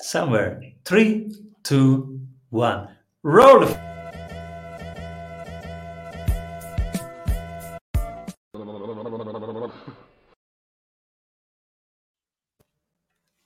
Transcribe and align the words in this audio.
somewhere. 0.00 0.62
Three, 0.84 1.34
two, 1.62 2.20
one. 2.50 2.88
Roll. 3.22 3.68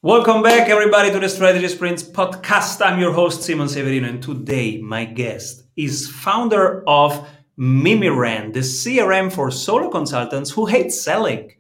Welcome 0.02 0.42
back, 0.42 0.68
everybody, 0.68 1.10
to 1.10 1.18
the 1.18 1.30
Strategy 1.30 1.66
Sprints 1.68 2.02
podcast. 2.02 2.84
I'm 2.84 3.00
your 3.00 3.12
host, 3.12 3.42
Simon 3.42 3.68
Severino, 3.68 4.06
and 4.06 4.22
today 4.22 4.78
my 4.78 5.06
guest 5.06 5.62
is 5.76 6.10
founder 6.10 6.84
of 6.86 7.26
Mimiran, 7.58 8.52
the 8.52 8.60
CRM 8.60 9.32
for 9.32 9.50
solo 9.50 9.88
consultants 9.88 10.50
who 10.50 10.66
hate 10.66 10.92
selling 10.92 11.52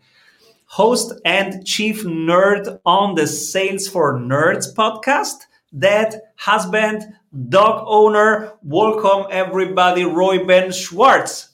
host 0.74 1.12
and 1.24 1.64
chief 1.64 2.02
nerd 2.02 2.80
on 2.84 3.14
the 3.14 3.28
Sales 3.28 3.86
for 3.86 4.18
Nerds 4.18 4.74
podcast, 4.74 5.46
dad, 5.78 6.20
husband, 6.34 7.04
dog 7.48 7.84
owner. 7.86 8.54
Welcome, 8.60 9.28
everybody, 9.30 10.04
Ruben 10.04 10.72
Schwartz. 10.72 11.50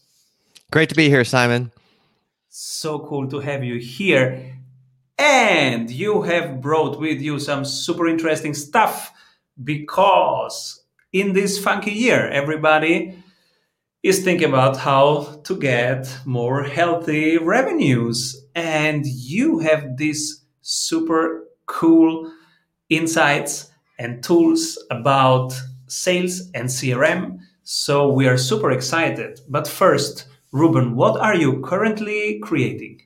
Great 0.70 0.88
to 0.88 0.94
be 0.94 1.10
here, 1.10 1.22
Simon. 1.22 1.70
So 2.48 3.00
cool 3.00 3.28
to 3.28 3.40
have 3.40 3.62
you 3.62 3.78
here. 3.78 4.56
And 5.18 5.90
you 5.90 6.22
have 6.22 6.62
brought 6.62 6.98
with 6.98 7.20
you 7.20 7.38
some 7.38 7.66
super 7.66 8.08
interesting 8.08 8.54
stuff 8.54 9.12
because 9.62 10.82
in 11.12 11.34
this 11.34 11.62
funky 11.62 11.92
year, 11.92 12.26
everybody 12.28 13.22
is 14.02 14.24
thinking 14.24 14.48
about 14.48 14.78
how 14.78 15.42
to 15.44 15.58
get 15.58 16.08
more 16.24 16.62
healthy 16.62 17.36
revenues. 17.36 18.39
And 18.54 19.06
you 19.06 19.58
have 19.60 19.96
these 19.96 20.44
super 20.62 21.46
cool 21.66 22.32
insights 22.88 23.70
and 23.98 24.22
tools 24.22 24.82
about 24.90 25.52
sales 25.86 26.50
and 26.54 26.68
CRM. 26.68 27.38
So 27.62 28.08
we 28.10 28.26
are 28.26 28.36
super 28.36 28.70
excited. 28.70 29.40
But 29.48 29.68
first, 29.68 30.26
Ruben, 30.52 30.96
what 30.96 31.20
are 31.20 31.36
you 31.36 31.60
currently 31.60 32.40
creating? 32.42 33.02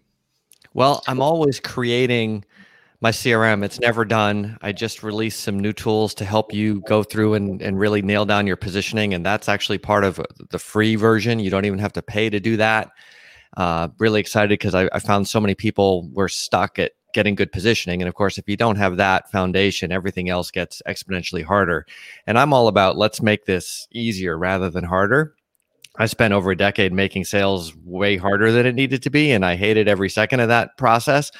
Well, 0.72 1.02
I'm 1.06 1.20
always 1.20 1.60
creating 1.60 2.44
my 3.00 3.10
CRM. 3.10 3.62
It's 3.62 3.80
never 3.80 4.04
done. 4.04 4.56
I 4.62 4.72
just 4.72 5.02
released 5.02 5.40
some 5.40 5.60
new 5.60 5.72
tools 5.74 6.14
to 6.14 6.24
help 6.24 6.54
you 6.54 6.80
go 6.88 7.02
through 7.02 7.34
and, 7.34 7.60
and 7.60 7.78
really 7.78 8.00
nail 8.00 8.24
down 8.24 8.46
your 8.46 8.56
positioning. 8.56 9.12
And 9.12 9.26
that's 9.26 9.48
actually 9.48 9.78
part 9.78 10.04
of 10.04 10.20
the 10.50 10.58
free 10.58 10.96
version. 10.96 11.38
You 11.38 11.50
don't 11.50 11.66
even 11.66 11.78
have 11.80 11.92
to 11.92 12.02
pay 12.02 12.30
to 12.30 12.40
do 12.40 12.56
that. 12.56 12.90
Uh, 13.56 13.88
really 13.98 14.20
excited 14.20 14.50
because 14.50 14.74
I, 14.74 14.88
I 14.92 14.98
found 14.98 15.28
so 15.28 15.40
many 15.40 15.54
people 15.54 16.08
were 16.12 16.28
stuck 16.28 16.78
at 16.78 16.92
getting 17.14 17.36
good 17.36 17.52
positioning. 17.52 18.02
And 18.02 18.08
of 18.08 18.14
course, 18.14 18.36
if 18.36 18.48
you 18.48 18.56
don't 18.56 18.76
have 18.76 18.96
that 18.96 19.30
foundation, 19.30 19.92
everything 19.92 20.28
else 20.28 20.50
gets 20.50 20.82
exponentially 20.86 21.44
harder. 21.44 21.86
And 22.26 22.38
I'm 22.38 22.52
all 22.52 22.68
about 22.68 22.96
let's 22.96 23.22
make 23.22 23.46
this 23.46 23.86
easier 23.92 24.36
rather 24.36 24.68
than 24.68 24.84
harder. 24.84 25.34
I 25.96 26.06
spent 26.06 26.34
over 26.34 26.50
a 26.50 26.56
decade 26.56 26.92
making 26.92 27.24
sales 27.24 27.72
way 27.84 28.16
harder 28.16 28.50
than 28.50 28.66
it 28.66 28.74
needed 28.74 29.02
to 29.04 29.10
be, 29.10 29.30
and 29.30 29.44
I 29.46 29.54
hated 29.54 29.86
every 29.86 30.10
second 30.10 30.40
of 30.40 30.48
that 30.48 30.76
process. 30.76 31.30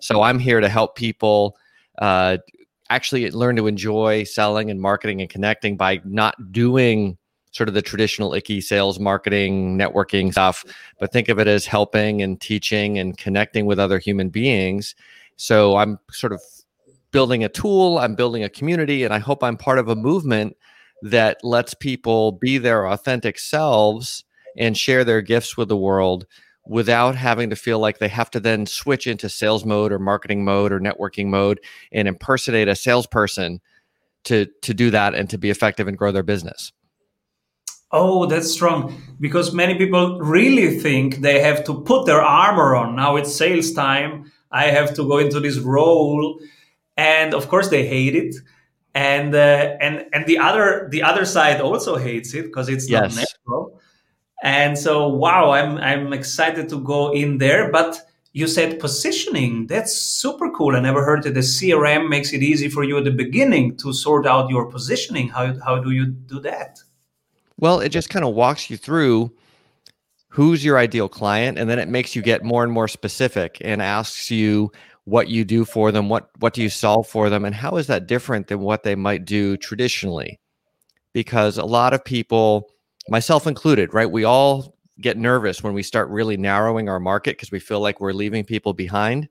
So 0.00 0.22
I'm 0.22 0.38
here 0.38 0.60
to 0.60 0.68
help 0.68 0.94
people 0.94 1.56
uh, 1.98 2.38
actually 2.90 3.28
learn 3.32 3.56
to 3.56 3.66
enjoy 3.66 4.22
selling 4.22 4.70
and 4.70 4.80
marketing 4.80 5.20
and 5.20 5.28
connecting 5.28 5.76
by 5.76 6.00
not 6.04 6.52
doing 6.52 7.18
sort 7.54 7.68
of 7.68 7.74
the 7.74 7.82
traditional 7.82 8.34
icky 8.34 8.60
sales 8.60 8.98
marketing 8.98 9.78
networking 9.78 10.32
stuff 10.32 10.64
but 10.98 11.12
think 11.12 11.28
of 11.28 11.38
it 11.38 11.46
as 11.46 11.66
helping 11.66 12.20
and 12.20 12.40
teaching 12.40 12.98
and 12.98 13.16
connecting 13.16 13.66
with 13.66 13.78
other 13.78 13.98
human 13.98 14.28
beings 14.28 14.94
so 15.36 15.76
i'm 15.76 15.98
sort 16.10 16.32
of 16.32 16.40
building 17.10 17.44
a 17.44 17.48
tool 17.48 17.98
i'm 17.98 18.14
building 18.14 18.44
a 18.44 18.48
community 18.48 19.04
and 19.04 19.14
i 19.14 19.18
hope 19.18 19.42
i'm 19.42 19.56
part 19.56 19.78
of 19.78 19.88
a 19.88 19.96
movement 19.96 20.56
that 21.02 21.38
lets 21.42 21.74
people 21.74 22.32
be 22.32 22.58
their 22.58 22.86
authentic 22.86 23.38
selves 23.38 24.24
and 24.56 24.76
share 24.76 25.04
their 25.04 25.20
gifts 25.20 25.56
with 25.56 25.68
the 25.68 25.76
world 25.76 26.26
without 26.66 27.14
having 27.14 27.50
to 27.50 27.56
feel 27.56 27.78
like 27.78 27.98
they 27.98 28.08
have 28.08 28.30
to 28.30 28.40
then 28.40 28.66
switch 28.66 29.06
into 29.06 29.28
sales 29.28 29.64
mode 29.64 29.92
or 29.92 29.98
marketing 29.98 30.44
mode 30.44 30.72
or 30.72 30.80
networking 30.80 31.26
mode 31.26 31.60
and 31.92 32.08
impersonate 32.08 32.68
a 32.68 32.74
salesperson 32.74 33.60
to 34.24 34.46
to 34.62 34.72
do 34.72 34.90
that 34.90 35.14
and 35.14 35.28
to 35.30 35.38
be 35.38 35.50
effective 35.50 35.86
and 35.86 35.98
grow 35.98 36.10
their 36.10 36.22
business. 36.22 36.72
Oh, 37.94 38.26
that's 38.26 38.50
strong 38.50 39.00
because 39.20 39.54
many 39.54 39.74
people 39.76 40.18
really 40.20 40.78
think 40.80 41.22
they 41.22 41.40
have 41.40 41.64
to 41.64 41.80
put 41.80 42.04
their 42.04 42.20
armor 42.20 42.74
on. 42.74 42.96
Now 42.96 43.16
it's 43.16 43.34
sales 43.34 43.72
time. 43.72 44.30
I 44.50 44.64
have 44.66 44.94
to 44.94 45.08
go 45.08 45.18
into 45.18 45.40
this 45.40 45.58
role 45.58 46.38
and 46.96 47.32
of 47.32 47.48
course 47.48 47.68
they 47.68 47.86
hate 47.86 48.14
it. 48.14 48.34
And 48.94 49.34
uh, 49.34 49.76
and 49.80 50.04
and 50.12 50.26
the 50.26 50.38
other 50.38 50.88
the 50.90 51.02
other 51.02 51.24
side 51.24 51.60
also 51.60 51.96
hates 51.96 52.34
it 52.34 52.44
because 52.44 52.68
it's 52.68 52.88
yes. 52.88 53.16
not 53.16 53.24
natural 53.24 53.80
and 54.44 54.78
so, 54.78 55.08
wow, 55.08 55.52
I'm 55.52 55.78
I'm 55.78 56.12
excited 56.12 56.68
to 56.68 56.78
go 56.78 57.12
in 57.12 57.38
there. 57.38 57.72
But 57.72 57.98
you 58.34 58.46
said 58.46 58.78
positioning. 58.78 59.66
That's 59.68 59.96
super 59.96 60.50
cool. 60.50 60.76
I 60.76 60.80
never 60.80 61.02
heard 61.02 61.22
that 61.22 61.32
the 61.32 61.40
CRM 61.40 62.10
makes 62.10 62.32
it 62.34 62.42
easy 62.42 62.68
for 62.68 62.84
you 62.84 62.98
at 62.98 63.04
the 63.04 63.10
beginning 63.10 63.76
to 63.78 63.94
sort 63.94 64.26
out 64.26 64.50
your 64.50 64.66
positioning. 64.70 65.28
How 65.28 65.58
how 65.60 65.78
do 65.78 65.92
you 65.92 66.06
do 66.06 66.40
that? 66.40 66.78
Well, 67.58 67.80
it 67.80 67.90
just 67.90 68.10
kind 68.10 68.24
of 68.24 68.34
walks 68.34 68.68
you 68.70 68.76
through 68.76 69.32
who's 70.28 70.64
your 70.64 70.78
ideal 70.78 71.08
client 71.08 71.58
and 71.58 71.70
then 71.70 71.78
it 71.78 71.88
makes 71.88 72.16
you 72.16 72.22
get 72.22 72.42
more 72.42 72.64
and 72.64 72.72
more 72.72 72.88
specific 72.88 73.58
and 73.60 73.80
asks 73.80 74.30
you 74.30 74.70
what 75.04 75.28
you 75.28 75.44
do 75.44 75.64
for 75.64 75.92
them 75.92 76.08
what 76.08 76.30
what 76.40 76.54
do 76.54 76.62
you 76.62 76.68
solve 76.68 77.06
for 77.06 77.30
them 77.30 77.44
and 77.44 77.54
how 77.54 77.76
is 77.76 77.86
that 77.86 78.08
different 78.08 78.48
than 78.48 78.58
what 78.58 78.82
they 78.82 78.96
might 78.96 79.24
do 79.24 79.56
traditionally 79.56 80.40
because 81.12 81.56
a 81.56 81.64
lot 81.64 81.94
of 81.94 82.04
people 82.04 82.68
myself 83.08 83.46
included, 83.46 83.94
right? 83.94 84.10
We 84.10 84.24
all 84.24 84.76
get 85.00 85.16
nervous 85.16 85.62
when 85.62 85.74
we 85.74 85.82
start 85.82 86.08
really 86.10 86.36
narrowing 86.36 86.88
our 86.88 87.00
market 87.00 87.36
because 87.36 87.50
we 87.50 87.60
feel 87.60 87.80
like 87.80 88.00
we're 88.00 88.12
leaving 88.12 88.44
people 88.44 88.74
behind. 88.74 89.28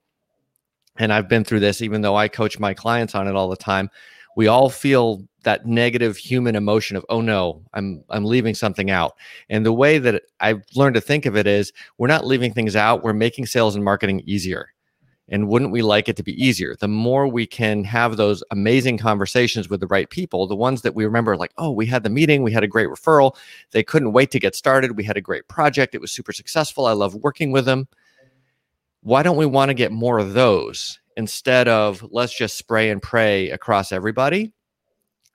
And 0.97 1.11
I've 1.11 1.29
been 1.29 1.43
through 1.43 1.61
this, 1.61 1.81
even 1.81 2.01
though 2.01 2.15
I 2.15 2.27
coach 2.27 2.59
my 2.59 2.73
clients 2.73 3.15
on 3.15 3.27
it 3.27 3.35
all 3.35 3.49
the 3.49 3.55
time. 3.55 3.89
We 4.35 4.47
all 4.47 4.69
feel 4.69 5.27
that 5.43 5.65
negative 5.65 6.17
human 6.17 6.55
emotion 6.55 6.97
of, 6.97 7.05
oh 7.09 7.21
no, 7.21 7.61
I'm 7.73 8.03
I'm 8.09 8.25
leaving 8.25 8.55
something 8.55 8.89
out. 8.89 9.15
And 9.49 9.65
the 9.65 9.73
way 9.73 9.97
that 9.99 10.23
I've 10.39 10.63
learned 10.75 10.95
to 10.95 11.01
think 11.01 11.25
of 11.25 11.35
it 11.35 11.47
is 11.47 11.71
we're 11.97 12.07
not 12.07 12.25
leaving 12.25 12.53
things 12.53 12.75
out, 12.75 13.03
we're 13.03 13.13
making 13.13 13.45
sales 13.45 13.75
and 13.75 13.83
marketing 13.83 14.21
easier. 14.25 14.69
And 15.29 15.47
wouldn't 15.47 15.71
we 15.71 15.81
like 15.81 16.09
it 16.09 16.17
to 16.17 16.23
be 16.23 16.43
easier? 16.43 16.75
The 16.75 16.89
more 16.89 17.27
we 17.27 17.47
can 17.47 17.85
have 17.85 18.17
those 18.17 18.43
amazing 18.51 18.97
conversations 18.97 19.69
with 19.69 19.79
the 19.79 19.87
right 19.87 20.09
people, 20.09 20.47
the 20.47 20.55
ones 20.55 20.81
that 20.81 20.95
we 20.95 21.05
remember, 21.05 21.37
like, 21.37 21.53
oh, 21.57 21.71
we 21.71 21.85
had 21.85 22.03
the 22.03 22.09
meeting, 22.09 22.43
we 22.43 22.51
had 22.51 22.63
a 22.63 22.67
great 22.67 22.89
referral, 22.89 23.35
they 23.71 23.83
couldn't 23.83 24.11
wait 24.11 24.31
to 24.31 24.39
get 24.39 24.53
started, 24.53 24.97
we 24.97 25.03
had 25.03 25.15
a 25.15 25.21
great 25.21 25.47
project, 25.47 25.95
it 25.95 26.01
was 26.01 26.11
super 26.11 26.33
successful, 26.33 26.85
I 26.85 26.91
love 26.91 27.15
working 27.15 27.51
with 27.51 27.63
them. 27.63 27.87
Why 29.01 29.23
don't 29.23 29.37
we 29.37 29.45
want 29.45 29.69
to 29.69 29.73
get 29.73 29.93
more 29.93 30.19
of 30.19 30.33
those 30.33 30.99
instead 31.15 31.67
of 31.69 32.05
let's 32.11 32.35
just 32.35 32.57
spray 32.57 32.89
and 32.89 33.01
pray 33.01 33.49
across 33.49 33.93
everybody? 33.93 34.51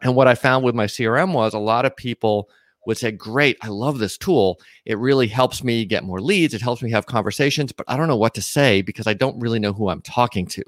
And 0.01 0.15
what 0.15 0.29
I 0.29 0.35
found 0.35 0.65
with 0.65 0.75
my 0.75 0.87
CRM 0.87 1.33
was 1.33 1.55
a 1.55 1.59
lot 1.59 1.85
of 1.85 1.97
people 1.97 2.49
would 2.87 2.99
say, 2.99 3.11
Great, 3.11 3.59
I 3.63 3.69
love 3.69 3.99
this 3.99 4.17
tool. 4.17 4.61
It 4.85 4.99
really 4.99 5.27
helps 5.27 5.63
me 5.63 5.85
get 5.85 6.05
more 6.05 6.21
leads. 6.21 6.55
It 6.55 6.63
helps 6.63 6.83
me 6.83 6.91
have 6.91 7.07
conversations, 7.07 7.73
but 7.73 7.85
I 7.89 7.97
don't 7.97 8.09
know 8.09 8.17
what 8.17 8.35
to 8.35 8.43
say 8.43 8.83
because 8.83 9.07
I 9.07 9.15
don't 9.15 9.39
really 9.41 9.59
know 9.59 9.73
who 9.73 9.89
I'm 9.89 10.03
talking 10.03 10.47
to. 10.47 10.63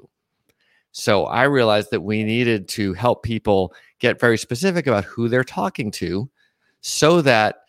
So 0.91 1.25
I 1.25 1.43
realized 1.43 1.91
that 1.91 2.01
we 2.01 2.23
needed 2.23 2.67
to 2.69 2.93
help 2.93 3.23
people 3.23 3.73
get 3.99 4.19
very 4.19 4.37
specific 4.37 4.87
about 4.87 5.05
who 5.05 5.29
they're 5.29 5.43
talking 5.43 5.89
to 5.91 6.29
so 6.81 7.21
that 7.21 7.61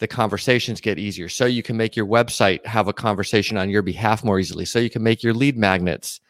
the 0.00 0.08
conversations 0.08 0.80
get 0.80 0.98
easier. 0.98 1.28
So 1.28 1.44
you 1.44 1.62
can 1.62 1.76
make 1.76 1.94
your 1.94 2.06
website 2.06 2.64
have 2.64 2.88
a 2.88 2.92
conversation 2.92 3.58
on 3.58 3.68
your 3.68 3.82
behalf 3.82 4.24
more 4.24 4.40
easily. 4.40 4.64
So 4.64 4.78
you 4.78 4.88
can 4.88 5.02
make 5.02 5.22
your 5.22 5.34
lead 5.34 5.58
magnets 5.58 6.20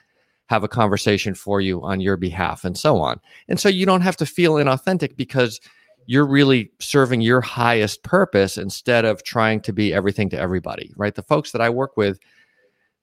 have 0.50 0.64
a 0.64 0.68
conversation 0.68 1.32
for 1.32 1.60
you 1.60 1.80
on 1.82 2.00
your 2.00 2.16
behalf 2.16 2.64
and 2.64 2.76
so 2.76 2.98
on. 2.98 3.20
And 3.46 3.60
so 3.60 3.68
you 3.68 3.86
don't 3.86 4.00
have 4.00 4.16
to 4.16 4.26
feel 4.26 4.54
inauthentic 4.54 5.16
because 5.16 5.60
you're 6.06 6.26
really 6.26 6.72
serving 6.80 7.20
your 7.20 7.40
highest 7.40 8.02
purpose 8.02 8.58
instead 8.58 9.04
of 9.04 9.22
trying 9.22 9.60
to 9.60 9.72
be 9.72 9.94
everything 9.94 10.28
to 10.30 10.36
everybody, 10.36 10.92
right? 10.96 11.14
The 11.14 11.22
folks 11.22 11.52
that 11.52 11.60
I 11.60 11.70
work 11.70 11.96
with, 11.96 12.18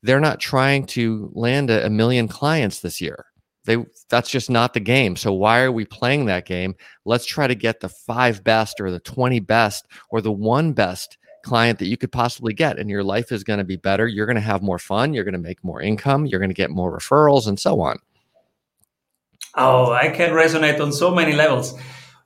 they're 0.03 0.19
not 0.19 0.41
trying 0.41 0.87
to 0.87 1.31
land 1.33 1.69
a, 1.69 1.85
a 1.85 1.89
million 1.89 2.27
clients 2.27 2.81
this 2.81 2.99
year. 2.99 3.27
They 3.63 3.77
that's 4.09 4.29
just 4.29 4.49
not 4.49 4.73
the 4.73 4.81
game. 4.81 5.15
So 5.15 5.31
why 5.31 5.61
are 5.61 5.71
we 5.71 5.85
playing 5.85 6.25
that 6.25 6.45
game? 6.45 6.75
Let's 7.05 7.25
try 7.25 7.47
to 7.47 7.55
get 7.55 7.79
the 7.79 7.89
5 7.89 8.43
best 8.43 8.81
or 8.81 8.91
the 8.91 8.99
20 8.99 9.39
best 9.39 9.87
or 10.09 10.19
the 10.19 10.33
one 10.33 10.73
best 10.73 11.17
client 11.47 11.79
that 11.79 11.87
you 11.87 11.97
could 11.97 12.11
possibly 12.11 12.53
get 12.53 12.77
and 12.77 12.89
your 12.89 13.03
life 13.03 13.31
is 13.31 13.43
going 13.43 13.59
to 13.59 13.65
be 13.65 13.77
better. 13.77 14.05
You're 14.07 14.25
going 14.25 14.35
to 14.35 14.41
have 14.41 14.61
more 14.61 14.79
fun, 14.79 15.13
you're 15.13 15.23
going 15.23 15.33
to 15.41 15.47
make 15.49 15.63
more 15.63 15.81
income, 15.81 16.25
you're 16.25 16.39
going 16.39 16.49
to 16.49 16.61
get 16.63 16.69
more 16.69 16.95
referrals 16.95 17.47
and 17.47 17.59
so 17.59 17.81
on. 17.81 17.99
Oh, 19.55 19.91
I 19.91 20.09
can 20.09 20.31
resonate 20.31 20.79
on 20.79 20.91
so 20.91 21.13
many 21.13 21.33
levels. 21.33 21.73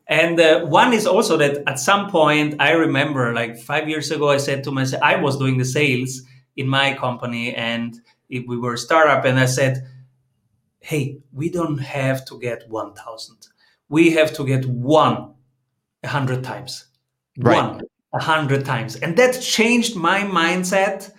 And 0.08 0.40
uh, 0.40 0.66
one 0.66 0.92
is 0.92 1.08
also 1.08 1.38
that 1.38 1.64
at 1.68 1.80
some 1.80 2.10
point, 2.10 2.56
I 2.60 2.72
remember 2.72 3.34
like 3.34 3.58
five 3.58 3.88
years 3.88 4.12
ago, 4.12 4.30
I 4.30 4.38
said 4.38 4.64
to 4.66 4.72
myself, 4.72 5.02
I 5.02 5.16
was 5.16 5.38
doing 5.38 5.58
the 5.58 5.66
sales 5.66 6.22
in 6.58 6.68
my 6.68 6.94
company 6.96 7.56
and 7.56 7.96
if 8.28 8.44
we 8.48 8.58
were 8.58 8.74
a 8.74 8.78
startup. 8.78 9.24
And 9.24 9.40
I 9.40 9.46
said, 9.46 9.88
hey, 10.80 11.20
we 11.32 11.50
don't 11.50 11.78
have 11.78 12.26
to 12.26 12.40
get 12.40 12.68
1,000. 12.70 13.38
We 13.88 14.12
have 14.12 14.34
to 14.34 14.46
get 14.46 14.66
one 14.66 15.36
a 16.04 16.08
hundred 16.08 16.44
times. 16.44 16.88
Right. 17.38 17.64
One 17.64 17.82
a 18.14 18.20
hundred 18.20 18.66
times. 18.66 18.96
And 18.96 19.18
that 19.18 19.42
changed 19.42 19.96
my 19.96 20.22
mindset. 20.22 21.12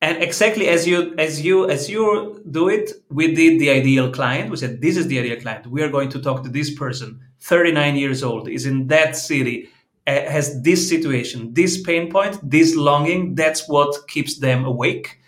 And 0.00 0.22
exactly 0.22 0.68
as 0.68 0.86
you 0.86 1.14
as 1.16 1.42
you 1.42 1.68
as 1.68 1.88
you 1.88 2.42
do 2.50 2.68
it, 2.68 2.90
we 3.10 3.34
did 3.34 3.58
the 3.58 3.70
ideal 3.70 4.12
client. 4.12 4.50
We 4.50 4.56
said, 4.56 4.80
this 4.80 4.96
is 4.96 5.06
the 5.06 5.18
ideal 5.18 5.40
client. 5.40 5.66
We 5.66 5.82
are 5.82 5.88
going 5.88 6.10
to 6.10 6.20
talk 6.20 6.42
to 6.42 6.50
this 6.50 6.74
person, 6.74 7.20
39 7.40 7.96
years 7.96 8.22
old, 8.22 8.48
is 8.48 8.66
in 8.66 8.88
that 8.88 9.16
city, 9.16 9.70
has 10.06 10.60
this 10.62 10.86
situation, 10.88 11.54
this 11.54 11.80
pain 11.80 12.10
point, 12.10 12.38
this 12.42 12.76
longing. 12.76 13.34
That's 13.34 13.66
what 13.66 14.06
keeps 14.08 14.38
them 14.38 14.66
awake 14.66 15.20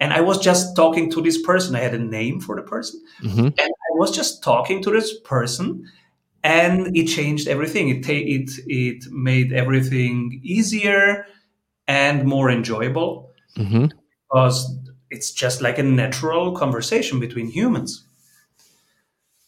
and 0.00 0.12
I 0.12 0.20
was 0.20 0.38
just 0.38 0.76
talking 0.76 1.10
to 1.12 1.22
this 1.22 1.40
person. 1.40 1.74
I 1.74 1.80
had 1.80 1.94
a 1.94 1.98
name 1.98 2.40
for 2.40 2.56
the 2.56 2.62
person. 2.62 3.00
Mm-hmm. 3.22 3.46
And 3.46 3.60
I 3.60 3.92
was 3.92 4.14
just 4.14 4.42
talking 4.42 4.82
to 4.82 4.90
this 4.90 5.18
person 5.20 5.90
and 6.44 6.94
it 6.96 7.06
changed 7.06 7.48
everything. 7.48 7.88
It, 7.88 8.08
it, 8.08 8.50
it 8.66 9.10
made 9.10 9.52
everything 9.52 10.40
easier 10.44 11.26
and 11.88 12.24
more 12.24 12.50
enjoyable 12.50 13.30
mm-hmm. 13.56 13.86
because 14.30 14.78
it's 15.10 15.32
just 15.32 15.62
like 15.62 15.78
a 15.78 15.82
natural 15.82 16.54
conversation 16.54 17.18
between 17.18 17.48
humans. 17.48 18.06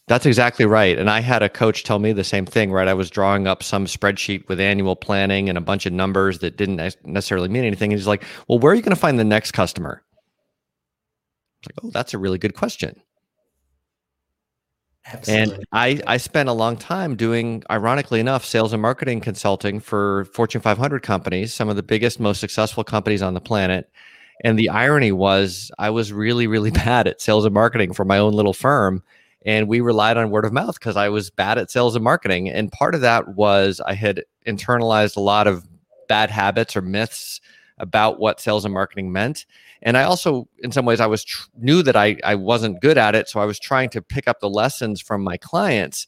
That's 0.07 0.25
exactly 0.25 0.65
right. 0.65 0.97
And 0.97 1.09
I 1.09 1.19
had 1.19 1.43
a 1.43 1.49
coach 1.49 1.83
tell 1.83 1.99
me 1.99 2.13
the 2.13 2.23
same 2.23 2.45
thing, 2.45 2.71
right? 2.71 2.87
I 2.87 2.93
was 2.93 3.09
drawing 3.09 3.45
up 3.45 3.61
some 3.61 3.85
spreadsheet 3.85 4.47
with 4.47 4.59
annual 4.59 4.95
planning 4.95 5.49
and 5.49 5.57
a 5.57 5.61
bunch 5.61 5.85
of 5.85 5.93
numbers 5.93 6.39
that 6.39 6.55
didn't 6.57 6.95
necessarily 7.05 7.49
mean 7.49 7.65
anything. 7.65 7.91
And 7.91 7.99
he's 7.99 8.07
like, 8.07 8.23
Well, 8.47 8.57
where 8.57 8.71
are 8.71 8.75
you 8.75 8.81
going 8.81 8.95
to 8.95 8.99
find 8.99 9.19
the 9.19 9.25
next 9.25 9.51
customer? 9.51 10.03
like, 11.65 11.75
oh, 11.83 11.89
that's 11.91 12.13
a 12.13 12.17
really 12.17 12.37
good 12.37 12.55
question. 12.55 13.01
Absolutely. 15.11 15.55
And 15.55 15.65
I, 15.71 16.01
I 16.05 16.17
spent 16.17 16.49
a 16.49 16.53
long 16.53 16.75
time 16.75 17.15
doing, 17.15 17.63
ironically 17.69 18.19
enough, 18.19 18.43
sales 18.45 18.73
and 18.73 18.81
marketing 18.81 19.21
consulting 19.21 19.79
for 19.79 20.25
Fortune 20.25 20.61
500 20.61 21.01
companies, 21.01 21.53
some 21.53 21.69
of 21.69 21.75
the 21.75 21.83
biggest, 21.83 22.19
most 22.19 22.39
successful 22.39 22.83
companies 22.83 23.21
on 23.21 23.33
the 23.33 23.41
planet. 23.41 23.89
And 24.43 24.59
the 24.59 24.69
irony 24.69 25.11
was, 25.11 25.71
I 25.79 25.89
was 25.89 26.11
really, 26.11 26.47
really 26.47 26.71
bad 26.85 27.07
at 27.07 27.21
sales 27.21 27.45
and 27.45 27.53
marketing 27.53 27.93
for 27.93 28.05
my 28.05 28.17
own 28.17 28.33
little 28.33 28.53
firm. 28.53 29.01
And 29.45 29.67
we 29.69 29.79
relied 29.79 30.17
on 30.17 30.29
word 30.29 30.45
of 30.45 30.51
mouth 30.51 30.77
because 30.77 30.97
I 30.97 31.09
was 31.09 31.29
bad 31.29 31.57
at 31.57 31.71
sales 31.71 31.95
and 31.95 32.03
marketing. 32.03 32.49
And 32.49 32.71
part 32.71 32.93
of 32.93 33.01
that 33.01 33.29
was 33.29 33.79
I 33.85 33.93
had 33.93 34.23
internalized 34.45 35.15
a 35.15 35.21
lot 35.21 35.47
of 35.47 35.65
bad 36.09 36.29
habits 36.31 36.75
or 36.75 36.81
myths 36.81 37.39
about 37.77 38.19
what 38.19 38.39
sales 38.39 38.65
and 38.65 38.73
marketing 38.73 39.11
meant. 39.11 39.45
And 39.81 39.97
i 39.97 40.03
also 40.03 40.47
in 40.59 40.71
some 40.71 40.85
ways 40.85 40.99
i 40.99 41.05
was 41.05 41.23
tr- 41.23 41.49
knew 41.57 41.83
that 41.83 41.95
I, 41.95 42.17
I 42.23 42.35
wasn't 42.35 42.81
good 42.81 42.97
at 42.97 43.15
it 43.15 43.29
so 43.29 43.39
i 43.39 43.45
was 43.45 43.59
trying 43.59 43.89
to 43.91 44.01
pick 44.01 44.27
up 44.27 44.39
the 44.39 44.49
lessons 44.49 45.01
from 45.01 45.23
my 45.23 45.37
clients. 45.37 46.07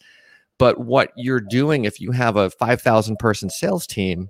But 0.57 0.79
what 0.79 1.11
you're 1.15 1.39
doing 1.39 1.85
if 1.85 2.01
you 2.01 2.11
have 2.11 2.35
a 2.35 2.49
5000 2.49 3.17
person 3.17 3.49
sales 3.49 3.87
team 3.87 4.29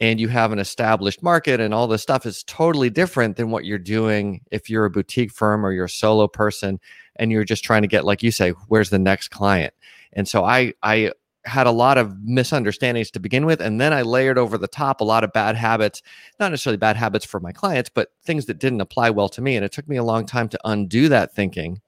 and 0.00 0.20
you 0.20 0.28
have 0.28 0.52
an 0.52 0.58
established 0.58 1.22
market 1.22 1.60
and 1.60 1.72
all 1.72 1.86
this 1.86 2.02
stuff 2.02 2.26
is 2.26 2.42
totally 2.44 2.90
different 2.90 3.36
than 3.36 3.50
what 3.50 3.64
you're 3.64 3.78
doing 3.78 4.42
if 4.50 4.68
you're 4.68 4.84
a 4.84 4.90
boutique 4.90 5.32
firm 5.32 5.64
or 5.64 5.72
you're 5.72 5.86
a 5.86 5.90
solo 5.90 6.28
person 6.28 6.78
and 7.16 7.32
you're 7.32 7.44
just 7.44 7.64
trying 7.64 7.82
to 7.82 7.88
get 7.88 8.04
like 8.04 8.22
you 8.22 8.30
say 8.30 8.50
where's 8.68 8.90
the 8.90 8.98
next 8.98 9.28
client? 9.28 9.74
And 10.12 10.28
so 10.28 10.44
i 10.44 10.72
i 10.82 11.12
had 11.46 11.66
a 11.66 11.72
lot 11.72 11.96
of 11.96 12.18
misunderstandings 12.24 13.10
to 13.12 13.20
begin 13.20 13.46
with. 13.46 13.60
And 13.60 13.80
then 13.80 13.92
I 13.92 14.02
layered 14.02 14.36
over 14.36 14.58
the 14.58 14.68
top 14.68 15.00
a 15.00 15.04
lot 15.04 15.24
of 15.24 15.32
bad 15.32 15.56
habits, 15.56 16.02
not 16.40 16.50
necessarily 16.50 16.76
bad 16.76 16.96
habits 16.96 17.24
for 17.24 17.40
my 17.40 17.52
clients, 17.52 17.88
but 17.88 18.10
things 18.24 18.46
that 18.46 18.58
didn't 18.58 18.80
apply 18.80 19.10
well 19.10 19.28
to 19.30 19.40
me. 19.40 19.56
And 19.56 19.64
it 19.64 19.72
took 19.72 19.88
me 19.88 19.96
a 19.96 20.04
long 20.04 20.26
time 20.26 20.48
to 20.48 20.58
undo 20.64 21.08
that 21.08 21.34
thinking. 21.34 21.80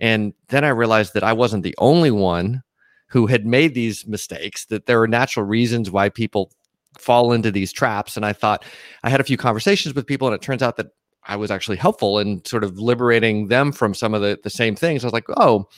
And 0.00 0.32
then 0.48 0.64
I 0.64 0.70
realized 0.70 1.14
that 1.14 1.22
I 1.22 1.34
wasn't 1.34 1.62
the 1.62 1.74
only 1.78 2.10
one 2.10 2.62
who 3.08 3.26
had 3.26 3.46
made 3.46 3.74
these 3.74 4.06
mistakes, 4.06 4.64
that 4.66 4.86
there 4.86 5.00
are 5.02 5.08
natural 5.08 5.44
reasons 5.44 5.90
why 5.90 6.08
people 6.08 6.50
fall 6.98 7.32
into 7.32 7.50
these 7.50 7.72
traps. 7.72 8.16
And 8.16 8.24
I 8.24 8.32
thought 8.32 8.64
I 9.02 9.10
had 9.10 9.20
a 9.20 9.24
few 9.24 9.36
conversations 9.36 9.94
with 9.94 10.06
people, 10.06 10.28
and 10.28 10.34
it 10.34 10.40
turns 10.40 10.62
out 10.62 10.78
that 10.78 10.88
I 11.24 11.36
was 11.36 11.50
actually 11.50 11.76
helpful 11.76 12.18
in 12.18 12.42
sort 12.46 12.64
of 12.64 12.78
liberating 12.78 13.48
them 13.48 13.70
from 13.70 13.94
some 13.94 14.14
of 14.14 14.22
the, 14.22 14.38
the 14.42 14.50
same 14.50 14.74
things. 14.74 15.04
I 15.04 15.06
was 15.06 15.12
like, 15.12 15.26
oh, 15.36 15.68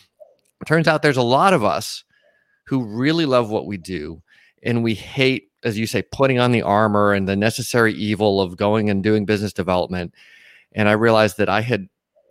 it 0.60 0.66
turns 0.66 0.86
out 0.86 1.02
there's 1.02 1.16
a 1.16 1.22
lot 1.22 1.52
of 1.52 1.64
us 1.64 2.04
who 2.64 2.84
really 2.84 3.26
love 3.26 3.50
what 3.50 3.66
we 3.66 3.76
do 3.76 4.22
and 4.62 4.82
we 4.82 4.94
hate 4.94 5.50
as 5.62 5.78
you 5.78 5.86
say 5.86 6.02
putting 6.12 6.38
on 6.38 6.52
the 6.52 6.62
armor 6.62 7.12
and 7.12 7.28
the 7.28 7.36
necessary 7.36 7.94
evil 7.94 8.40
of 8.40 8.56
going 8.56 8.90
and 8.90 9.02
doing 9.02 9.24
business 9.24 9.52
development. 9.52 10.14
And 10.72 10.88
i 10.88 10.92
realized 10.92 11.38
that 11.38 11.48
i 11.48 11.60
had 11.60 11.88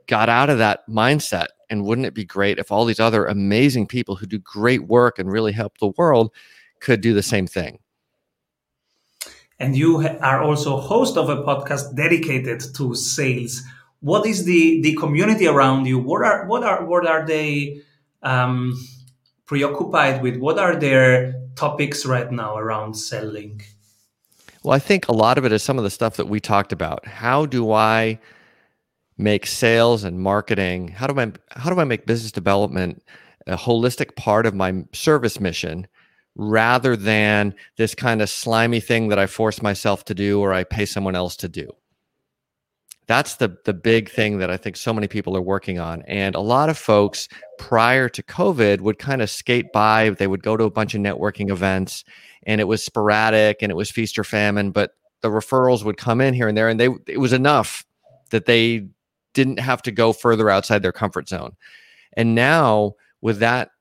got 0.08 0.30
out 0.30 0.50
of 0.50 0.58
that 0.58 0.88
mindset 0.90 1.48
and 1.70 1.86
wouldn't 1.86 2.06
it 2.06 2.14
be 2.14 2.26
great 2.26 2.60
if 2.60 2.72
all 2.72 2.86
these 2.86 3.00
other 3.00 3.26
amazing 3.26 3.88
people 3.88 4.16
who 4.16 4.26
do 4.26 4.38
great 4.38 4.88
work 4.88 5.18
and 5.18 5.32
really 5.32 5.52
help 5.52 5.78
the 5.78 5.94
world 5.98 6.32
could 6.80 7.02
do 7.02 7.14
the 7.14 7.24
same 7.24 7.48
thing? 7.48 7.80
And 9.60 9.76
you 9.76 10.06
are 10.22 10.44
also 10.44 10.78
host 10.78 11.18
of 11.18 11.30
a 11.30 11.38
podcast 11.38 11.96
dedicated 11.96 12.62
to 12.76 12.94
sales. 12.96 13.64
What 14.02 14.26
is 14.26 14.44
the 14.46 14.82
the 14.82 14.94
community 14.96 15.48
around 15.48 15.86
you? 15.86 15.98
What 15.98 16.22
are 16.24 16.46
what 16.46 16.64
are 16.64 16.86
what 16.86 17.08
are 17.08 17.26
they 17.26 17.82
um, 18.24 18.74
preoccupied 19.46 20.22
with? 20.22 20.38
What 20.38 20.60
are 20.60 20.76
their 20.76 21.34
topics 21.56 22.06
right 22.06 22.32
now 22.32 22.58
around 22.58 22.96
selling? 22.96 23.62
Well, 24.64 24.74
I 24.74 24.80
think 24.80 25.08
a 25.08 25.14
lot 25.14 25.38
of 25.38 25.46
it 25.46 25.52
is 25.52 25.62
some 25.62 25.78
of 25.78 25.84
the 25.84 25.90
stuff 25.90 26.16
that 26.18 26.30
we 26.30 26.40
talked 26.40 26.72
about. 26.72 27.06
How 27.06 27.46
do 27.46 27.72
I 27.72 28.20
make 29.18 29.46
sales 29.46 30.04
and 30.04 30.20
marketing? 30.20 30.90
How 30.90 31.08
do 31.08 31.20
I 31.20 31.32
how 31.52 31.70
do 31.70 31.80
I 31.80 31.84
make 31.84 32.06
business 32.06 32.32
development 32.32 33.04
a 33.46 33.58
holistic 33.58 34.16
part 34.16 34.46
of 34.46 34.56
my 34.56 34.86
service 34.94 35.40
mission 35.40 35.86
rather 36.36 36.96
than 36.96 37.54
this 37.78 37.94
kind 37.94 38.22
of 38.22 38.30
slimy 38.30 38.80
thing 38.80 39.10
that 39.10 39.20
I 39.20 39.28
force 39.28 39.62
myself 39.62 40.06
to 40.06 40.16
do 40.16 40.40
or 40.40 40.54
I 40.54 40.64
pay 40.64 40.86
someone 40.86 41.16
else 41.16 41.36
to 41.38 41.50
do? 41.50 41.70
That's 43.08 43.36
the 43.36 43.58
the 43.66 43.74
big 43.74 44.10
thing 44.10 44.38
that 44.38 44.50
I 44.50 44.58
think 44.58 44.78
so 44.78 44.94
many 44.94 45.08
people 45.08 45.36
are 45.36 45.42
working 45.42 45.80
on. 45.80 46.04
And 46.04 46.36
a 46.36 46.40
lot 46.40 46.70
of 46.70 46.78
folks 46.78 47.28
prior 47.58 48.08
to 48.10 48.24
COVID 48.24 48.82
would 48.82 49.00
kind 49.00 49.22
of 49.22 49.30
skate 49.30 49.72
by. 49.74 50.12
They 50.12 50.28
would 50.28 50.44
go 50.44 50.56
to 50.56 50.64
a 50.64 50.72
bunch 50.72 50.96
of 50.96 51.02
networking 51.02 51.52
events, 51.52 52.04
and 52.44 52.62
it 52.62 52.66
was 52.66 52.84
sporadic 52.84 53.62
and 53.62 53.72
it 53.72 53.76
was 53.76 53.92
feast 53.92 54.18
or 54.18 54.24
famine. 54.24 54.72
But 54.72 54.92
the 55.22 55.30
referrals 55.30 55.84
would 55.84 55.98
come 55.98 56.22
in 56.22 56.34
here 56.34 56.48
and 56.48 56.58
there, 56.58 56.70
and 56.70 56.80
they 56.80 56.90
it 57.08 57.20
was 57.20 57.34
enough 57.34 57.86
that 58.32 58.46
they 58.46 58.88
didn't 59.34 59.60
have 59.60 59.82
to 59.82 59.92
go 59.92 60.14
further 60.14 60.50
outside 60.50 60.82
their 60.82 60.92
comfort 60.92 61.28
zone. 61.28 61.56
And 62.16 62.36
now 62.36 62.94
with 63.22 63.40
that 63.40 63.72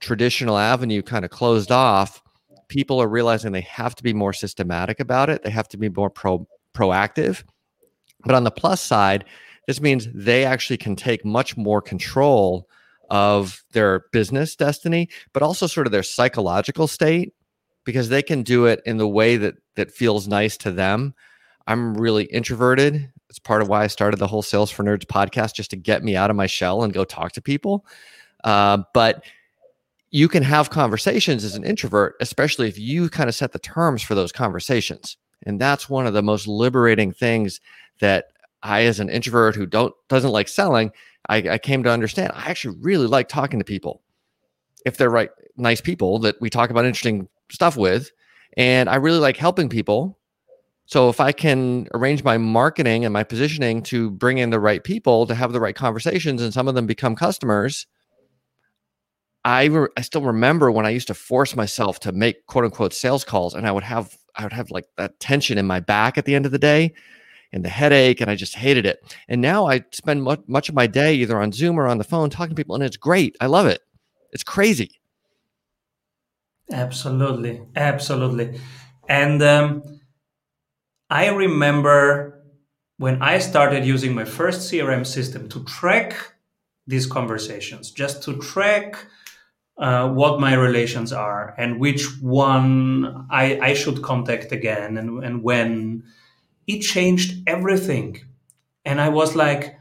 traditional 0.00 0.58
avenue 0.58 1.02
kind 1.02 1.24
of 1.24 1.30
closed 1.30 1.70
off, 1.70 2.22
people 2.68 3.00
are 3.00 3.08
realizing 3.08 3.52
they 3.52 3.60
have 3.60 3.94
to 3.94 4.02
be 4.02 4.14
more 4.14 4.32
systematic 4.32 4.98
about 4.98 5.30
it. 5.30 5.42
They 5.42 5.50
have 5.50 5.68
to 5.68 5.76
be 5.76 5.88
more 5.88 6.10
pro 6.10 6.46
proactive 6.74 7.44
but 8.24 8.34
on 8.34 8.44
the 8.44 8.50
plus 8.50 8.80
side, 8.80 9.24
this 9.66 9.80
means 9.80 10.08
they 10.12 10.44
actually 10.44 10.76
can 10.76 10.96
take 10.96 11.24
much 11.24 11.56
more 11.56 11.80
control 11.80 12.68
of 13.10 13.62
their 13.72 14.06
business 14.12 14.56
destiny, 14.56 15.08
but 15.32 15.42
also 15.42 15.66
sort 15.66 15.86
of 15.86 15.92
their 15.92 16.02
psychological 16.02 16.86
state 16.86 17.34
because 17.84 18.08
they 18.08 18.22
can 18.22 18.42
do 18.42 18.66
it 18.66 18.80
in 18.86 18.96
the 18.96 19.08
way 19.08 19.36
that 19.36 19.54
that 19.76 19.90
feels 19.90 20.28
nice 20.28 20.56
to 20.56 20.70
them. 20.70 21.14
I'm 21.66 21.94
really 21.94 22.24
introverted. 22.24 23.10
It's 23.28 23.38
part 23.38 23.62
of 23.62 23.68
why 23.68 23.84
I 23.84 23.86
started 23.86 24.18
the 24.18 24.26
whole 24.26 24.42
Sales 24.42 24.70
for 24.70 24.82
Nerds 24.82 25.06
podcast 25.06 25.54
just 25.54 25.70
to 25.70 25.76
get 25.76 26.02
me 26.02 26.16
out 26.16 26.30
of 26.30 26.36
my 26.36 26.46
shell 26.46 26.82
and 26.82 26.92
go 26.92 27.04
talk 27.04 27.32
to 27.32 27.42
people. 27.42 27.86
Uh, 28.44 28.78
but 28.92 29.24
you 30.10 30.28
can 30.28 30.42
have 30.42 30.70
conversations 30.70 31.42
as 31.44 31.54
an 31.54 31.64
introvert, 31.64 32.16
especially 32.20 32.68
if 32.68 32.78
you 32.78 33.08
kind 33.08 33.28
of 33.28 33.34
set 33.34 33.52
the 33.52 33.58
terms 33.58 34.02
for 34.02 34.14
those 34.14 34.32
conversations. 34.32 35.16
And 35.46 35.60
that's 35.60 35.88
one 35.88 36.06
of 36.06 36.14
the 36.14 36.22
most 36.22 36.46
liberating 36.46 37.12
things 37.12 37.60
that 38.00 38.26
I, 38.62 38.82
as 38.82 39.00
an 39.00 39.10
introvert 39.10 39.56
who 39.56 39.66
don't 39.66 39.94
doesn't 40.08 40.30
like 40.30 40.48
selling, 40.48 40.92
I, 41.28 41.36
I 41.36 41.58
came 41.58 41.82
to 41.82 41.90
understand. 41.90 42.32
I 42.34 42.50
actually 42.50 42.76
really 42.80 43.06
like 43.06 43.28
talking 43.28 43.58
to 43.58 43.64
people 43.64 44.02
if 44.84 44.96
they're 44.96 45.10
right, 45.10 45.30
nice 45.56 45.80
people 45.80 46.18
that 46.20 46.40
we 46.40 46.50
talk 46.50 46.70
about 46.70 46.84
interesting 46.84 47.28
stuff 47.50 47.76
with, 47.76 48.10
and 48.56 48.88
I 48.88 48.96
really 48.96 49.18
like 49.18 49.36
helping 49.36 49.68
people. 49.68 50.18
So 50.86 51.08
if 51.08 51.20
I 51.20 51.32
can 51.32 51.86
arrange 51.94 52.24
my 52.24 52.38
marketing 52.38 53.04
and 53.04 53.12
my 53.12 53.22
positioning 53.22 53.82
to 53.84 54.10
bring 54.10 54.38
in 54.38 54.50
the 54.50 54.60
right 54.60 54.82
people 54.82 55.26
to 55.26 55.34
have 55.34 55.52
the 55.52 55.60
right 55.60 55.74
conversations, 55.74 56.42
and 56.42 56.52
some 56.52 56.68
of 56.68 56.74
them 56.74 56.86
become 56.86 57.14
customers, 57.14 57.86
I 59.44 59.64
re- 59.64 59.88
I 59.96 60.02
still 60.02 60.22
remember 60.22 60.70
when 60.70 60.86
I 60.86 60.90
used 60.90 61.08
to 61.08 61.14
force 61.14 61.56
myself 61.56 62.00
to 62.00 62.12
make 62.12 62.46
quote 62.46 62.64
unquote 62.64 62.92
sales 62.92 63.24
calls, 63.24 63.54
and 63.54 63.66
I 63.66 63.72
would 63.72 63.84
have 63.84 64.16
I 64.36 64.44
would 64.44 64.52
have 64.52 64.70
like 64.70 64.86
that 64.96 65.20
tension 65.20 65.58
in 65.58 65.66
my 65.66 65.80
back 65.80 66.18
at 66.18 66.24
the 66.24 66.34
end 66.34 66.46
of 66.46 66.52
the 66.52 66.58
day 66.58 66.94
and 67.52 67.64
the 67.64 67.68
headache, 67.68 68.20
and 68.20 68.30
I 68.30 68.34
just 68.34 68.56
hated 68.56 68.86
it. 68.86 69.16
And 69.28 69.40
now 69.40 69.68
I 69.68 69.84
spend 69.92 70.22
much, 70.22 70.40
much 70.46 70.68
of 70.68 70.74
my 70.74 70.86
day 70.86 71.14
either 71.14 71.38
on 71.40 71.52
Zoom 71.52 71.78
or 71.78 71.86
on 71.86 71.98
the 71.98 72.04
phone 72.04 72.30
talking 72.30 72.56
to 72.56 72.60
people, 72.60 72.74
and 72.74 72.82
it's 72.82 72.96
great. 72.96 73.36
I 73.40 73.46
love 73.46 73.66
it. 73.66 73.82
It's 74.32 74.44
crazy. 74.44 74.90
Absolutely, 76.70 77.62
absolutely. 77.76 78.58
And 79.08 79.42
um, 79.42 80.00
I 81.10 81.28
remember 81.28 82.42
when 82.96 83.20
I 83.20 83.38
started 83.38 83.84
using 83.84 84.14
my 84.14 84.24
first 84.24 84.72
CRM 84.72 85.06
system 85.06 85.48
to 85.50 85.64
track 85.64 86.34
these 86.86 87.06
conversations 87.06 87.90
just 87.90 88.22
to 88.22 88.38
track 88.38 89.06
uh, 89.78 90.08
what 90.08 90.40
my 90.40 90.54
relations 90.54 91.12
are 91.12 91.54
and 91.58 91.80
which 91.80 92.04
one 92.20 93.26
I, 93.30 93.58
I 93.60 93.74
should 93.74 94.02
contact 94.02 94.52
again 94.52 94.96
and, 94.96 95.24
and 95.24 95.42
when. 95.42 96.04
It 96.68 96.80
changed 96.80 97.42
everything. 97.48 98.20
And 98.84 99.00
i 99.00 99.08
was 99.08 99.34
like 99.34 99.76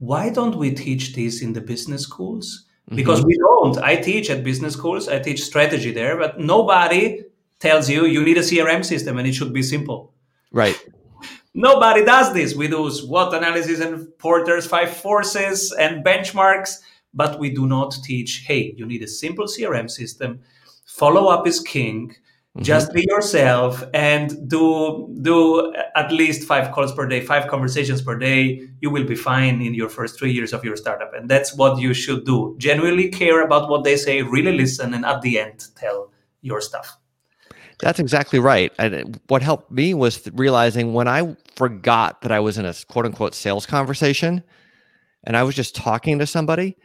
why 0.00 0.30
don't 0.30 0.56
we 0.56 0.72
teach 0.72 1.14
this 1.14 1.42
in 1.42 1.52
the 1.52 1.60
business 1.60 2.02
schools? 2.02 2.64
Because 2.88 3.20
mm-hmm. 3.20 3.28
we 3.28 3.38
don't. 3.38 3.78
I 3.78 3.96
teach 3.96 4.30
at 4.30 4.42
business 4.42 4.72
schools. 4.72 5.08
I 5.08 5.18
teach 5.18 5.44
strategy 5.44 5.92
there 5.92 6.16
but 6.16 6.40
nobody 6.40 7.22
tells 7.60 7.88
you 7.88 8.06
you 8.06 8.22
need 8.24 8.38
a 8.38 8.40
crm 8.40 8.84
system 8.84 9.18
and 9.18 9.28
it 9.28 9.34
should 9.34 9.52
be 9.52 9.62
simple. 9.62 10.12
Right. 10.50 10.78
Nobody 11.54 12.04
does 12.04 12.32
this. 12.32 12.54
We 12.54 12.68
do 12.68 12.90
SWOT 12.90 13.34
analysis 13.34 13.80
and 13.80 14.16
porter's 14.18 14.66
five 14.66 14.90
forces 14.96 15.72
and 15.72 16.04
benchmarks 16.04 16.78
but 17.14 17.38
we 17.38 17.50
do 17.50 17.66
not 17.66 17.92
teach 18.04 18.44
hey 18.46 18.74
you 18.76 18.86
need 18.86 19.02
a 19.02 19.08
simple 19.08 19.46
crm 19.46 19.90
system 19.90 20.40
follow 20.86 21.28
up 21.28 21.46
is 21.46 21.60
king 21.60 22.08
mm-hmm. 22.08 22.62
just 22.62 22.92
be 22.92 23.04
yourself 23.08 23.84
and 23.94 24.48
do 24.48 25.08
do 25.22 25.74
at 25.96 26.10
least 26.12 26.46
five 26.46 26.72
calls 26.72 26.92
per 26.92 27.06
day 27.06 27.20
five 27.20 27.48
conversations 27.48 28.02
per 28.02 28.16
day 28.16 28.68
you 28.80 28.90
will 28.90 29.04
be 29.04 29.16
fine 29.16 29.60
in 29.60 29.74
your 29.74 29.88
first 29.88 30.18
three 30.18 30.32
years 30.32 30.52
of 30.52 30.64
your 30.64 30.76
startup 30.76 31.12
and 31.14 31.28
that's 31.28 31.56
what 31.56 31.78
you 31.80 31.92
should 31.94 32.24
do 32.24 32.54
genuinely 32.58 33.08
care 33.08 33.42
about 33.42 33.68
what 33.68 33.84
they 33.84 33.96
say 33.96 34.22
really 34.22 34.52
listen 34.52 34.94
and 34.94 35.04
at 35.04 35.20
the 35.22 35.38
end 35.38 35.64
tell 35.76 36.10
your 36.42 36.60
stuff 36.60 36.96
that's 37.80 37.98
exactly 37.98 38.38
right. 38.38 38.72
And 38.78 39.18
what 39.28 39.42
helped 39.42 39.70
me 39.70 39.94
was 39.94 40.28
realizing 40.34 40.92
when 40.92 41.08
I 41.08 41.36
forgot 41.56 42.20
that 42.22 42.30
I 42.30 42.40
was 42.40 42.58
in 42.58 42.66
a 42.66 42.74
quote 42.88 43.06
unquote 43.06 43.34
sales 43.34 43.66
conversation 43.66 44.42
and 45.24 45.36
I 45.36 45.42
was 45.42 45.54
just 45.54 45.74
talking 45.74 46.18
to 46.18 46.26
somebody, 46.26 46.76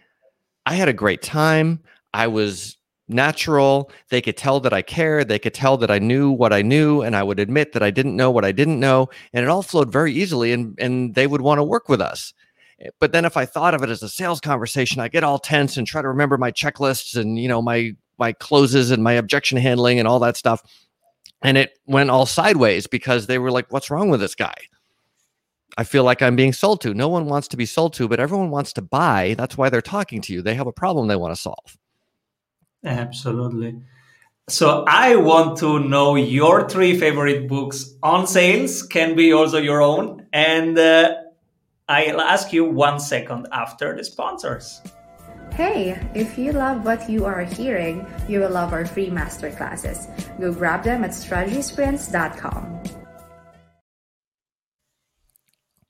I 0.66 0.74
had 0.76 0.88
a 0.88 0.94
great 0.94 1.22
time. 1.22 1.82
I 2.14 2.28
was 2.28 2.78
natural. 3.08 3.92
They 4.10 4.22
could 4.22 4.38
tell 4.38 4.60
that 4.62 4.74
I 4.74 4.82
cared. 4.82 5.28
They 5.28 5.40
could 5.40 5.54
tell 5.54 5.78
that 5.78 5.92
I 5.92 6.00
knew 6.00 6.32
what 6.32 6.54
I 6.54 6.62
knew, 6.62 7.02
and 7.02 7.16
I 7.16 7.24
would 7.24 7.40
admit 7.40 7.74
that 7.74 7.84
I 7.84 7.92
didn't 7.92 8.16
know 8.16 8.32
what 8.32 8.46
I 8.46 8.52
didn't 8.52 8.80
know. 8.80 9.10
And 9.34 9.44
it 9.44 9.50
all 9.50 9.62
flowed 9.62 9.92
very 9.92 10.14
easily, 10.14 10.52
and, 10.52 10.76
and 10.80 11.14
they 11.14 11.28
would 11.28 11.42
want 11.42 11.60
to 11.60 11.64
work 11.64 11.88
with 11.88 12.02
us. 12.02 12.34
Eh, 12.82 12.90
but 13.00 13.12
then 13.12 13.26
if 13.26 13.38
I 13.38 13.46
thought 13.46 13.74
of 13.74 13.84
it 13.84 13.90
as 13.90 14.02
a 14.04 14.10
sales 14.10 14.40
conversation, 14.40 15.02
I 15.02 15.08
get 15.08 15.24
all 15.24 15.40
tense 15.40 15.78
and 15.78 15.86
try 15.86 16.02
to 16.02 16.08
remember 16.08 16.38
my 16.38 16.52
checklists 16.52 17.16
and 17.16 17.40
you 17.40 17.48
know 17.48 17.62
my 17.62 17.96
my 18.18 18.34
closes 18.34 18.92
and 18.92 19.04
my 19.04 19.14
objection 19.14 19.58
handling 19.58 20.00
and 20.00 20.08
all 20.08 20.20
that 20.20 20.38
stuff. 20.38 20.62
And 21.44 21.58
it 21.58 21.78
went 21.86 22.10
all 22.10 22.26
sideways 22.26 22.88
because 22.88 23.28
they 23.28 23.38
were 23.38 23.52
like, 23.52 23.72
What's 23.72 23.92
wrong 23.92 24.10
with 24.10 24.20
this 24.20 24.36
guy? 24.36 24.56
I 25.78 25.84
feel 25.84 26.04
like 26.04 26.22
I'm 26.22 26.36
being 26.36 26.54
sold 26.54 26.82
to. 26.82 26.94
No 26.94 27.10
one 27.10 27.26
wants 27.26 27.48
to 27.50 27.58
be 27.58 27.66
sold 27.66 27.94
to, 27.96 28.08
but 28.08 28.20
everyone 28.20 28.50
wants 28.50 28.72
to 28.74 28.82
buy. 28.82 29.36
That's 29.38 29.58
why 29.58 29.70
they're 29.70 29.82
talking 29.82 30.22
to 30.22 30.34
you. 30.34 30.42
They 30.42 30.56
have 30.56 30.68
a 30.68 30.72
problem 30.72 31.08
they 31.08 31.16
want 31.16 31.36
to 31.36 31.42
solve. 31.42 31.78
Absolutely. 32.84 33.82
So 34.48 34.86
I 34.88 35.16
want 35.16 35.58
to 35.60 35.80
know 35.80 36.16
your 36.16 36.70
three 36.70 36.98
favorite 37.00 37.48
books 37.48 37.96
on 38.04 38.28
sales, 38.28 38.84
can 38.84 39.16
be 39.16 39.34
also 39.34 39.58
your 39.58 39.82
own. 39.82 40.28
And 40.32 40.78
uh, 40.78 41.16
I'll 41.90 42.22
ask 42.22 42.54
you 42.54 42.64
one 42.66 43.00
second 43.00 43.48
after 43.52 43.96
the 43.98 44.04
sponsors. 44.04 44.82
Hey, 45.52 46.00
if 46.14 46.38
you 46.38 46.52
love 46.52 46.86
what 46.86 47.10
you 47.10 47.26
are 47.26 47.44
hearing, 47.44 48.06
you 48.28 48.42
will 48.42 48.52
love 48.52 48.72
our 48.74 48.86
free 48.86 49.10
masterclasses. 49.10 50.08
Go 50.40 50.52
grab 50.54 50.84
them 50.84 51.04
at 51.04 51.12
strategysprints.com. 51.12 53.05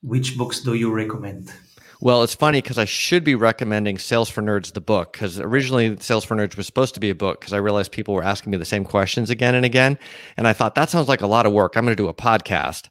Which 0.05 0.37
books 0.37 0.59
do 0.59 0.75
you 0.75 0.91
recommend? 0.91 1.51
Well, 1.99 2.21
it's 2.21 2.35
funny 2.35 2.61
because 2.61 2.77
I 2.77 2.85
should 2.85 3.23
be 3.23 3.33
recommending 3.33 3.97
Sales 3.97 4.29
for 4.29 4.43
Nerds, 4.43 4.73
the 4.73 4.79
book, 4.79 5.13
because 5.13 5.39
originally 5.39 5.97
Sales 5.99 6.23
for 6.23 6.35
Nerds 6.35 6.55
was 6.55 6.67
supposed 6.67 6.93
to 6.93 6.99
be 6.99 7.09
a 7.09 7.15
book 7.15 7.39
because 7.39 7.53
I 7.53 7.57
realized 7.57 7.91
people 7.91 8.13
were 8.13 8.23
asking 8.23 8.51
me 8.51 8.57
the 8.57 8.65
same 8.65 8.85
questions 8.85 9.31
again 9.31 9.55
and 9.55 9.65
again. 9.65 9.97
And 10.37 10.47
I 10.47 10.53
thought 10.53 10.75
that 10.75 10.91
sounds 10.91 11.07
like 11.07 11.21
a 11.21 11.27
lot 11.27 11.47
of 11.47 11.53
work. 11.53 11.75
I'm 11.75 11.85
going 11.85 11.97
to 11.97 12.03
do 12.03 12.07
a 12.07 12.13
podcast 12.13 12.89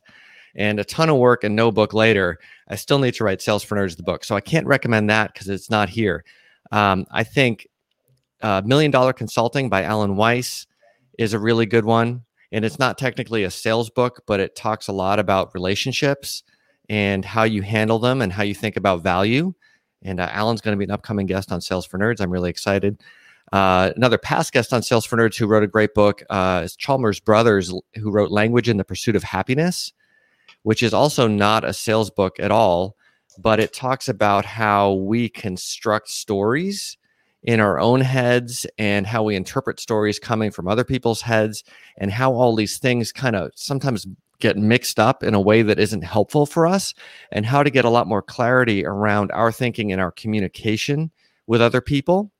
and 0.56 0.80
a 0.80 0.84
ton 0.84 1.08
of 1.08 1.18
work 1.18 1.44
and 1.44 1.54
no 1.54 1.70
book 1.70 1.94
later. 1.94 2.40
I 2.66 2.74
still 2.74 2.98
need 2.98 3.14
to 3.14 3.22
write 3.22 3.40
Sales 3.40 3.62
for 3.62 3.76
Nerds, 3.76 3.96
the 3.96 4.02
book. 4.02 4.24
So 4.24 4.34
I 4.34 4.40
can't 4.40 4.66
recommend 4.66 5.08
that 5.10 5.32
because 5.32 5.48
it's 5.48 5.70
not 5.70 5.88
here. 5.88 6.24
Um, 6.72 7.06
I 7.12 7.22
think 7.22 7.68
uh, 8.42 8.62
Million 8.64 8.90
Dollar 8.90 9.12
Consulting 9.12 9.68
by 9.68 9.84
Alan 9.84 10.16
Weiss 10.16 10.66
is 11.16 11.32
a 11.32 11.38
really 11.38 11.66
good 11.66 11.84
one. 11.84 12.24
And 12.50 12.64
it's 12.64 12.80
not 12.80 12.98
technically 12.98 13.44
a 13.44 13.52
sales 13.52 13.88
book, 13.88 14.22
but 14.26 14.40
it 14.40 14.56
talks 14.56 14.88
a 14.88 14.92
lot 14.92 15.20
about 15.20 15.54
relationships 15.54 16.42
and 16.88 17.24
how 17.24 17.44
you 17.44 17.62
handle 17.62 17.98
them 17.98 18.22
and 18.22 18.32
how 18.32 18.42
you 18.42 18.54
think 18.54 18.76
about 18.76 19.02
value. 19.02 19.54
And 20.02 20.20
uh, 20.20 20.28
Alan's 20.30 20.60
going 20.60 20.76
to 20.76 20.78
be 20.78 20.84
an 20.84 20.90
upcoming 20.90 21.26
guest 21.26 21.50
on 21.50 21.60
Sales 21.60 21.86
for 21.86 21.98
Nerds. 21.98 22.20
I'm 22.20 22.30
really 22.30 22.50
excited. 22.50 23.02
Uh, 23.52 23.92
another 23.96 24.18
past 24.18 24.52
guest 24.52 24.72
on 24.72 24.82
Sales 24.82 25.04
for 25.04 25.16
Nerds 25.16 25.36
who 25.36 25.46
wrote 25.46 25.62
a 25.62 25.68
great 25.68 25.94
book 25.94 26.22
uh, 26.30 26.62
is 26.64 26.76
Chalmers 26.76 27.20
Brothers, 27.20 27.72
who 27.94 28.10
wrote 28.10 28.30
Language 28.30 28.68
in 28.68 28.76
the 28.76 28.84
Pursuit 28.84 29.16
of 29.16 29.22
Happiness, 29.22 29.92
which 30.62 30.82
is 30.82 30.94
also 30.94 31.28
not 31.28 31.64
a 31.64 31.72
sales 31.72 32.10
book 32.10 32.40
at 32.40 32.50
all, 32.50 32.96
but 33.38 33.60
it 33.60 33.72
talks 33.72 34.08
about 34.08 34.44
how 34.44 34.92
we 34.92 35.28
construct 35.28 36.08
stories 36.08 36.96
in 37.42 37.60
our 37.60 37.78
own 37.78 38.00
heads 38.00 38.66
and 38.78 39.06
how 39.06 39.22
we 39.22 39.36
interpret 39.36 39.78
stories 39.78 40.18
coming 40.18 40.50
from 40.50 40.66
other 40.66 40.84
people's 40.84 41.20
heads 41.20 41.62
and 41.98 42.10
how 42.10 42.32
all 42.32 42.56
these 42.56 42.78
things 42.78 43.12
kind 43.12 43.36
of 43.36 43.50
sometimes 43.54 44.06
get 44.44 44.58
mixed 44.58 45.00
up 45.00 45.22
in 45.22 45.32
a 45.32 45.40
way 45.40 45.62
that 45.62 45.78
isn't 45.78 46.04
helpful 46.04 46.44
for 46.44 46.66
us 46.66 46.92
and 47.32 47.46
how 47.46 47.62
to 47.62 47.70
get 47.70 47.86
a 47.86 47.90
lot 47.90 48.06
more 48.06 48.20
clarity 48.20 48.84
around 48.84 49.32
our 49.32 49.50
thinking 49.50 49.90
and 49.90 50.02
our 50.02 50.12
communication 50.12 51.10
with 51.46 51.62
other 51.62 51.80
people. 51.80 52.30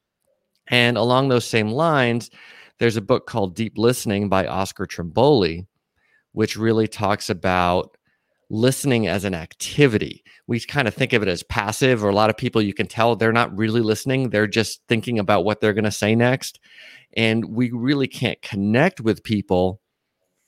And 0.67 0.99
along 0.99 1.29
those 1.31 1.47
same 1.47 1.71
lines, 1.71 2.31
there's 2.79 2.99
a 2.99 3.03
book 3.03 3.27
called 3.27 3.55
Deep 3.55 3.79
Listening 3.79 4.29
by 4.29 4.47
Oscar 4.47 4.87
Trimboli, 4.87 5.67
which 6.33 6.59
really 6.59 6.87
talks 6.87 7.31
about 7.31 7.97
listening 8.51 9.07
as 9.07 9.25
an 9.25 9.35
activity. 9.35 10.23
We 10.47 10.61
kind 10.61 10.87
of 10.87 10.93
think 10.93 11.15
of 11.15 11.23
it 11.23 11.29
as 11.29 11.43
passive, 11.43 12.05
or 12.05 12.11
a 12.11 12.15
lot 12.15 12.29
of 12.29 12.37
people 12.37 12.61
you 12.61 12.75
can 12.75 12.87
tell 12.87 13.17
they're 13.17 13.33
not 13.33 13.57
really 13.57 13.81
listening. 13.81 14.29
They're 14.29 14.47
just 14.47 14.83
thinking 14.89 15.19
about 15.19 15.47
what 15.47 15.63
they're 15.63 15.73
going 15.73 15.85
to 15.85 15.91
say 15.91 16.15
next. 16.15 16.61
And 17.17 17.47
we 17.47 17.71
really 17.71 18.09
can't 18.09 18.43
connect 18.43 19.01
with 19.01 19.25
people 19.25 19.81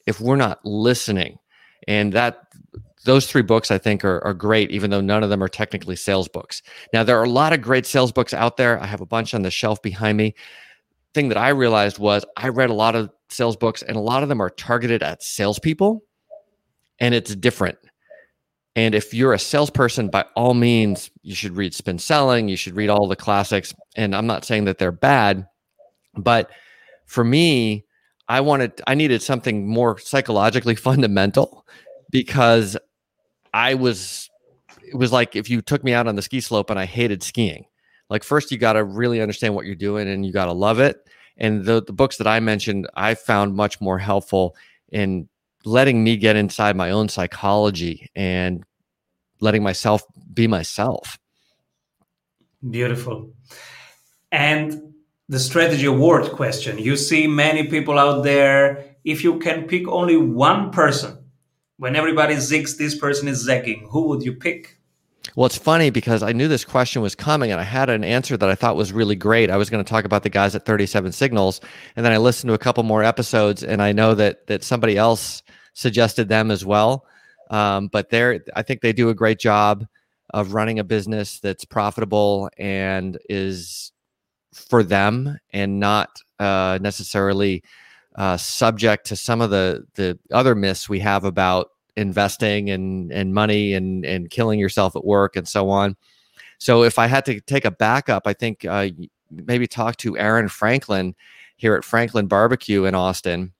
if 0.06 0.20
we're 0.20 0.36
not 0.36 0.60
listening. 0.66 1.38
And 1.88 2.12
that 2.12 2.42
those 3.04 3.26
three 3.26 3.42
books 3.42 3.70
I 3.70 3.78
think 3.78 4.04
are, 4.04 4.22
are 4.24 4.34
great, 4.34 4.70
even 4.70 4.90
though 4.90 5.00
none 5.00 5.22
of 5.22 5.30
them 5.30 5.42
are 5.42 5.48
technically 5.48 5.96
sales 5.96 6.28
books. 6.28 6.62
Now 6.92 7.04
there 7.04 7.18
are 7.18 7.24
a 7.24 7.30
lot 7.30 7.52
of 7.52 7.62
great 7.62 7.86
sales 7.86 8.12
books 8.12 8.34
out 8.34 8.56
there. 8.56 8.80
I 8.82 8.86
have 8.86 9.00
a 9.00 9.06
bunch 9.06 9.32
on 9.32 9.42
the 9.42 9.50
shelf 9.50 9.80
behind 9.80 10.18
me. 10.18 10.34
Thing 11.14 11.28
that 11.28 11.38
I 11.38 11.50
realized 11.50 11.98
was 11.98 12.24
I 12.36 12.48
read 12.48 12.70
a 12.70 12.74
lot 12.74 12.96
of 12.96 13.10
sales 13.30 13.56
books, 13.56 13.82
and 13.82 13.96
a 13.96 14.00
lot 14.00 14.22
of 14.22 14.28
them 14.28 14.40
are 14.42 14.50
targeted 14.50 15.02
at 15.02 15.22
salespeople, 15.22 16.02
and 16.98 17.14
it's 17.14 17.34
different. 17.34 17.78
And 18.76 18.94
if 18.94 19.14
you're 19.14 19.32
a 19.32 19.38
salesperson, 19.38 20.08
by 20.08 20.26
all 20.36 20.52
means, 20.52 21.10
you 21.22 21.34
should 21.34 21.56
read 21.56 21.74
Spin 21.74 21.98
Selling. 21.98 22.48
You 22.48 22.56
should 22.56 22.76
read 22.76 22.90
all 22.90 23.08
the 23.08 23.16
classics. 23.16 23.74
And 23.96 24.14
I'm 24.14 24.26
not 24.26 24.44
saying 24.44 24.66
that 24.66 24.76
they're 24.76 24.92
bad, 24.92 25.48
but 26.14 26.50
for 27.06 27.24
me, 27.24 27.85
I 28.28 28.40
wanted 28.40 28.80
I 28.86 28.94
needed 28.94 29.22
something 29.22 29.68
more 29.68 29.98
psychologically 29.98 30.74
fundamental 30.88 31.66
because 32.10 32.76
I 33.54 33.74
was 33.74 34.30
it 34.86 34.96
was 34.96 35.12
like 35.12 35.36
if 35.36 35.50
you 35.50 35.62
took 35.62 35.82
me 35.84 35.92
out 35.92 36.06
on 36.06 36.16
the 36.16 36.22
ski 36.22 36.40
slope 36.40 36.70
and 36.70 36.78
I 36.78 36.86
hated 36.86 37.22
skiing. 37.22 37.66
Like 38.08 38.22
first 38.22 38.50
you 38.52 38.58
got 38.58 38.74
to 38.74 38.84
really 38.84 39.20
understand 39.20 39.54
what 39.54 39.66
you're 39.66 39.74
doing 39.74 40.08
and 40.08 40.24
you 40.24 40.32
got 40.32 40.46
to 40.46 40.52
love 40.52 40.78
it. 40.78 41.08
And 41.36 41.64
the 41.64 41.82
the 41.82 41.92
books 41.92 42.18
that 42.18 42.26
I 42.26 42.40
mentioned 42.40 42.88
I 42.94 43.14
found 43.14 43.54
much 43.54 43.80
more 43.80 43.98
helpful 43.98 44.56
in 44.90 45.28
letting 45.64 46.04
me 46.04 46.16
get 46.16 46.36
inside 46.36 46.76
my 46.76 46.90
own 46.90 47.08
psychology 47.08 48.08
and 48.14 48.64
letting 49.40 49.62
myself 49.62 50.02
be 50.32 50.46
myself. 50.46 51.18
Beautiful. 52.68 53.32
And 54.32 54.85
the 55.28 55.38
strategy 55.38 55.86
award 55.86 56.30
question. 56.32 56.78
You 56.78 56.96
see 56.96 57.26
many 57.26 57.66
people 57.68 57.98
out 57.98 58.22
there. 58.22 58.96
If 59.04 59.24
you 59.24 59.38
can 59.38 59.66
pick 59.66 59.86
only 59.88 60.16
one 60.16 60.70
person, 60.70 61.18
when 61.78 61.96
everybody 61.96 62.34
zigs, 62.36 62.76
this 62.76 62.96
person 62.96 63.28
is 63.28 63.44
zagging, 63.44 63.86
who 63.90 64.08
would 64.08 64.22
you 64.22 64.34
pick? 64.34 64.78
Well, 65.34 65.46
it's 65.46 65.58
funny 65.58 65.90
because 65.90 66.22
I 66.22 66.32
knew 66.32 66.48
this 66.48 66.64
question 66.64 67.02
was 67.02 67.14
coming 67.14 67.50
and 67.50 67.60
I 67.60 67.64
had 67.64 67.90
an 67.90 68.04
answer 68.04 68.36
that 68.36 68.48
I 68.48 68.54
thought 68.54 68.76
was 68.76 68.92
really 68.92 69.16
great. 69.16 69.50
I 69.50 69.56
was 69.56 69.68
going 69.68 69.84
to 69.84 69.88
talk 69.88 70.04
about 70.04 70.22
the 70.22 70.30
guys 70.30 70.54
at 70.54 70.64
37 70.64 71.12
Signals 71.12 71.60
and 71.96 72.06
then 72.06 72.12
I 72.12 72.16
listened 72.18 72.48
to 72.48 72.54
a 72.54 72.58
couple 72.58 72.84
more 72.84 73.02
episodes 73.02 73.64
and 73.64 73.82
I 73.82 73.92
know 73.92 74.14
that 74.14 74.46
that 74.46 74.62
somebody 74.62 74.96
else 74.96 75.42
suggested 75.74 76.28
them 76.28 76.50
as 76.50 76.64
well. 76.64 77.06
Um, 77.50 77.88
but 77.88 78.10
they're 78.10 78.44
I 78.54 78.62
think 78.62 78.80
they 78.80 78.92
do 78.92 79.08
a 79.08 79.14
great 79.14 79.38
job 79.38 79.86
of 80.30 80.54
running 80.54 80.78
a 80.78 80.84
business 80.84 81.40
that's 81.40 81.64
profitable 81.64 82.48
and 82.56 83.18
is 83.28 83.92
for 84.56 84.82
them 84.82 85.38
and 85.52 85.78
not 85.78 86.20
uh, 86.38 86.78
necessarily 86.80 87.62
uh, 88.16 88.36
subject 88.36 89.06
to 89.06 89.16
some 89.16 89.40
of 89.40 89.50
the 89.50 89.84
the 89.94 90.18
other 90.32 90.54
myths 90.54 90.88
we 90.88 91.00
have 91.00 91.24
about 91.24 91.70
investing 91.96 92.70
and 92.70 93.12
and 93.12 93.34
money 93.34 93.74
and 93.74 94.04
and 94.04 94.30
killing 94.30 94.58
yourself 94.58 94.96
at 94.96 95.04
work 95.04 95.36
and 95.36 95.46
so 95.46 95.68
on. 95.68 95.96
So 96.58 96.82
if 96.82 96.98
I 96.98 97.06
had 97.06 97.24
to 97.26 97.40
take 97.40 97.64
a 97.64 97.70
backup, 97.70 98.22
I 98.26 98.32
think 98.32 98.64
uh, 98.64 98.88
maybe 99.30 99.66
talk 99.66 99.96
to 99.98 100.16
Aaron 100.16 100.48
Franklin 100.48 101.14
here 101.56 101.74
at 101.74 101.84
Franklin 101.84 102.26
Barbecue 102.26 102.84
in 102.84 102.94
Austin, 102.94 103.52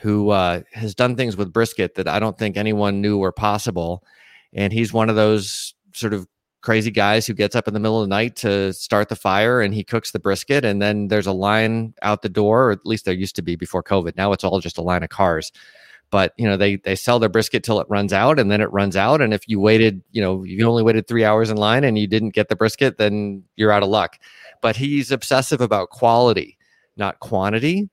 who 0.00 0.30
uh, 0.30 0.62
has 0.72 0.94
done 0.94 1.16
things 1.16 1.36
with 1.36 1.52
brisket 1.52 1.96
that 1.96 2.08
I 2.08 2.20
don't 2.20 2.38
think 2.38 2.56
anyone 2.56 3.00
knew 3.00 3.18
were 3.18 3.32
possible. 3.32 4.04
And 4.52 4.72
he's 4.72 4.92
one 4.92 5.08
of 5.08 5.16
those 5.16 5.74
sort 5.94 6.14
of 6.14 6.28
crazy 6.62 6.90
guys 6.90 7.26
who 7.26 7.34
gets 7.34 7.56
up 7.56 7.68
in 7.68 7.74
the 7.74 7.80
middle 7.80 8.00
of 8.00 8.08
the 8.08 8.14
night 8.14 8.36
to 8.36 8.72
start 8.72 9.08
the 9.08 9.16
fire 9.16 9.60
and 9.60 9.74
he 9.74 9.84
cooks 9.84 10.12
the 10.12 10.18
brisket 10.18 10.64
and 10.64 10.80
then 10.80 11.08
there's 11.08 11.26
a 11.26 11.32
line 11.32 11.92
out 12.02 12.22
the 12.22 12.28
door 12.28 12.68
or 12.68 12.70
at 12.70 12.86
least 12.86 13.04
there 13.04 13.14
used 13.14 13.36
to 13.36 13.42
be 13.42 13.56
before 13.56 13.82
covid. 13.82 14.16
Now 14.16 14.32
it's 14.32 14.44
all 14.44 14.60
just 14.60 14.78
a 14.78 14.82
line 14.82 15.02
of 15.02 15.10
cars. 15.10 15.52
But 16.10 16.34
you 16.36 16.46
know 16.46 16.56
they 16.56 16.76
they 16.76 16.94
sell 16.94 17.18
their 17.18 17.28
brisket 17.28 17.64
till 17.64 17.80
it 17.80 17.86
runs 17.88 18.12
out 18.12 18.38
and 18.38 18.50
then 18.50 18.60
it 18.60 18.70
runs 18.72 18.96
out. 18.96 19.20
And 19.20 19.34
if 19.34 19.48
you 19.48 19.60
waited 19.60 20.02
you 20.12 20.22
know 20.22 20.44
you 20.44 20.66
only 20.66 20.82
waited 20.82 21.08
three 21.08 21.24
hours 21.24 21.50
in 21.50 21.56
line 21.56 21.84
and 21.84 21.98
you 21.98 22.06
didn't 22.06 22.30
get 22.30 22.48
the 22.48 22.56
brisket 22.56 22.98
then 22.98 23.44
you're 23.56 23.72
out 23.72 23.82
of 23.82 23.88
luck. 23.88 24.18
But 24.60 24.76
he's 24.76 25.10
obsessive 25.10 25.60
about 25.60 25.90
quality 25.90 26.58
not 26.96 27.20
quantity. 27.20 27.88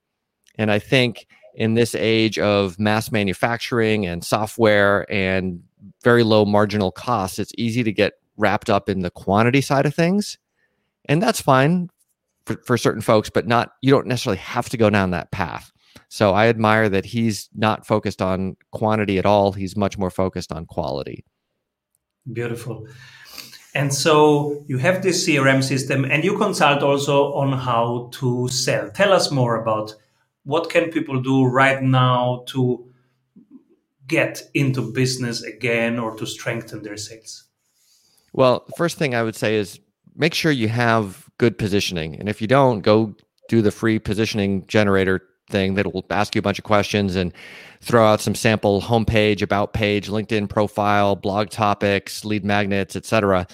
And 0.57 0.71
i 0.71 0.79
think 0.79 1.27
in 1.55 1.73
this 1.73 1.95
age 1.95 2.37
of 2.37 2.77
mass 2.79 3.11
manufacturing 3.11 4.05
and 4.05 4.23
software 4.23 5.11
and 5.11 5.63
very 6.03 6.23
low 6.23 6.45
marginal 6.45 6.91
costs 6.91 7.39
it's 7.39 7.53
easy 7.57 7.83
to 7.83 7.91
get 7.91 8.18
wrapped 8.39 8.69
up 8.69 8.89
in 8.89 9.01
the 9.01 9.11
quantity 9.11 9.61
side 9.61 9.85
of 9.85 9.93
things 9.93 10.37
and 11.05 11.21
that's 11.21 11.41
fine 11.41 11.89
for, 12.45 12.61
for 12.65 12.77
certain 12.77 13.01
folks 13.01 13.29
but 13.29 13.47
not 13.47 13.73
you 13.81 13.91
don't 13.91 14.07
necessarily 14.07 14.39
have 14.39 14.69
to 14.69 14.77
go 14.77 14.89
down 14.89 15.11
that 15.11 15.31
path 15.31 15.71
so 16.09 16.33
I 16.33 16.47
admire 16.47 16.89
that 16.89 17.05
he's 17.05 17.49
not 17.53 17.85
focused 17.85 18.21
on 18.21 18.57
quantity 18.71 19.19
at 19.19 19.25
all. 19.25 19.51
He's 19.53 19.77
much 19.77 19.97
more 19.97 20.09
focused 20.09 20.51
on 20.51 20.65
quality. 20.65 21.23
Beautiful. 22.31 22.87
And 23.75 23.93
so 23.93 24.65
you 24.67 24.79
have 24.79 25.03
this 25.03 25.27
CRM 25.27 25.63
system 25.63 26.03
and 26.03 26.23
you 26.23 26.37
consult 26.37 26.81
also 26.81 27.33
on 27.33 27.53
how 27.53 28.09
to 28.13 28.47
sell. 28.47 28.89
Tell 28.89 29.13
us 29.13 29.31
more 29.31 29.61
about 29.61 29.93
what 30.43 30.71
can 30.71 30.89
people 30.89 31.21
do 31.21 31.45
right 31.45 31.81
now 31.81 32.43
to 32.47 32.85
get 34.07 34.41
into 34.55 34.81
business 34.91 35.43
again 35.43 35.99
or 35.99 36.15
to 36.15 36.25
strengthen 36.25 36.81
their 36.81 36.97
sales? 36.97 37.43
Well, 38.33 38.65
first 38.77 38.97
thing 38.97 39.15
I 39.15 39.23
would 39.23 39.35
say 39.35 39.55
is 39.55 39.79
make 40.15 40.33
sure 40.33 40.51
you 40.51 40.67
have 40.67 41.29
good 41.37 41.57
positioning. 41.57 42.15
And 42.19 42.29
if 42.29 42.41
you 42.41 42.47
don't, 42.47 42.81
go 42.81 43.15
do 43.47 43.61
the 43.61 43.71
free 43.71 43.99
positioning 43.99 44.65
generator 44.67 45.21
thing 45.49 45.73
that 45.73 45.91
will 45.91 46.05
ask 46.11 46.35
you 46.35 46.39
a 46.39 46.43
bunch 46.43 46.59
of 46.59 46.65
questions 46.65 47.15
and 47.15 47.33
throw 47.81 48.05
out 48.05 48.21
some 48.21 48.35
sample 48.35 48.81
homepage, 48.81 49.41
about 49.41 49.73
page, 49.73 50.07
LinkedIn 50.07 50.49
profile, 50.49 51.15
blog 51.15 51.49
topics, 51.49 52.23
lead 52.23 52.45
magnets, 52.45 52.95
etc. 52.95 53.47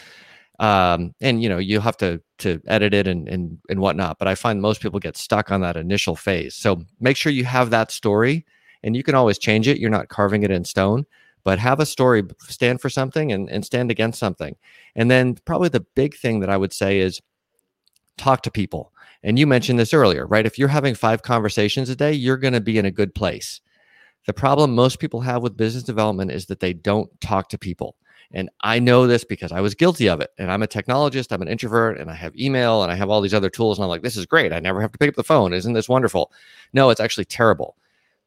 Um, 0.60 1.14
and 1.22 1.42
you 1.42 1.50
know 1.50 1.58
you 1.58 1.80
have 1.80 1.98
to 1.98 2.22
to 2.40 2.62
edit 2.68 2.94
it 2.94 3.08
and, 3.08 3.28
and 3.28 3.58
and 3.70 3.80
whatnot. 3.80 4.20
But 4.20 4.28
I 4.28 4.36
find 4.36 4.62
most 4.62 4.82
people 4.82 5.00
get 5.00 5.18
stuck 5.18 5.52
on 5.52 5.62
that 5.62 5.78
initial 5.78 6.16
phase. 6.16 6.56
So 6.56 6.84
make 7.00 7.18
sure 7.18 7.32
you 7.32 7.46
have 7.46 7.70
that 7.70 7.92
story, 7.92 8.46
and 8.84 8.96
you 8.96 9.04
can 9.04 9.16
always 9.16 9.38
change 9.38 9.68
it. 9.68 9.80
You're 9.80 9.90
not 9.90 10.10
carving 10.10 10.44
it 10.44 10.52
in 10.52 10.66
stone, 10.66 11.06
but 11.46 11.60
have 11.60 11.80
a 11.80 11.86
story, 11.86 12.24
stand 12.42 12.82
for 12.82 12.90
something, 12.90 13.32
and 13.32 13.50
and 13.50 13.66
stand 13.66 13.90
against 13.92 14.20
something. 14.20 14.58
And 14.98 15.10
then 15.10 15.36
probably 15.46 15.70
the 15.70 15.86
big 15.96 16.16
thing 16.16 16.42
that 16.42 16.50
I 16.50 16.58
would 16.58 16.74
say 16.74 17.00
is 17.00 17.22
talk 18.18 18.42
to 18.44 18.52
people 18.52 18.92
and 19.26 19.40
you 19.40 19.48
mentioned 19.48 19.80
this 19.80 19.94
earlier, 19.94 20.28
right? 20.28 20.46
If 20.46 20.60
you're 20.60 20.68
having 20.68 20.94
five 20.94 21.24
conversations 21.24 21.90
a 21.90 21.96
day, 21.96 22.14
you're 22.14 22.38
going 22.38 22.54
to 22.54 22.62
be 22.62 22.78
in 22.78 22.86
a 22.86 22.92
good 22.92 23.16
place. 23.16 23.60
The 24.28 24.34
problem 24.34 24.76
most 24.76 25.00
people 25.00 25.22
have 25.22 25.42
with 25.42 25.58
business 25.58 25.84
development 25.84 26.32
is 26.32 26.46
that 26.46 26.60
they 26.60 26.74
don't 26.74 27.10
talk 27.22 27.50
to 27.50 27.58
people. 27.58 27.96
And 28.32 28.52
I 28.62 28.78
know 28.78 29.08
this 29.08 29.24
because 29.24 29.52
I 29.52 29.62
was 29.62 29.74
guilty 29.74 30.10
of 30.10 30.22
it. 30.22 30.30
And 30.38 30.52
I'm 30.52 30.62
a 30.62 30.68
technologist, 30.68 31.32
I'm 31.32 31.42
an 31.42 31.48
introvert, 31.48 32.00
and 32.00 32.12
I 32.12 32.14
have 32.14 32.36
email 32.36 32.84
and 32.84 32.92
I 32.92 32.96
have 32.96 33.10
all 33.10 33.20
these 33.20 33.34
other 33.34 33.50
tools. 33.50 33.80
And 33.80 33.84
I'm 33.84 33.90
like, 33.90 34.04
this 34.04 34.16
is 34.16 34.28
great. 34.28 34.54
I 34.54 34.60
never 34.60 34.80
have 34.80 34.92
to 34.92 34.98
pick 35.00 35.10
up 35.10 35.16
the 35.16 35.24
phone. 35.24 35.54
Isn't 35.54 35.74
this 35.74 35.90
wonderful? 35.90 36.32
No, 36.72 36.92
it's 36.92 37.02
actually 37.02 37.26
terrible. 37.26 37.78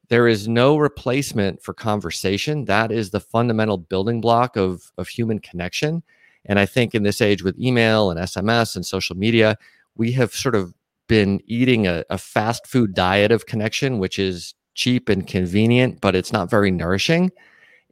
There 0.09 0.27
is 0.27 0.47
no 0.47 0.77
replacement 0.77 1.61
for 1.61 1.73
conversation. 1.73 2.65
That 2.65 2.91
is 2.91 3.11
the 3.11 3.19
fundamental 3.19 3.77
building 3.77 4.21
block 4.21 4.57
of, 4.57 4.91
of 4.97 5.07
human 5.07 5.39
connection. 5.39 6.03
And 6.45 6.59
I 6.59 6.65
think 6.65 6.95
in 6.95 7.03
this 7.03 7.21
age 7.21 7.43
with 7.43 7.59
email 7.59 8.09
and 8.09 8.19
SMS 8.19 8.75
and 8.75 8.85
social 8.85 9.15
media, 9.15 9.57
we 9.95 10.11
have 10.13 10.33
sort 10.33 10.55
of 10.55 10.73
been 11.07 11.41
eating 11.45 11.87
a, 11.87 12.03
a 12.09 12.17
fast 12.17 12.65
food 12.65 12.93
diet 12.93 13.31
of 13.31 13.45
connection, 13.45 13.99
which 13.99 14.17
is 14.17 14.55
cheap 14.73 15.09
and 15.09 15.27
convenient, 15.27 16.01
but 16.01 16.15
it's 16.15 16.33
not 16.33 16.49
very 16.49 16.71
nourishing. 16.71 17.31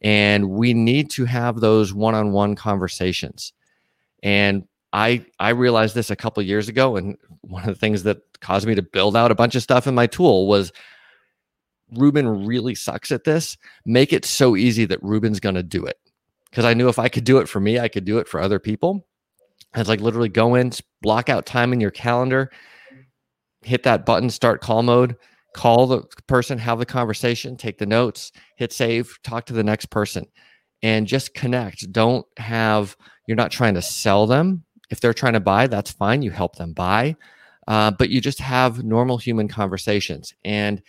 And 0.01 0.49
we 0.49 0.73
need 0.73 1.09
to 1.11 1.25
have 1.25 1.59
those 1.59 1.93
one-on-one 1.93 2.55
conversations. 2.55 3.53
And 4.23 4.67
I 4.93 5.25
I 5.39 5.49
realized 5.49 5.95
this 5.95 6.09
a 6.09 6.15
couple 6.15 6.41
years 6.43 6.69
ago, 6.69 6.95
and 6.95 7.17
one 7.41 7.63
of 7.63 7.69
the 7.69 7.79
things 7.79 8.03
that 8.03 8.19
caused 8.39 8.67
me 8.67 8.75
to 8.75 8.81
build 8.81 9.17
out 9.17 9.31
a 9.31 9.35
bunch 9.35 9.55
of 9.55 9.63
stuff 9.63 9.85
in 9.85 9.95
my 9.95 10.07
tool 10.07 10.47
was 10.47 10.71
Ruben 11.93 12.45
really 12.45 12.75
sucks 12.75 13.11
at 13.11 13.23
this. 13.23 13.57
Make 13.85 14.13
it 14.13 14.25
so 14.25 14.55
easy 14.55 14.85
that 14.85 15.01
Ruben's 15.01 15.39
going 15.39 15.55
to 15.55 15.63
do 15.63 15.85
it. 15.85 15.97
Because 16.49 16.65
I 16.65 16.73
knew 16.73 16.89
if 16.89 16.99
I 16.99 17.09
could 17.09 17.23
do 17.23 17.37
it 17.39 17.49
for 17.49 17.59
me, 17.59 17.79
I 17.79 17.87
could 17.87 18.05
do 18.05 18.17
it 18.17 18.27
for 18.27 18.39
other 18.39 18.59
people. 18.59 19.05
It's 19.75 19.89
like 19.89 20.01
literally 20.01 20.29
go 20.29 20.55
in, 20.55 20.71
block 21.01 21.29
out 21.29 21.45
time 21.45 21.73
in 21.73 21.81
your 21.81 21.91
calendar, 21.91 22.51
hit 23.63 23.83
that 23.83 24.05
button, 24.05 24.29
start 24.29 24.61
call 24.61 24.81
mode, 24.81 25.15
call 25.53 25.87
the 25.87 26.03
person, 26.27 26.57
have 26.57 26.79
the 26.79 26.85
conversation, 26.85 27.57
take 27.57 27.77
the 27.77 27.85
notes, 27.85 28.31
hit 28.55 28.71
save, 28.73 29.17
talk 29.23 29.45
to 29.47 29.53
the 29.53 29.63
next 29.63 29.87
person, 29.87 30.25
and 30.81 31.05
just 31.05 31.33
connect. 31.33 31.91
Don't 31.91 32.25
have, 32.37 32.95
you're 33.27 33.35
not 33.35 33.51
trying 33.51 33.73
to 33.73 33.81
sell 33.81 34.25
them. 34.25 34.63
If 34.89 34.99
they're 35.01 35.13
trying 35.13 35.33
to 35.33 35.39
buy, 35.39 35.67
that's 35.67 35.91
fine. 35.91 36.21
You 36.21 36.31
help 36.31 36.55
them 36.55 36.73
buy. 36.73 37.15
Uh, 37.67 37.91
but 37.91 38.09
you 38.09 38.21
just 38.21 38.39
have 38.39 38.83
normal 38.83 39.17
human 39.17 39.49
conversations. 39.49 40.33
And 40.45 40.81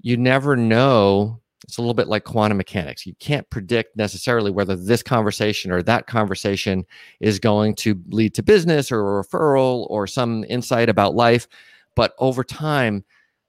you 0.00 0.16
never 0.16 0.56
know. 0.56 1.40
It's 1.64 1.78
a 1.78 1.80
little 1.80 1.94
bit 1.94 2.08
like 2.08 2.24
quantum 2.24 2.58
mechanics. 2.58 3.06
You 3.06 3.14
can't 3.18 3.48
predict 3.50 3.96
necessarily 3.96 4.50
whether 4.52 4.76
this 4.76 5.02
conversation 5.02 5.72
or 5.72 5.82
that 5.82 6.06
conversation 6.06 6.84
is 7.20 7.40
going 7.40 7.74
to 7.76 8.00
lead 8.08 8.34
to 8.34 8.42
business 8.42 8.92
or 8.92 9.18
a 9.18 9.24
referral 9.24 9.86
or 9.90 10.06
some 10.06 10.44
insight 10.44 10.88
about 10.88 11.14
life 11.14 11.48
but 11.96 12.14
over 12.18 12.44
time, 12.44 13.04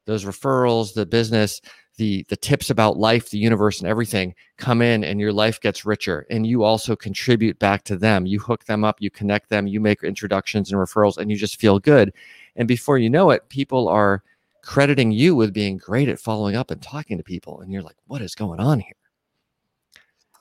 those 0.07 0.25
referrals, 0.25 0.93
the 0.95 1.05
business, 1.05 1.61
the 1.97 2.25
the 2.29 2.37
tips 2.37 2.69
about 2.69 2.97
life, 2.97 3.29
the 3.29 3.37
universe, 3.37 3.79
and 3.79 3.89
everything 3.89 4.33
come 4.57 4.81
in, 4.81 5.03
and 5.03 5.19
your 5.19 5.33
life 5.33 5.59
gets 5.59 5.85
richer. 5.85 6.25
And 6.31 6.47
you 6.47 6.63
also 6.63 6.95
contribute 6.95 7.59
back 7.59 7.83
to 7.85 7.97
them. 7.97 8.25
You 8.25 8.39
hook 8.39 8.65
them 8.65 8.83
up, 8.83 8.97
you 9.01 9.11
connect 9.11 9.49
them, 9.49 9.67
you 9.67 9.79
make 9.79 10.03
introductions 10.03 10.71
and 10.71 10.79
referrals, 10.79 11.17
and 11.17 11.29
you 11.29 11.37
just 11.37 11.59
feel 11.59 11.79
good. 11.79 12.13
And 12.55 12.67
before 12.67 12.97
you 12.97 13.09
know 13.09 13.31
it, 13.31 13.49
people 13.49 13.87
are 13.89 14.23
crediting 14.67 15.11
you 15.11 15.33
with 15.33 15.53
being 15.53 15.77
great 15.77 16.09
at 16.09 16.19
following 16.19 16.55
up 16.55 16.69
and 16.69 16.81
talking 16.81 17.17
to 17.17 17.23
people. 17.23 17.61
And 17.61 17.71
you're 17.71 17.81
like, 17.81 17.95
what 18.05 18.21
is 18.21 18.35
going 18.35 18.59
on 18.59 18.81
here? 18.81 18.91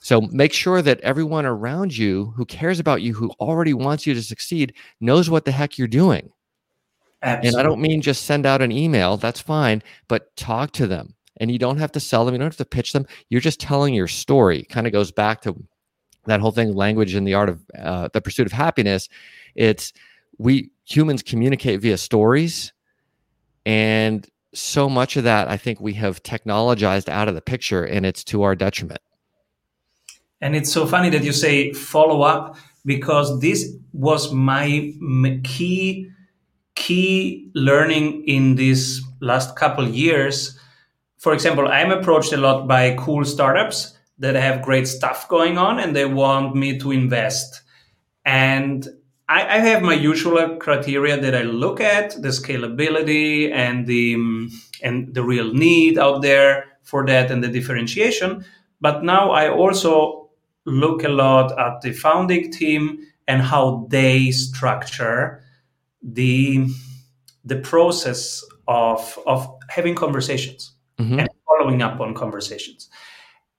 So 0.01 0.21
make 0.21 0.53
sure 0.53 0.83
that 0.83 1.01
everyone 1.01 1.47
around 1.47 1.97
you 1.97 2.35
who 2.37 2.45
cares 2.45 2.81
about 2.81 3.03
you, 3.03 3.15
who 3.15 3.31
already 3.41 3.73
wants 3.73 4.05
you 4.05 4.15
to 4.15 4.23
succeed, 4.23 4.75
knows 5.01 5.31
what 5.31 5.45
the 5.45 5.53
heck 5.53 5.79
you're 5.79 5.87
doing. 5.87 6.31
Absolutely. 7.23 7.49
And 7.49 7.57
I 7.57 7.63
don't 7.63 7.81
mean 7.81 8.03
just 8.03 8.25
send 8.25 8.47
out 8.47 8.63
an 8.63 8.73
email, 8.73 9.17
that's 9.17 9.41
fine, 9.41 9.83
but 10.09 10.37
talk 10.37 10.73
to 10.73 10.89
them. 10.89 11.15
And 11.39 11.51
you 11.51 11.59
don't 11.59 11.79
have 11.79 11.93
to 11.93 12.01
sell 12.01 12.25
them, 12.25 12.35
you 12.35 12.39
don't 12.39 12.47
have 12.47 12.57
to 12.57 12.65
pitch 12.65 12.93
them. 12.93 13.07
You're 13.31 13.41
just 13.41 13.61
telling 13.61 13.95
your 13.95 14.09
story. 14.09 14.65
Kind 14.65 14.89
of 14.89 14.93
goes 14.93 15.13
back 15.13 15.41
to 15.43 15.57
that 16.27 16.41
whole 16.41 16.51
thing 16.51 16.75
language 16.75 17.15
and 17.15 17.27
the 17.27 17.35
art 17.35 17.49
of 17.49 17.63
uh, 17.79 18.09
the 18.13 18.21
pursuit 18.21 18.47
of 18.47 18.53
happiness. 18.53 19.09
It's 19.55 19.93
we 20.39 20.71
humans 20.85 21.23
communicate 21.23 21.81
via 21.81 21.97
stories. 21.97 22.73
And 23.67 24.27
so 24.55 24.89
much 24.89 25.17
of 25.17 25.25
that, 25.25 25.49
I 25.49 25.59
think 25.59 25.81
we 25.81 25.95
have 25.95 26.23
technologized 26.23 27.09
out 27.09 27.29
of 27.29 27.35
the 27.35 27.43
picture 27.43 27.85
and 27.85 28.07
it's 28.07 28.25
to 28.25 28.45
our 28.45 28.55
detriment. 28.55 29.01
And 30.41 30.55
it's 30.55 30.73
so 30.73 30.87
funny 30.87 31.11
that 31.11 31.25
you 31.25 31.33
say 31.33 31.73
follow 31.73 32.23
up 32.23 32.57
because 32.87 33.41
this 33.41 33.75
was 33.93 34.33
my 34.33 34.93
key 35.43 36.09
key 36.77 37.51
learning 37.55 38.23
in 38.27 38.55
these 38.55 39.03
last 39.21 39.57
couple 39.57 39.89
years 39.89 40.59
for 41.17 41.33
example 41.33 41.67
i'm 41.69 41.91
approached 41.91 42.35
a 42.35 42.37
lot 42.37 42.69
by 42.69 42.95
cool 42.99 43.25
startups 43.25 43.97
that 44.19 44.35
have 44.35 44.61
great 44.61 44.87
stuff 44.87 45.27
going 45.29 45.57
on 45.57 45.79
and 45.79 45.97
they 45.97 46.05
want 46.05 46.55
me 46.55 46.79
to 46.79 46.93
invest 46.93 47.63
and 48.27 48.89
I, 49.29 49.57
I 49.57 49.59
have 49.59 49.83
my 49.83 49.95
usual 49.95 50.57
criteria 50.57 51.21
that 51.21 51.35
i 51.35 51.43
look 51.43 51.81
at 51.81 52.11
the 52.23 52.29
scalability 52.29 53.51
and 53.53 53.87
the 53.87 54.15
and 54.83 55.15
the 55.15 55.23
real 55.23 55.53
need 55.53 55.99
out 55.99 56.23
there 56.23 56.79
for 56.83 57.05
that 57.07 57.31
and 57.31 57.43
the 57.43 57.49
differentiation 57.49 58.45
but 58.81 59.03
now 59.03 59.31
i 59.31 59.49
also 59.49 60.31
look 60.65 61.05
a 61.05 61.09
lot 61.09 61.59
at 61.59 61.81
the 61.81 61.93
founding 61.93 62.51
team 62.51 62.99
and 63.29 63.43
how 63.43 63.87
they 63.91 64.31
structure 64.31 65.43
the 66.03 66.67
the 67.45 67.57
process 67.57 68.45
of 68.69 69.19
of 69.27 69.49
having 69.69 69.95
conversations 69.95 70.73
mm-hmm. 70.99 71.21
and 71.21 71.29
following 71.47 71.83
up 71.83 72.01
on 72.01 72.15
conversations. 72.15 72.89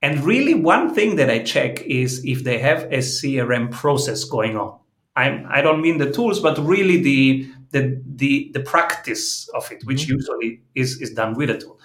And 0.02 0.24
really, 0.24 0.54
one 0.54 0.94
thing 0.94 1.16
that 1.16 1.30
I 1.30 1.40
check 1.40 1.82
is 1.82 2.24
if 2.24 2.44
they 2.44 2.60
have 2.60 2.84
a 2.84 3.00
CRM 3.00 3.72
process 3.72 4.24
going 4.24 4.56
on. 4.56 4.78
I'm, 5.18 5.48
I 5.50 5.62
don't 5.62 5.82
mean 5.82 5.98
the 5.98 6.12
tools, 6.12 6.40
but 6.40 6.58
really 6.60 7.02
the 7.02 7.50
the 7.72 8.02
the, 8.16 8.52
the 8.54 8.60
practice 8.62 9.50
of 9.50 9.70
it, 9.72 9.84
which 9.84 10.04
mm-hmm. 10.04 10.14
usually 10.14 10.62
is, 10.76 11.02
is 11.02 11.14
done 11.14 11.36
with 11.36 11.50
a 11.50 11.58
tool. 11.58 11.80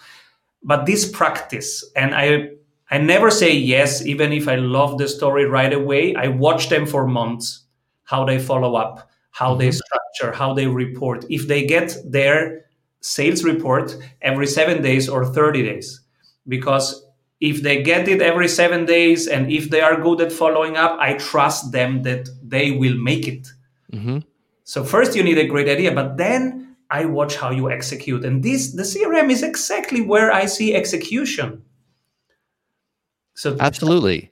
But 0.62 0.86
this 0.86 1.10
practice, 1.10 1.84
and 1.96 2.14
I 2.14 2.50
I 2.90 2.98
never 2.98 3.30
say 3.30 3.52
yes, 3.52 4.04
even 4.04 4.32
if 4.32 4.46
I 4.48 4.56
love 4.56 4.98
the 4.98 5.08
story 5.08 5.46
right 5.46 5.72
away. 5.72 6.14
I 6.14 6.28
watch 6.28 6.68
them 6.68 6.86
for 6.86 7.06
months, 7.06 7.64
how 8.04 8.24
they 8.24 8.38
follow 8.38 8.74
up, 8.76 9.10
how 9.30 9.52
mm-hmm. 9.52 9.60
they 9.60 9.70
structure, 9.72 10.36
how 10.36 10.52
they 10.52 10.66
report. 10.66 11.24
If 11.30 11.48
they 11.48 11.64
get 11.64 11.96
their 12.04 12.66
sales 13.00 13.44
report 13.44 13.96
every 14.20 14.46
seven 14.46 14.82
days 14.82 15.08
or 15.08 15.24
30 15.24 15.62
days, 15.62 16.02
because 16.46 17.01
if 17.42 17.60
they 17.60 17.82
get 17.82 18.06
it 18.06 18.22
every 18.22 18.46
seven 18.46 18.86
days 18.86 19.26
and 19.26 19.50
if 19.50 19.68
they 19.68 19.80
are 19.80 20.00
good 20.00 20.20
at 20.20 20.30
following 20.30 20.76
up, 20.76 20.96
I 21.00 21.14
trust 21.14 21.72
them 21.72 22.02
that 22.04 22.28
they 22.40 22.70
will 22.70 22.96
make 22.96 23.26
it. 23.26 23.48
Mm-hmm. 23.92 24.18
So 24.62 24.84
first 24.84 25.16
you 25.16 25.24
need 25.24 25.38
a 25.38 25.46
great 25.48 25.68
idea, 25.68 25.92
but 25.92 26.16
then 26.16 26.76
I 26.88 27.04
watch 27.04 27.34
how 27.34 27.50
you 27.50 27.68
execute. 27.68 28.24
And 28.24 28.44
this 28.44 28.70
the 28.74 28.84
CRM 28.84 29.28
is 29.28 29.42
exactly 29.42 30.00
where 30.00 30.30
I 30.30 30.46
see 30.46 30.72
execution. 30.72 31.64
So 33.34 33.56
absolutely. 33.58 34.30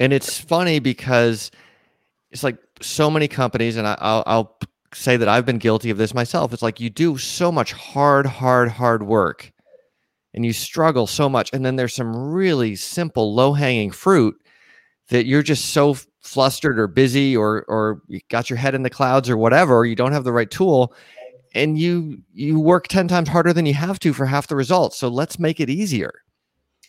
And 0.00 0.14
it's 0.14 0.40
funny 0.40 0.78
because 0.78 1.50
it's 2.30 2.42
like 2.42 2.56
so 2.80 3.10
many 3.10 3.28
companies, 3.28 3.76
and 3.76 3.86
I, 3.86 3.96
will 4.00 4.22
I'll 4.26 4.58
say 4.94 5.18
that 5.18 5.28
I've 5.28 5.44
been 5.44 5.58
guilty 5.58 5.90
of 5.90 5.98
this 5.98 6.14
myself. 6.14 6.54
It's 6.54 6.62
like 6.62 6.80
you 6.80 6.88
do 6.88 7.18
so 7.18 7.52
much 7.52 7.74
hard, 7.74 8.24
hard, 8.24 8.70
hard 8.70 9.02
work 9.02 9.52
and 10.36 10.44
you 10.44 10.52
struggle 10.52 11.06
so 11.06 11.28
much. 11.28 11.50
And 11.52 11.64
then 11.64 11.76
there's 11.76 11.94
some 11.94 12.14
really 12.14 12.76
simple, 12.76 13.34
low 13.34 13.54
hanging 13.54 13.90
fruit 13.90 14.36
that 15.08 15.26
you're 15.26 15.42
just 15.42 15.66
so 15.66 15.96
flustered 16.20 16.78
or 16.78 16.86
busy 16.86 17.36
or 17.36 17.64
or 17.68 18.02
you 18.08 18.20
got 18.28 18.50
your 18.50 18.58
head 18.58 18.74
in 18.74 18.82
the 18.82 18.90
clouds 18.90 19.30
or 19.30 19.36
whatever, 19.36 19.84
you 19.84 19.96
don't 19.96 20.12
have 20.12 20.24
the 20.24 20.32
right 20.32 20.50
tool 20.50 20.94
and 21.54 21.78
you 21.78 22.18
you 22.32 22.60
work 22.60 22.88
10 22.88 23.08
times 23.08 23.28
harder 23.28 23.52
than 23.52 23.66
you 23.66 23.74
have 23.74 23.98
to 24.00 24.12
for 24.12 24.26
half 24.26 24.48
the 24.48 24.56
results. 24.56 24.98
So 24.98 25.08
let's 25.08 25.38
make 25.38 25.58
it 25.58 25.70
easier. 25.70 26.12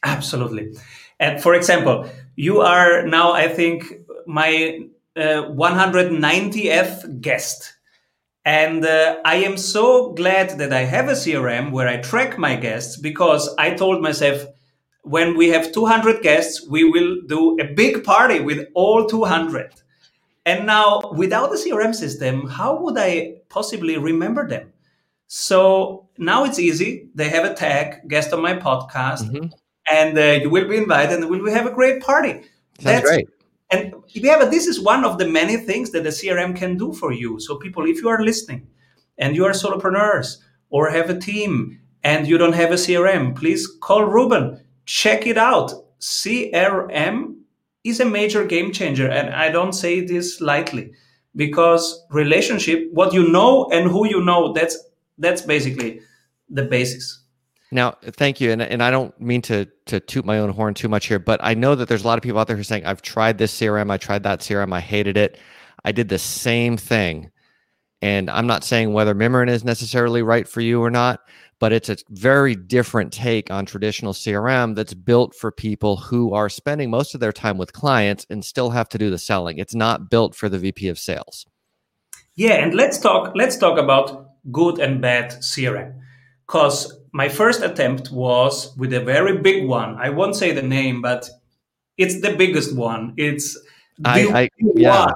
Absolutely. 0.04 0.76
And 1.20 1.42
for 1.42 1.56
example, 1.56 2.10
you 2.36 2.62
are 2.62 3.06
now 3.06 3.32
I 3.32 3.48
think 3.48 3.94
my 4.26 4.80
uh, 5.16 5.50
190th 5.50 7.22
guest. 7.22 7.77
And 8.48 8.86
uh, 8.86 9.18
I 9.26 9.36
am 9.44 9.58
so 9.58 10.14
glad 10.14 10.58
that 10.60 10.72
I 10.72 10.86
have 10.86 11.10
a 11.10 11.20
CRM 11.20 11.70
where 11.70 11.90
I 11.90 11.98
track 11.98 12.38
my 12.38 12.56
guests 12.56 12.96
because 12.96 13.54
I 13.58 13.72
told 13.72 14.02
myself 14.02 14.46
when 15.04 15.36
we 15.36 15.50
have 15.50 15.74
200 15.74 16.22
guests, 16.22 16.66
we 16.66 16.86
will 16.86 17.18
do 17.28 17.60
a 17.60 17.66
big 17.66 18.06
party 18.06 18.40
with 18.40 18.66
all 18.74 19.06
200. 19.06 19.74
And 20.46 20.66
now, 20.66 21.12
without 21.14 21.52
the 21.52 21.58
CRM 21.58 21.94
system, 21.94 22.48
how 22.48 22.82
would 22.84 22.98
I 22.98 23.42
possibly 23.50 23.98
remember 23.98 24.48
them? 24.48 24.72
So 25.28 26.08
now 26.18 26.46
it's 26.46 26.58
easy. 26.58 27.10
They 27.16 27.28
have 27.28 27.44
a 27.44 27.54
tag, 27.54 28.08
guest 28.08 28.32
on 28.32 28.42
my 28.42 28.54
podcast, 28.54 29.24
mm-hmm. 29.24 29.48
and 29.92 30.18
uh, 30.18 30.40
you 30.42 30.50
will 30.50 30.70
be 30.70 30.78
invited 30.78 31.20
and 31.20 31.30
we 31.30 31.42
will 31.42 31.52
have 31.52 31.66
a 31.66 31.72
great 31.72 32.02
party. 32.02 32.32
Sounds 32.32 32.46
That's 32.80 33.10
great. 33.10 33.28
And 33.70 33.94
yeah, 34.08 34.38
but 34.40 34.52
this 34.52 34.66
is 34.66 34.80
one 34.80 35.04
of 35.04 35.18
the 35.18 35.28
many 35.28 35.58
things 35.58 35.92
that 35.92 36.04
the 36.04 36.10
CRM 36.10 36.56
can 36.56 36.78
do 36.78 36.94
for 36.94 37.12
you. 37.12 37.40
So, 37.40 37.58
people, 37.58 37.86
if 37.86 38.02
you 38.02 38.10
are 38.10 38.24
listening 38.24 38.68
and 39.18 39.36
you 39.36 39.46
are 39.46 39.52
solopreneurs 39.52 40.38
or 40.70 40.90
have 40.90 41.10
a 41.10 41.20
team 41.20 41.80
and 42.04 42.28
you 42.28 42.38
don't 42.38 42.54
have 42.54 42.72
a 42.72 42.76
CRM, 42.76 43.36
please 43.36 43.68
call 43.82 44.06
Ruben 44.06 44.62
check 44.88 45.28
it 45.28 45.38
out. 45.38 45.72
CRM 46.00 47.36
is 47.84 48.00
a 48.00 48.06
major 48.06 48.46
game 48.46 48.72
changer. 48.72 49.08
And 49.08 49.34
I 49.34 49.50
don't 49.50 49.74
say 49.74 50.04
this 50.04 50.42
lightly 50.42 50.92
because 51.36 52.04
relationship, 52.10 52.90
what 52.92 53.14
you 53.14 53.30
know 53.30 53.70
and 53.72 53.92
who 53.92 54.08
you 54.08 54.24
know, 54.24 54.54
that's 54.54 54.78
that's 55.20 55.42
basically 55.42 56.02
the 56.50 56.64
basis. 56.64 57.22
Now, 57.72 57.98
thank 58.02 58.40
you, 58.40 58.52
and 58.52 58.62
and 58.62 58.82
I 58.82 58.92
don't 58.92 59.20
mean 59.20 59.42
to 59.44 59.66
to 59.88 60.00
toot 60.00 60.26
my 60.26 60.40
own 60.40 60.50
horn 60.52 60.74
too 60.74 60.88
much 60.88 61.08
here, 61.08 61.20
but 61.20 61.40
I 61.44 61.54
know 61.54 61.76
that 61.76 61.90
there's 61.90 62.04
a 62.04 62.08
lot 62.08 62.18
of 62.18 62.24
people 62.24 62.40
out 62.40 62.48
there 62.48 62.56
who 62.56 62.62
are 62.62 62.66
saying, 62.66 62.86
"I've 62.86 63.02
tried 63.02 63.38
this 63.38 63.54
CRM, 63.54 63.92
I 63.92 63.98
tried 63.98 64.24
that 64.24 64.40
CRM, 64.40 64.74
I 64.74 64.80
hated 64.80 65.18
it, 65.18 65.38
I 65.84 65.92
did 65.92 66.08
the 66.08 66.20
same 66.20 66.78
thing," 66.78 67.30
and 68.02 68.30
I'm 68.30 68.48
not 68.48 68.64
saying 68.64 68.94
whether 68.94 69.14
Mimiran 69.14 69.50
is 69.50 69.66
necessarily 69.66 70.22
right 70.22 70.48
for 70.48 70.62
you 70.62 70.82
or 70.82 70.90
not, 70.90 71.20
but 71.60 71.74
it's 71.74 71.90
a 71.90 71.98
very 72.10 72.56
different 72.56 73.12
take 73.12 73.52
on 73.52 73.66
traditional 73.66 74.14
CRM 74.14 74.76
that's 74.76 74.94
built 74.94 75.36
for 75.36 75.52
people 75.52 75.98
who 75.98 76.34
are 76.34 76.50
spending 76.50 76.90
most 76.90 77.14
of 77.14 77.20
their 77.20 77.34
time 77.34 77.58
with 77.58 77.74
clients 77.74 78.26
and 78.30 78.46
still 78.46 78.70
have 78.70 78.88
to 78.90 78.98
do 78.98 79.10
the 79.10 79.18
selling. 79.18 79.58
It's 79.58 79.76
not 79.76 80.10
built 80.10 80.36
for 80.36 80.50
the 80.50 80.60
VP 80.60 80.88
of 80.88 81.00
sales. 81.00 81.46
Yeah, 82.36 82.54
and 82.54 82.74
let's 82.76 83.00
talk 83.00 83.34
let's 83.36 83.58
talk 83.58 83.78
about 83.80 84.30
good 84.52 84.80
and 84.80 85.02
bad 85.02 85.32
CRM. 85.42 85.96
Cuz 86.46 86.97
my 87.18 87.30
first 87.30 87.64
attempt 87.64 88.12
was 88.12 88.78
with 88.78 88.94
a 88.94 89.00
very 89.00 89.40
big 89.40 89.68
one. 89.68 89.96
I 89.96 90.10
won't 90.10 90.36
say 90.36 90.52
the 90.52 90.62
name, 90.62 91.02
but 91.02 91.28
it's 91.98 92.22
the 92.22 92.36
biggest 92.36 92.76
one. 92.76 93.16
It's 93.18 93.58
I, 94.06 94.20
I 94.42 94.50
yeah. 94.76 95.08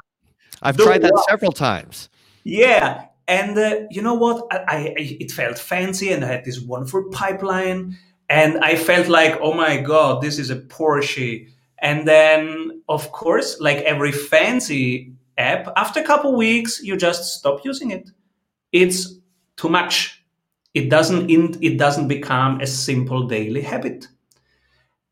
I've 0.64 0.78
the 0.78 0.84
tried 0.84 1.04
that 1.04 1.14
one. 1.14 1.24
several 1.30 1.52
times. 1.52 2.10
Yeah, 2.44 3.06
and 3.28 3.56
uh, 3.56 3.82
you 3.92 4.02
know 4.02 4.16
what? 4.16 4.48
I, 4.52 4.58
I, 4.98 5.18
it 5.20 5.32
felt 5.32 5.60
fancy, 5.60 6.12
and 6.12 6.26
I 6.26 6.28
had 6.28 6.44
this 6.44 6.60
wonderful 6.60 7.04
pipeline, 7.12 8.00
and 8.28 8.58
I 8.58 8.78
felt 8.78 9.08
like, 9.08 9.38
oh 9.40 9.54
my 9.54 9.78
god, 9.78 10.24
this 10.24 10.40
is 10.40 10.50
a 10.50 10.56
Porsche. 10.56 11.48
And 11.84 12.08
then, 12.08 12.82
of 12.90 13.12
course, 13.12 13.60
like 13.60 13.78
every 13.78 14.12
fancy 14.12 15.14
app, 15.38 15.72
after 15.76 16.00
a 16.00 16.04
couple 16.04 16.36
weeks, 16.36 16.82
you 16.82 16.98
just 16.98 17.38
stop 17.38 17.64
using 17.64 17.92
it. 17.92 18.10
It's 18.72 19.14
too 19.56 19.70
much. 19.70 20.21
It 20.74 20.90
doesn't. 20.90 21.30
It 21.30 21.78
doesn't 21.78 22.08
become 22.08 22.62
a 22.62 22.68
simple 22.68 23.28
daily 23.28 23.62
habit. 23.62 24.08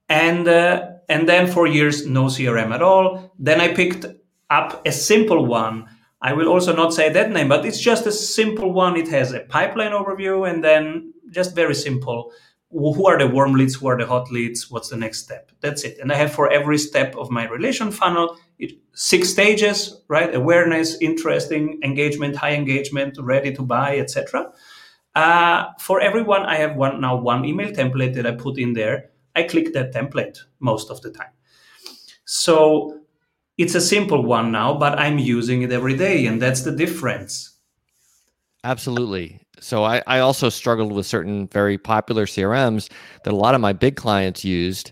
And 0.08 0.48
uh, 0.48 0.92
and 1.08 1.28
then 1.28 1.48
for 1.48 1.68
years, 1.68 2.06
no 2.06 2.26
CRM 2.26 2.74
at 2.74 2.82
all. 2.82 3.34
Then 3.38 3.62
I 3.62 3.74
picked 3.74 4.06
up 4.50 4.86
a 4.86 4.92
simple 4.92 5.46
one 5.46 5.88
I 6.22 6.34
will 6.34 6.50
also 6.50 6.76
not 6.76 6.94
say 6.94 7.10
that 7.10 7.32
name, 7.32 7.48
but 7.48 7.66
it's 7.66 7.80
just 7.80 8.06
a 8.06 8.12
simple 8.12 8.74
one. 8.74 8.98
It 8.98 9.08
has 9.08 9.32
a 9.32 9.40
pipeline 9.40 9.92
overview 9.92 10.50
and 10.50 10.64
then 10.64 11.14
just 11.32 11.56
very 11.56 11.76
simple. 11.76 12.34
Who 12.72 13.08
are 13.08 13.18
the 13.18 13.28
warm 13.28 13.54
leads? 13.54 13.76
Who 13.76 13.88
are 13.88 13.98
the 13.98 14.06
hot 14.06 14.30
leads? 14.30 14.70
What's 14.70 14.90
the 14.90 14.98
next 14.98 15.20
step? 15.20 15.52
That's 15.62 15.84
it. 15.84 15.98
And 16.00 16.12
I 16.12 16.16
have 16.16 16.32
for 16.32 16.52
every 16.52 16.78
step 16.78 17.16
of 17.16 17.32
my 17.32 17.48
relation 17.48 17.90
funnel, 17.90 18.38
it, 18.60 18.74
six 18.94 19.30
stages, 19.30 20.02
right? 20.08 20.36
Awareness, 20.36 20.98
interesting, 21.02 21.80
engagement, 21.84 22.36
high 22.36 22.54
engagement, 22.54 23.18
ready 23.20 23.54
to 23.54 23.64
buy, 23.64 23.98
etc. 23.98 24.52
Uh, 25.16 25.66
for 25.80 26.02
everyone, 26.02 26.44
I 26.44 26.56
have 26.56 26.76
one 26.76 27.02
now 27.02 27.16
one 27.16 27.46
email 27.46 27.72
template 27.72 28.14
that 28.16 28.26
I 28.26 28.32
put 28.32 28.58
in 28.58 28.74
there. 28.74 29.10
I 29.36 29.44
click 29.44 29.74
that 29.74 29.94
template 29.94 30.38
most 30.60 30.90
of 30.90 31.02
the 31.02 31.12
time. 31.12 31.32
So 32.26 33.00
it's 33.58 33.76
a 33.76 33.82
simple 33.82 34.24
one 34.24 34.52
now, 34.52 34.78
but 34.78 35.00
I'm 35.00 35.18
using 35.18 35.64
it 35.64 35.72
every 35.72 35.96
day, 35.96 36.26
and 36.26 36.42
that's 36.42 36.62
the 36.62 36.72
difference. 36.72 37.58
Absolutely. 38.64 39.40
So 39.60 39.84
I, 39.84 40.02
I 40.08 40.20
also 40.20 40.50
struggled 40.50 40.92
with 40.92 41.06
certain 41.06 41.48
very 41.48 41.78
popular 41.78 42.26
CRMs 42.26 42.90
that 43.24 43.34
a 43.34 43.36
lot 43.36 43.56
of 43.56 43.62
my 43.62 43.74
big 43.74 43.96
clients 43.96 44.44
used. 44.44 44.92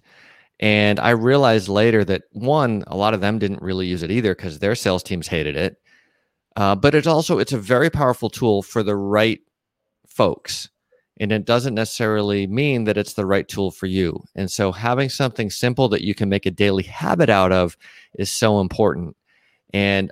And 0.59 0.99
I 0.99 1.11
realized 1.11 1.67
later 1.67 2.03
that 2.05 2.23
one, 2.31 2.83
a 2.87 2.97
lot 2.97 3.13
of 3.13 3.21
them 3.21 3.39
didn't 3.39 3.61
really 3.61 3.85
use 3.87 4.03
it 4.03 4.11
either 4.11 4.33
because 4.33 4.59
their 4.59 4.75
sales 4.75 5.03
teams 5.03 5.27
hated 5.27 5.55
it. 5.55 5.77
Uh, 6.55 6.75
but 6.75 6.95
it's 6.95 7.07
also 7.07 7.37
it's 7.37 7.53
a 7.53 7.59
very 7.59 7.89
powerful 7.89 8.29
tool 8.29 8.63
for 8.63 8.81
the 8.81 8.95
right 8.95 9.39
folks 10.17 10.69
and 11.19 11.31
it 11.31 11.45
doesn't 11.45 11.73
necessarily 11.73 12.47
mean 12.47 12.83
that 12.83 12.97
it's 12.97 13.13
the 13.13 13.25
right 13.25 13.47
tool 13.47 13.71
for 13.71 13.87
you. 13.87 14.23
And 14.35 14.51
so 14.51 14.71
having 14.71 15.09
something 15.09 15.49
simple 15.49 15.89
that 15.89 16.03
you 16.03 16.13
can 16.13 16.29
make 16.29 16.45
a 16.45 16.51
daily 16.51 16.83
habit 16.83 17.29
out 17.29 17.51
of 17.51 17.75
is 18.15 18.31
so 18.31 18.59
important. 18.59 19.15
And 19.73 20.11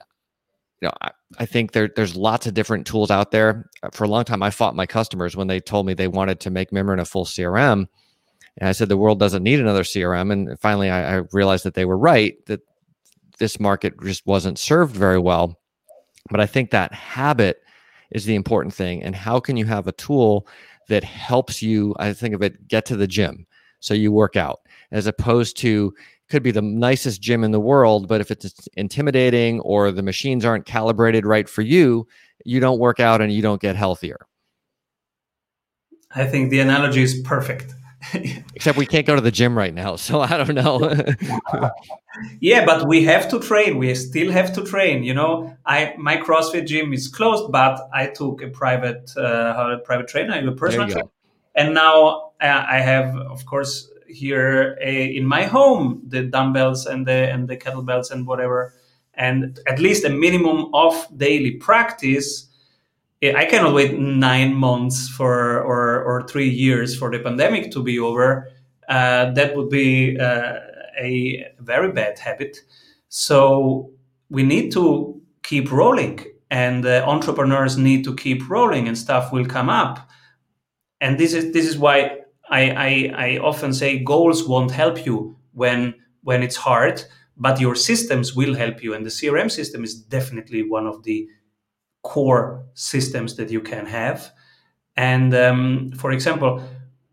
you 0.82 0.88
know, 0.88 0.94
I, 1.02 1.12
I 1.40 1.46
think 1.46 1.72
there, 1.72 1.90
there's 1.96 2.16
lots 2.16 2.48
of 2.48 2.54
different 2.54 2.88
tools 2.88 3.12
out 3.12 3.32
there. 3.32 3.70
Uh, 3.84 3.90
for 3.94 4.04
a 4.04 4.08
long 4.08 4.24
time, 4.24 4.42
I 4.42 4.50
fought 4.50 4.76
my 4.76 4.86
customers 4.86 5.36
when 5.36 5.48
they 5.48 5.60
told 5.60 5.86
me 5.86 5.94
they 5.94 6.08
wanted 6.08 6.40
to 6.42 6.50
make 6.50 6.72
Mimiran 6.72 7.00
a 7.00 7.06
full 7.06 7.26
CRM. 7.26 7.88
And 8.58 8.70
I 8.70 8.72
said 8.72 8.90
the 8.90 8.98
world 8.98 9.20
doesn't 9.20 9.44
need 9.44 9.60
another 9.60 9.84
CRM. 9.84 10.32
And 10.32 10.60
finally, 10.60 10.90
I, 10.90 11.18
I 11.18 11.22
realized 11.34 11.66
that 11.66 11.76
they 11.76 11.86
were 11.86 11.98
right. 11.98 12.36
That 12.48 12.62
this 13.38 13.60
market 13.60 13.94
just 14.02 14.26
wasn't 14.26 14.58
served 14.58 14.96
very 14.96 15.20
well. 15.20 15.60
But 16.30 16.40
I 16.40 16.46
think 16.46 16.72
that 16.72 16.94
habit 16.94 17.62
is 18.16 18.24
the 18.24 18.34
important 18.34 18.74
thing. 18.74 19.04
And 19.04 19.14
how 19.14 19.42
can 19.42 19.58
you 19.58 19.66
have 19.66 19.88
a 19.88 19.92
tool 19.92 20.48
that 20.88 21.04
helps 21.04 21.62
you, 21.62 21.94
I 22.00 22.14
think 22.14 22.34
of 22.34 22.42
it, 22.42 22.66
get 22.66 22.86
to 22.86 22.96
the 22.96 23.08
gym. 23.08 23.46
So 23.82 23.94
you 23.94 24.12
work 24.14 24.38
out 24.38 24.62
as 24.92 25.06
opposed 25.06 25.58
to 25.58 25.94
could 26.30 26.42
be 26.42 26.52
the 26.52 26.62
nicest 26.62 27.22
gym 27.22 27.44
in 27.44 27.52
the 27.52 27.60
world, 27.60 28.08
but 28.08 28.22
if 28.22 28.32
it's 28.32 28.68
intimidating 28.78 29.60
or 29.60 29.92
the 29.92 30.02
machines 30.02 30.46
aren't 30.46 30.66
calibrated 30.66 31.26
right 31.26 31.50
for 31.50 31.62
you, 31.62 32.08
you 32.46 32.62
don't 32.62 32.80
work 32.80 33.02
out 33.02 33.20
and 33.20 33.34
you 33.34 33.42
don't 33.42 33.62
get 33.62 33.76
healthier. 33.76 34.26
I 36.16 36.26
think 36.26 36.52
the 36.52 36.62
analogy 36.62 37.04
is 37.04 37.20
perfect. 37.22 37.74
Except 38.56 38.78
we 38.78 38.86
can't 38.86 39.06
go 39.06 39.16
to 39.16 39.22
the 39.22 39.32
gym 39.32 39.58
right 39.58 39.74
now, 39.74 39.96
so 39.96 40.22
I 40.22 40.38
don't 40.38 40.56
know. 40.56 40.80
yeah, 42.40 42.66
but 42.66 42.88
we 42.88 43.04
have 43.06 43.30
to 43.30 43.40
train. 43.40 43.78
We 43.78 43.94
still 43.96 44.32
have 44.32 44.54
to 44.54 44.64
train. 44.64 45.04
You 45.04 45.14
know, 45.14 45.56
I 45.66 45.96
my 45.98 46.18
CrossFit 46.18 46.68
gym 46.68 46.94
is 46.94 47.08
closed, 47.08 47.52
but 47.52 47.80
I 47.94 48.08
took 48.08 48.42
a 48.42 48.50
private 48.50 49.16
uh, 49.18 49.78
private 49.84 50.08
trainer, 50.08 50.48
a 50.48 50.52
personal 50.54 50.88
trainer, 50.88 51.10
and 51.56 51.74
now 51.74 52.32
uh, 52.42 52.66
I 52.70 52.80
have, 52.80 53.16
of 53.16 53.46
course, 53.46 53.90
here 54.08 54.78
a, 54.82 55.16
in 55.16 55.26
my 55.26 55.44
home 55.44 56.02
the 56.08 56.24
dumbbells 56.24 56.86
and 56.86 57.06
the 57.08 57.32
and 57.32 57.48
the 57.48 57.58
kettlebells 57.58 58.12
and 58.12 58.28
whatever, 58.28 58.74
and 59.14 59.60
at 59.68 59.80
least 59.80 60.06
a 60.06 60.10
minimum 60.10 60.74
of 60.74 61.08
daily 61.18 61.52
practice 61.52 62.48
I 63.24 63.46
cannot 63.46 63.74
wait 63.74 63.98
nine 63.98 64.54
months 64.54 65.08
for 65.08 65.62
or 65.62 66.04
or 66.04 66.28
three 66.28 66.50
years 66.50 66.98
for 66.98 67.10
the 67.10 67.20
pandemic 67.20 67.72
to 67.72 67.82
be 67.82 67.98
over. 68.00 68.52
Uh, 68.88 69.32
that 69.32 69.56
would 69.56 69.70
be 69.70 70.18
uh, 70.20 70.60
a 71.00 71.46
very 71.60 71.92
bad 71.92 72.20
habit. 72.20 72.58
So 73.10 73.92
we 74.30 74.44
need 74.44 74.72
to 74.74 75.22
keep 75.44 75.72
rolling, 75.72 76.26
and 76.52 76.86
uh, 76.86 77.04
entrepreneurs 77.08 77.78
need 77.78 78.04
to 78.04 78.16
keep 78.16 78.50
rolling, 78.50 78.88
and 78.88 78.98
stuff 78.98 79.32
will 79.32 79.46
come 79.46 79.70
up. 79.70 80.10
And 81.02 81.18
this 81.18 81.34
is 81.34 81.54
this 81.54 81.66
is 81.66 81.78
why 81.78 82.20
I, 82.50 82.70
I, 82.70 83.14
I 83.28 83.38
often 83.40 83.74
say 83.74 84.00
goals 84.00 84.48
won't 84.48 84.72
help 84.72 85.06
you 85.06 85.38
when 85.54 85.96
when 86.24 86.44
it's 86.44 86.56
hard, 86.56 87.04
but 87.38 87.60
your 87.60 87.76
systems 87.76 88.36
will 88.36 88.56
help 88.56 88.84
you, 88.84 88.94
and 88.94 89.06
the 89.06 89.10
CRM 89.10 89.50
system 89.50 89.84
is 89.84 89.96
definitely 89.96 90.64
one 90.64 90.86
of 90.86 91.04
the 91.04 91.28
core 92.06 92.64
systems 92.76 93.36
that 93.36 93.50
you 93.50 93.60
can 93.60 93.86
have. 93.88 94.32
And 94.96 95.34
um, 95.36 95.92
for 95.98 96.12
example, 96.12 96.64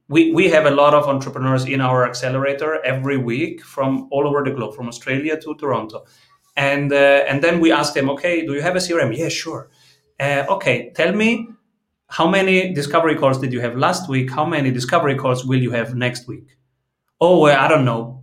we, 0.08 0.30
we 0.32 0.48
have 0.50 0.66
a 0.66 0.70
lot 0.70 0.92
of 0.92 1.08
entrepreneurs 1.08 1.64
in 1.64 1.80
our 1.80 2.06
accelerator 2.06 2.84
every 2.84 3.16
week 3.16 3.64
from 3.64 4.06
all 4.12 4.28
over 4.28 4.44
the 4.44 4.50
globe, 4.50 4.74
from 4.74 4.88
Australia 4.88 5.40
to 5.40 5.54
Toronto. 5.54 6.04
And, 6.56 6.92
uh, 6.92 7.24
and 7.26 7.42
then 7.42 7.58
we 7.60 7.72
ask 7.72 7.94
them, 7.94 8.10
okay, 8.10 8.44
do 8.44 8.52
you 8.52 8.60
have 8.60 8.76
a 8.76 8.78
CRM? 8.78 9.16
Yeah, 9.16 9.30
sure. 9.30 9.70
Uh, 10.20 10.44
okay, 10.50 10.92
tell 10.94 11.12
me 11.14 11.48
how 12.08 12.28
many 12.28 12.74
discovery 12.74 13.16
calls 13.16 13.38
did 13.38 13.52
you 13.54 13.60
have 13.60 13.74
last 13.74 14.08
week? 14.10 14.30
How 14.30 14.44
many 14.44 14.70
discovery 14.70 15.16
calls 15.16 15.46
will 15.46 15.62
you 15.62 15.70
have 15.70 15.94
next 15.94 16.28
week? 16.28 16.48
Oh, 17.18 17.46
I 17.46 17.66
don't 17.66 17.86
know. 17.86 18.22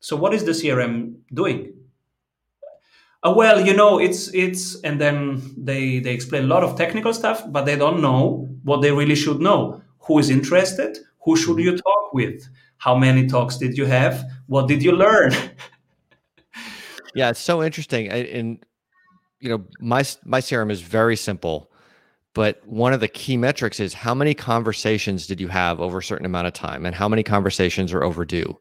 So, 0.00 0.16
what 0.16 0.34
is 0.34 0.44
the 0.44 0.52
CRM 0.52 1.14
doing? 1.32 1.79
Uh, 3.22 3.34
well, 3.36 3.64
you 3.64 3.74
know, 3.74 3.98
it's 3.98 4.32
it's, 4.32 4.80
and 4.80 5.00
then 5.00 5.42
they 5.56 5.98
they 5.98 6.12
explain 6.12 6.44
a 6.44 6.46
lot 6.46 6.64
of 6.64 6.76
technical 6.76 7.12
stuff, 7.12 7.42
but 7.48 7.66
they 7.66 7.76
don't 7.76 8.00
know 8.00 8.48
what 8.64 8.80
they 8.80 8.92
really 8.92 9.14
should 9.14 9.40
know. 9.40 9.82
Who 10.00 10.18
is 10.18 10.30
interested? 10.30 10.98
Who 11.24 11.36
should 11.36 11.58
you 11.58 11.76
talk 11.76 12.14
with? 12.14 12.48
How 12.78 12.96
many 12.96 13.26
talks 13.26 13.58
did 13.58 13.76
you 13.76 13.84
have? 13.84 14.24
What 14.46 14.68
did 14.68 14.82
you 14.82 14.92
learn? 14.92 15.34
yeah, 17.14 17.28
it's 17.28 17.40
so 17.40 17.62
interesting. 17.62 18.08
And 18.08 18.64
you 19.38 19.50
know, 19.50 19.64
my 19.80 20.02
my 20.24 20.40
CRM 20.40 20.70
is 20.70 20.80
very 20.80 21.16
simple, 21.16 21.70
but 22.32 22.66
one 22.66 22.94
of 22.94 23.00
the 23.00 23.08
key 23.08 23.36
metrics 23.36 23.80
is 23.80 23.92
how 23.92 24.14
many 24.14 24.32
conversations 24.32 25.26
did 25.26 25.40
you 25.40 25.48
have 25.48 25.78
over 25.78 25.98
a 25.98 26.02
certain 26.02 26.24
amount 26.24 26.46
of 26.46 26.54
time, 26.54 26.86
and 26.86 26.94
how 26.94 27.08
many 27.08 27.22
conversations 27.22 27.92
are 27.92 28.02
overdue. 28.02 28.58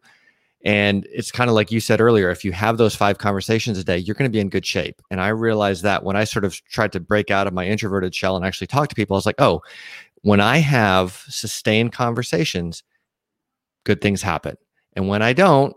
And 0.65 1.07
it's 1.11 1.31
kind 1.31 1.49
of 1.49 1.55
like 1.55 1.71
you 1.71 1.79
said 1.79 2.01
earlier 2.01 2.29
if 2.29 2.43
you 2.43 2.51
have 2.51 2.77
those 2.77 2.95
five 2.95 3.17
conversations 3.17 3.77
a 3.77 3.83
day, 3.83 3.97
you're 3.97 4.15
going 4.15 4.29
to 4.29 4.35
be 4.35 4.41
in 4.41 4.49
good 4.49 4.65
shape. 4.65 5.01
And 5.09 5.21
I 5.21 5.29
realized 5.29 5.83
that 5.83 6.03
when 6.03 6.17
I 6.17 6.25
sort 6.25 6.43
of 6.43 6.61
tried 6.65 6.91
to 6.93 6.99
break 6.99 7.31
out 7.31 7.47
of 7.47 7.53
my 7.53 7.65
introverted 7.65 8.13
shell 8.13 8.35
and 8.35 8.45
actually 8.45 8.67
talk 8.67 8.89
to 8.89 8.95
people, 8.95 9.15
I 9.15 9.19
was 9.19 9.25
like, 9.25 9.39
oh, 9.39 9.61
when 10.21 10.41
I 10.41 10.57
have 10.57 11.23
sustained 11.29 11.93
conversations, 11.93 12.83
good 13.85 14.01
things 14.01 14.21
happen. 14.21 14.57
And 14.93 15.07
when 15.07 15.21
I 15.21 15.31
don't, 15.31 15.75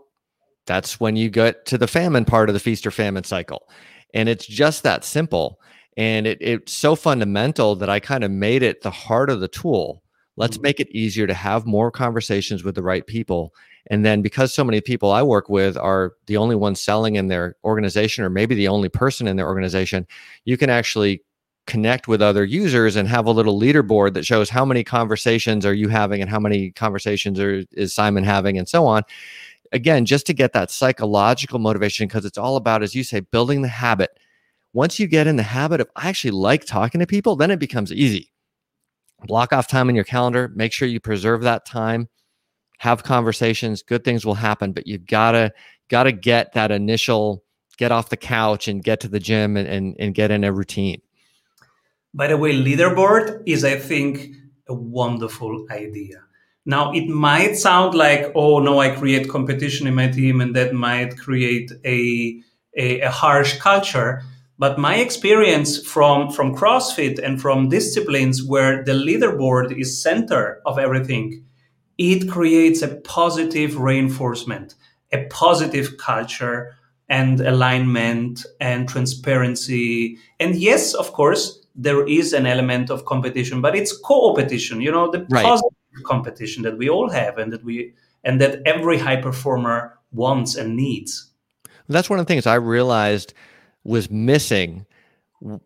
that's 0.65 0.99
when 0.99 1.15
you 1.15 1.29
get 1.29 1.65
to 1.67 1.77
the 1.77 1.87
famine 1.87 2.25
part 2.25 2.49
of 2.49 2.53
the 2.53 2.59
feast 2.59 2.85
or 2.85 2.91
famine 2.91 3.23
cycle. 3.23 3.69
And 4.13 4.27
it's 4.27 4.45
just 4.45 4.83
that 4.83 5.05
simple. 5.05 5.59
And 5.95 6.27
it, 6.27 6.39
it's 6.41 6.73
so 6.73 6.95
fundamental 6.95 7.75
that 7.77 7.89
I 7.89 7.99
kind 7.99 8.23
of 8.23 8.31
made 8.31 8.63
it 8.63 8.81
the 8.81 8.91
heart 8.91 9.29
of 9.29 9.39
the 9.39 9.47
tool. 9.47 10.03
Let's 10.35 10.57
mm-hmm. 10.57 10.63
make 10.63 10.79
it 10.79 10.89
easier 10.91 11.27
to 11.27 11.33
have 11.33 11.65
more 11.65 11.91
conversations 11.91 12.63
with 12.63 12.75
the 12.75 12.83
right 12.83 13.05
people 13.05 13.53
and 13.87 14.05
then 14.05 14.21
because 14.21 14.53
so 14.53 14.63
many 14.63 14.81
people 14.81 15.11
I 15.11 15.23
work 15.23 15.49
with 15.49 15.77
are 15.77 16.13
the 16.27 16.37
only 16.37 16.55
ones 16.55 16.81
selling 16.81 17.15
in 17.15 17.27
their 17.27 17.55
organization, 17.63 18.23
or 18.23 18.29
maybe 18.29 18.55
the 18.55 18.67
only 18.67 18.89
person 18.89 19.27
in 19.27 19.35
their 19.35 19.47
organization, 19.47 20.07
you 20.45 20.57
can 20.57 20.69
actually 20.69 21.21
connect 21.67 22.07
with 22.07 22.21
other 22.21 22.43
users 22.43 22.95
and 22.95 23.07
have 23.07 23.25
a 23.25 23.31
little 23.31 23.59
leaderboard 23.59 24.13
that 24.13 24.25
shows 24.25 24.49
how 24.49 24.65
many 24.65 24.83
conversations 24.83 25.65
are 25.65 25.73
you 25.73 25.87
having 25.87 26.21
and 26.21 26.29
how 26.29 26.39
many 26.39 26.71
conversations 26.71 27.39
are, 27.39 27.63
is 27.71 27.93
Simon 27.93 28.23
having 28.23 28.57
and 28.57 28.67
so 28.67 28.85
on. 28.85 29.03
Again, 29.71 30.05
just 30.05 30.25
to 30.27 30.33
get 30.33 30.53
that 30.53 30.71
psychological 30.71 31.59
motivation, 31.59 32.07
because 32.07 32.25
it's 32.25 32.37
all 32.37 32.57
about, 32.57 32.83
as 32.83 32.93
you 32.93 33.03
say, 33.03 33.21
building 33.21 33.61
the 33.61 33.69
habit. 33.69 34.11
Once 34.73 34.99
you 34.99 35.07
get 35.07 35.27
in 35.27 35.35
the 35.35 35.43
habit 35.43 35.81
of, 35.81 35.89
I 35.95 36.09
actually 36.09 36.31
like 36.31 36.65
talking 36.65 36.99
to 36.99 37.07
people, 37.07 37.35
then 37.35 37.51
it 37.51 37.59
becomes 37.59 37.91
easy. 37.91 38.31
Block 39.25 39.53
off 39.53 39.67
time 39.67 39.89
in 39.89 39.95
your 39.95 40.03
calendar, 40.03 40.51
make 40.55 40.73
sure 40.73 40.87
you 40.87 40.99
preserve 40.99 41.41
that 41.43 41.65
time 41.65 42.09
have 42.83 43.03
conversations 43.03 43.81
good 43.81 44.03
things 44.03 44.25
will 44.25 44.33
happen 44.49 44.73
but 44.73 44.85
you 44.85 44.97
gotta 44.97 45.53
gotta 45.89 46.11
get 46.11 46.51
that 46.51 46.69
initial 46.69 47.43
get 47.77 47.91
off 47.91 48.09
the 48.09 48.17
couch 48.17 48.67
and 48.67 48.83
get 48.83 48.99
to 48.99 49.07
the 49.07 49.19
gym 49.19 49.57
and, 49.57 49.67
and, 49.67 49.95
and 49.99 50.13
get 50.13 50.31
in 50.31 50.43
a 50.43 50.51
routine. 50.51 51.01
By 52.13 52.27
the 52.27 52.37
way 52.37 52.51
leaderboard 52.53 53.41
is 53.45 53.63
i 53.63 53.77
think 53.77 54.35
a 54.67 54.73
wonderful 54.73 55.65
idea. 55.71 56.19
Now 56.65 56.93
it 56.93 57.07
might 57.07 57.55
sound 57.57 57.95
like 57.95 58.31
oh 58.35 58.59
no 58.59 58.79
i 58.79 58.89
create 58.89 59.29
competition 59.29 59.87
in 59.87 59.95
my 59.95 60.09
team 60.09 60.41
and 60.41 60.55
that 60.55 60.73
might 60.73 61.17
create 61.17 61.71
a, 61.85 62.41
a, 62.77 63.01
a 63.01 63.11
harsh 63.11 63.57
culture 63.59 64.21
but 64.59 64.77
my 64.77 64.95
experience 64.95 65.71
from 65.93 66.29
from 66.35 66.55
crossfit 66.55 67.17
and 67.25 67.41
from 67.41 67.69
disciplines 67.69 68.43
where 68.51 68.83
the 68.83 68.93
leaderboard 69.07 69.77
is 69.77 70.01
center 70.01 70.61
of 70.65 70.77
everything 70.77 71.43
it 71.97 72.29
creates 72.29 72.81
a 72.81 72.87
positive 72.87 73.77
reinforcement, 73.77 74.75
a 75.11 75.25
positive 75.25 75.97
culture 75.97 76.75
and 77.09 77.41
alignment 77.41 78.45
and 78.59 78.89
transparency. 78.89 80.17
And 80.39 80.55
yes, 80.55 80.93
of 80.93 81.13
course, 81.13 81.65
there 81.75 82.07
is 82.07 82.33
an 82.33 82.45
element 82.45 82.89
of 82.89 83.05
competition, 83.05 83.61
but 83.61 83.75
it's 83.75 83.95
co-opetition, 83.97 84.81
you 84.81 84.91
know, 84.91 85.11
the 85.11 85.25
right. 85.29 85.43
positive 85.43 85.71
competition 86.05 86.63
that 86.63 86.77
we 86.77 86.89
all 86.89 87.09
have 87.09 87.37
and 87.37 87.51
that 87.51 87.63
we 87.63 87.93
and 88.23 88.39
that 88.41 88.61
every 88.65 88.97
high 88.97 89.17
performer 89.17 89.99
wants 90.11 90.55
and 90.55 90.75
needs. 90.75 91.29
That's 91.89 92.09
one 92.09 92.19
of 92.19 92.25
the 92.25 92.33
things 92.33 92.47
I 92.47 92.55
realized 92.55 93.33
was 93.83 94.09
missing 94.09 94.85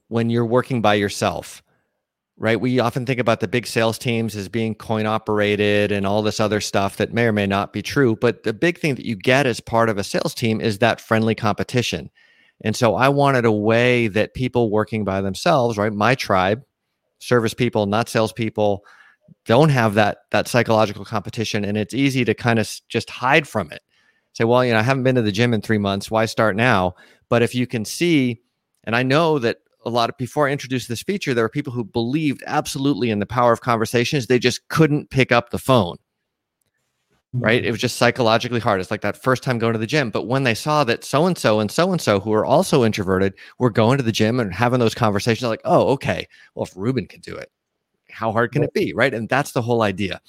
when 0.08 0.30
you're 0.30 0.46
working 0.46 0.82
by 0.82 0.96
yourself 0.96 1.62
right? 2.38 2.60
We 2.60 2.80
often 2.80 3.06
think 3.06 3.19
about 3.19 3.39
the 3.39 3.47
big 3.47 3.65
sales 3.65 3.97
teams 3.97 4.36
as 4.36 4.47
being 4.47 4.76
coin 4.76 5.06
operated 5.06 5.91
and 5.91 6.06
all 6.06 6.21
this 6.21 6.39
other 6.39 6.62
stuff 6.62 6.97
that 6.97 7.13
may 7.13 7.26
or 7.26 7.32
may 7.32 7.47
not 7.47 7.73
be 7.73 7.82
true. 7.82 8.15
But 8.15 8.43
the 8.43 8.54
big 8.54 8.78
thing 8.78 8.95
that 8.95 9.06
you 9.06 9.15
get 9.15 9.47
as 9.47 9.60
part 9.60 9.89
of 9.89 9.97
a 9.97 10.04
sales 10.04 10.36
team 10.36 10.62
is 10.62 10.78
that 10.78 11.02
friendly 11.02 11.34
competition. 11.36 12.12
And 12.62 12.76
so 12.76 12.95
I 12.95 13.10
wanted 13.10 13.45
a 13.45 13.52
way 13.52 14.08
that 14.08 14.34
people 14.34 14.69
working 14.69 15.04
by 15.04 15.21
themselves, 15.21 15.78
right? 15.78 15.91
My 15.93 16.15
tribe, 16.15 16.63
service 17.19 17.54
people, 17.54 17.86
not 17.86 18.10
salespeople, 18.10 18.84
don't 19.45 19.69
have 19.69 19.95
that 19.95 20.19
that 20.32 20.47
psychological 20.47 21.06
competition, 21.06 21.65
and 21.65 21.78
it's 21.78 21.93
easy 21.93 22.23
to 22.26 22.34
kind 22.34 22.60
of 22.60 22.69
just 22.88 23.10
hide 23.10 23.47
from 23.47 23.71
it. 23.71 23.82
Say, 24.34 24.45
well, 24.45 24.63
you 24.63 24.71
know, 24.71 24.80
I 24.80 24.84
haven't 24.84 25.04
been 25.04 25.15
to 25.15 25.21
the 25.21 25.32
gym 25.32 25.54
in 25.54 25.62
three 25.62 25.78
months. 25.78 26.10
Why 26.12 26.26
start 26.26 26.56
now? 26.56 26.95
But 27.28 27.41
if 27.41 27.56
you 27.56 27.67
can 27.67 27.86
see, 27.86 28.41
and 28.84 28.95
I 28.95 29.04
know 29.04 29.39
that 29.39 29.58
a 29.88 29.89
lot 29.89 30.10
of 30.10 30.17
before 30.17 30.47
I 30.47 30.52
introduced 30.52 30.89
this 30.89 31.02
feature, 31.02 31.34
there 31.34 31.45
were 31.45 31.50
people 31.50 31.73
who 31.73 31.84
believed 31.84 32.43
absolutely 32.45 33.10
in 33.10 33.19
the 33.19 33.26
power 33.26 33.52
of 33.52 33.62
conversations. 33.62 34.28
They 34.28 34.39
just 34.39 34.67
couldn't 34.67 35.10
pick 35.10 35.32
up 35.32 35.50
the 35.50 35.58
phone. 35.58 35.97
Right. 37.34 37.63
It 37.63 37.71
was 37.71 37.82
just 37.82 37.97
psychologically 37.97 38.60
hard. 38.60 38.82
It's 38.82 38.89
like 38.89 39.02
that 39.02 39.21
first 39.21 39.43
time 39.43 39.60
going 39.60 39.73
to 39.73 39.80
the 39.80 39.86
gym. 39.86 40.10
But 40.10 40.28
when 40.28 40.43
they 40.43 40.56
saw 40.56 40.84
that 40.86 41.04
so 41.04 41.26
and 41.26 41.38
so 41.38 41.60
and 41.60 41.69
so 41.69 41.91
and 41.91 42.02
so 42.02 42.19
who 42.19 42.34
are 42.34 42.45
also 42.45 42.84
introverted 42.84 43.34
were 43.60 43.69
going 43.69 43.97
to 43.97 44.04
the 44.04 44.12
gym 44.12 44.39
and 44.39 44.54
having 44.54 44.80
those 44.80 44.95
conversations, 44.95 45.47
like, 45.47 45.62
oh, 45.65 45.89
okay. 45.89 46.28
Well, 46.56 46.65
if 46.65 46.76
Ruben 46.76 47.06
can 47.06 47.19
do 47.21 47.36
it, 47.36 47.52
how 48.10 48.32
hard 48.32 48.54
can 48.54 48.63
it 48.63 48.73
be? 48.73 48.93
Right. 48.93 49.13
And 49.13 49.30
that's 49.30 49.52
the 49.52 49.62
whole 49.62 49.82
idea. 49.84 50.21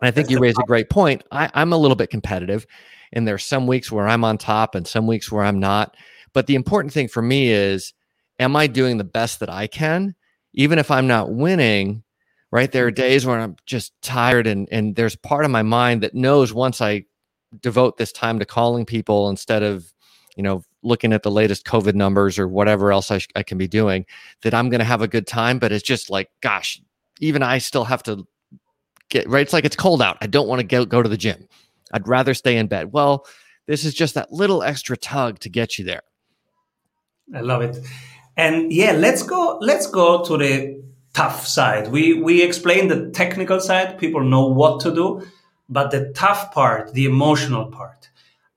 And 0.00 0.08
I 0.08 0.10
think 0.10 0.28
you 0.28 0.38
raise 0.38 0.58
a 0.58 0.66
great 0.66 0.90
point. 0.90 1.22
I, 1.30 1.50
I'm 1.54 1.72
a 1.72 1.78
little 1.78 1.96
bit 1.96 2.10
competitive, 2.10 2.66
and 3.12 3.26
there's 3.26 3.44
some 3.44 3.66
weeks 3.66 3.90
where 3.90 4.06
I'm 4.06 4.24
on 4.24 4.36
top 4.36 4.74
and 4.74 4.86
some 4.86 5.06
weeks 5.06 5.32
where 5.32 5.44
I'm 5.44 5.60
not. 5.60 5.96
But 6.32 6.46
the 6.46 6.56
important 6.56 6.92
thing 6.92 7.08
for 7.08 7.22
me 7.22 7.50
is 7.50 7.94
am 8.38 8.56
I 8.56 8.66
doing 8.66 8.98
the 8.98 9.04
best 9.04 9.40
that 9.40 9.50
I 9.50 9.66
can? 9.66 10.14
Even 10.52 10.78
if 10.78 10.90
I'm 10.90 11.06
not 11.06 11.32
winning, 11.32 12.02
right? 12.50 12.70
There 12.70 12.86
are 12.86 12.90
mm-hmm. 12.90 13.02
days 13.02 13.26
when 13.26 13.40
I'm 13.40 13.56
just 13.66 13.92
tired 14.02 14.46
and 14.46 14.68
and 14.70 14.94
there's 14.96 15.16
part 15.16 15.44
of 15.44 15.50
my 15.50 15.62
mind 15.62 16.02
that 16.02 16.14
knows 16.14 16.52
once 16.52 16.80
I 16.80 17.04
devote 17.60 17.96
this 17.96 18.12
time 18.12 18.38
to 18.38 18.44
calling 18.44 18.84
people 18.84 19.28
instead 19.28 19.62
of, 19.62 19.92
you 20.36 20.42
know, 20.42 20.62
looking 20.82 21.12
at 21.12 21.22
the 21.22 21.30
latest 21.30 21.64
COVID 21.64 21.94
numbers 21.94 22.38
or 22.38 22.48
whatever 22.48 22.92
else 22.92 23.10
I, 23.10 23.18
sh- 23.18 23.28
I 23.36 23.42
can 23.42 23.58
be 23.58 23.68
doing, 23.68 24.06
that 24.42 24.54
I'm 24.54 24.68
going 24.68 24.80
to 24.80 24.84
have 24.84 25.02
a 25.02 25.08
good 25.08 25.26
time. 25.26 25.58
But 25.58 25.72
it's 25.72 25.84
just 25.84 26.10
like, 26.10 26.30
gosh, 26.40 26.80
even 27.20 27.42
I 27.42 27.58
still 27.58 27.84
have 27.84 28.02
to 28.04 28.26
get 29.08 29.28
right. 29.28 29.42
It's 29.42 29.52
like 29.52 29.64
it's 29.64 29.76
cold 29.76 30.02
out. 30.02 30.18
I 30.20 30.26
don't 30.26 30.48
want 30.48 30.60
to 30.60 30.66
go 30.66 30.84
go 30.84 31.02
to 31.02 31.08
the 31.08 31.16
gym. 31.16 31.48
I'd 31.92 32.08
rather 32.08 32.34
stay 32.34 32.56
in 32.56 32.66
bed. 32.66 32.92
Well, 32.92 33.26
this 33.66 33.84
is 33.84 33.94
just 33.94 34.14
that 34.14 34.32
little 34.32 34.62
extra 34.62 34.96
tug 34.96 35.38
to 35.40 35.48
get 35.48 35.78
you 35.78 35.84
there. 35.84 36.02
I 37.34 37.40
love 37.40 37.62
it. 37.62 37.78
And 38.36 38.72
yeah, 38.72 38.92
let's 38.92 39.22
go. 39.22 39.58
Let's 39.60 39.86
go 39.86 40.24
to 40.24 40.36
the 40.36 40.82
tough 41.12 41.46
side. 41.46 41.88
We 41.88 42.14
we 42.20 42.42
explain 42.42 42.88
the 42.88 43.10
technical 43.10 43.60
side. 43.60 43.98
People 43.98 44.22
know 44.22 44.46
what 44.46 44.80
to 44.80 44.94
do, 44.94 45.26
but 45.68 45.90
the 45.90 46.12
tough 46.14 46.52
part, 46.52 46.92
the 46.92 47.04
emotional 47.06 47.66
part. 47.66 48.10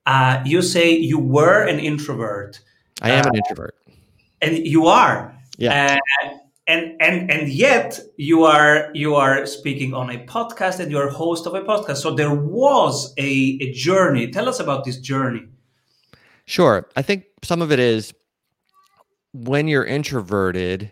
Uh, 0.05 0.41
you 0.45 0.61
say 0.61 0.91
you 0.91 1.19
were 1.19 1.63
an 1.63 1.79
introvert. 1.79 2.59
I 3.01 3.11
am 3.11 3.25
uh, 3.25 3.29
an 3.29 3.35
introvert, 3.35 3.75
and 4.41 4.57
you 4.57 4.87
are. 4.87 5.35
Yeah. 5.57 5.99
Uh, 6.23 6.29
and 6.67 7.01
and 7.01 7.31
and 7.31 7.49
yet 7.49 7.99
you 8.17 8.43
are 8.43 8.89
you 8.93 9.15
are 9.15 9.45
speaking 9.45 9.93
on 9.93 10.09
a 10.09 10.17
podcast 10.25 10.79
and 10.79 10.91
you're 10.91 11.09
host 11.09 11.45
of 11.47 11.53
a 11.53 11.61
podcast. 11.61 11.97
So 11.97 12.13
there 12.13 12.33
was 12.33 13.13
a, 13.17 13.57
a 13.61 13.71
journey. 13.71 14.29
Tell 14.31 14.49
us 14.49 14.59
about 14.59 14.83
this 14.83 14.97
journey. 14.97 15.47
Sure. 16.45 16.87
I 16.95 17.01
think 17.01 17.25
some 17.43 17.61
of 17.61 17.71
it 17.71 17.79
is 17.79 18.13
when 19.45 19.67
you're 19.67 19.85
introverted, 19.85 20.91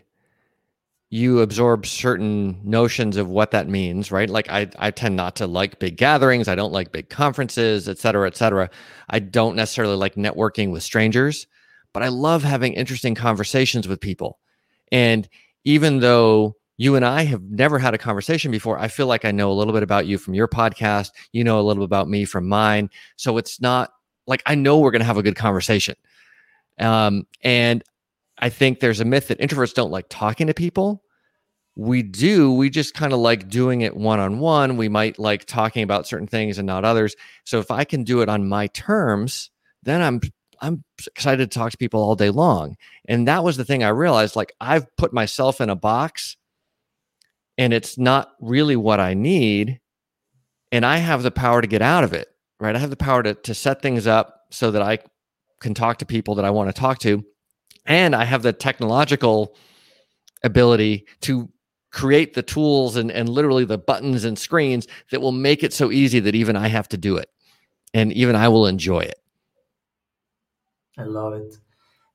you 1.08 1.40
absorb 1.40 1.86
certain 1.86 2.60
notions 2.64 3.16
of 3.16 3.28
what 3.28 3.52
that 3.52 3.68
means, 3.68 4.10
right? 4.10 4.28
Like 4.28 4.50
I, 4.50 4.68
I 4.78 4.90
tend 4.90 5.16
not 5.16 5.36
to 5.36 5.46
like 5.46 5.78
big 5.78 5.96
gatherings. 5.96 6.48
I 6.48 6.54
don't 6.54 6.72
like 6.72 6.92
big 6.92 7.08
conferences, 7.08 7.88
et 7.88 7.98
cetera, 7.98 8.26
et 8.26 8.36
cetera. 8.36 8.70
I 9.08 9.20
don't 9.20 9.56
necessarily 9.56 9.96
like 9.96 10.16
networking 10.16 10.72
with 10.72 10.82
strangers, 10.82 11.46
but 11.92 12.02
I 12.02 12.08
love 12.08 12.42
having 12.42 12.74
interesting 12.74 13.14
conversations 13.14 13.86
with 13.86 14.00
people. 14.00 14.38
And 14.90 15.28
even 15.64 16.00
though 16.00 16.56
you 16.76 16.96
and 16.96 17.04
I 17.04 17.24
have 17.24 17.42
never 17.42 17.78
had 17.78 17.94
a 17.94 17.98
conversation 17.98 18.50
before, 18.50 18.78
I 18.78 18.88
feel 18.88 19.06
like 19.06 19.24
I 19.24 19.30
know 19.30 19.50
a 19.50 19.54
little 19.54 19.72
bit 19.72 19.82
about 19.82 20.06
you 20.06 20.18
from 20.18 20.34
your 20.34 20.48
podcast. 20.48 21.10
You 21.32 21.44
know 21.44 21.58
a 21.58 21.62
little 21.62 21.82
bit 21.82 21.86
about 21.88 22.08
me 22.08 22.24
from 22.24 22.48
mine. 22.48 22.90
So 23.16 23.38
it's 23.38 23.60
not 23.60 23.90
like 24.26 24.42
I 24.44 24.56
know 24.56 24.78
we're 24.78 24.90
going 24.90 25.00
to 25.00 25.06
have 25.06 25.16
a 25.16 25.22
good 25.22 25.36
conversation. 25.36 25.94
Um, 26.78 27.26
and 27.42 27.82
I 28.38 28.48
think 28.48 28.80
there's 28.80 29.00
a 29.00 29.04
myth 29.04 29.28
that 29.28 29.38
introverts 29.38 29.74
don't 29.74 29.90
like 29.90 30.06
talking 30.08 30.46
to 30.46 30.54
people. 30.54 31.02
We 31.76 32.02
do. 32.02 32.52
We 32.52 32.70
just 32.70 32.94
kind 32.94 33.12
of 33.12 33.18
like 33.18 33.48
doing 33.48 33.82
it 33.82 33.96
one 33.96 34.18
on 34.18 34.38
one. 34.38 34.76
We 34.76 34.88
might 34.88 35.18
like 35.18 35.44
talking 35.44 35.82
about 35.82 36.06
certain 36.06 36.26
things 36.26 36.58
and 36.58 36.66
not 36.66 36.84
others. 36.84 37.16
So 37.44 37.58
if 37.58 37.70
I 37.70 37.84
can 37.84 38.02
do 38.02 38.22
it 38.22 38.28
on 38.28 38.48
my 38.48 38.66
terms, 38.68 39.50
then 39.82 40.00
I'm 40.02 40.20
I'm 40.60 40.84
excited 41.06 41.50
to 41.50 41.58
talk 41.58 41.72
to 41.72 41.76
people 41.76 42.00
all 42.00 42.14
day 42.14 42.30
long. 42.30 42.76
And 43.06 43.28
that 43.28 43.44
was 43.44 43.58
the 43.58 43.64
thing 43.64 43.84
I 43.84 43.88
realized 43.88 44.36
like 44.36 44.54
I've 44.58 44.86
put 44.96 45.12
myself 45.12 45.60
in 45.60 45.68
a 45.68 45.76
box 45.76 46.36
and 47.58 47.74
it's 47.74 47.98
not 47.98 48.32
really 48.40 48.76
what 48.76 49.00
I 49.00 49.12
need 49.12 49.80
and 50.72 50.84
I 50.84 50.96
have 50.96 51.22
the 51.22 51.30
power 51.30 51.60
to 51.60 51.68
get 51.68 51.82
out 51.82 52.04
of 52.04 52.14
it, 52.14 52.28
right? 52.58 52.74
I 52.74 52.78
have 52.78 52.90
the 52.90 52.96
power 52.96 53.22
to 53.22 53.34
to 53.34 53.54
set 53.54 53.82
things 53.82 54.06
up 54.06 54.46
so 54.50 54.70
that 54.70 54.82
I 54.82 54.98
can 55.60 55.74
talk 55.74 55.98
to 55.98 56.06
people 56.06 56.36
that 56.36 56.44
I 56.44 56.50
want 56.50 56.74
to 56.74 56.80
talk 56.80 56.98
to 57.00 57.22
and 57.86 58.14
I 58.14 58.24
have 58.24 58.42
the 58.42 58.52
technological 58.52 59.54
ability 60.42 61.06
to 61.22 61.48
create 61.90 62.34
the 62.34 62.42
tools 62.42 62.96
and, 62.96 63.10
and 63.10 63.28
literally 63.28 63.64
the 63.64 63.78
buttons 63.78 64.24
and 64.24 64.38
screens 64.38 64.86
that 65.10 65.20
will 65.20 65.32
make 65.32 65.62
it 65.62 65.72
so 65.72 65.90
easy 65.90 66.20
that 66.20 66.34
even 66.34 66.56
I 66.56 66.68
have 66.68 66.88
to 66.90 66.96
do 66.96 67.16
it 67.16 67.30
and 67.94 68.12
even 68.12 68.36
I 68.36 68.48
will 68.48 68.66
enjoy 68.66 69.00
it. 69.00 69.18
I 70.98 71.04
love 71.04 71.34
it. 71.34 71.56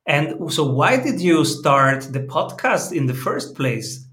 And 0.08 0.52
so, 0.52 0.72
why 0.72 1.02
did 1.02 1.22
you 1.22 1.46
start 1.46 2.02
the 2.12 2.22
podcast 2.22 2.96
in 2.96 3.06
the 3.06 3.14
first 3.14 3.56
place? 3.56 4.08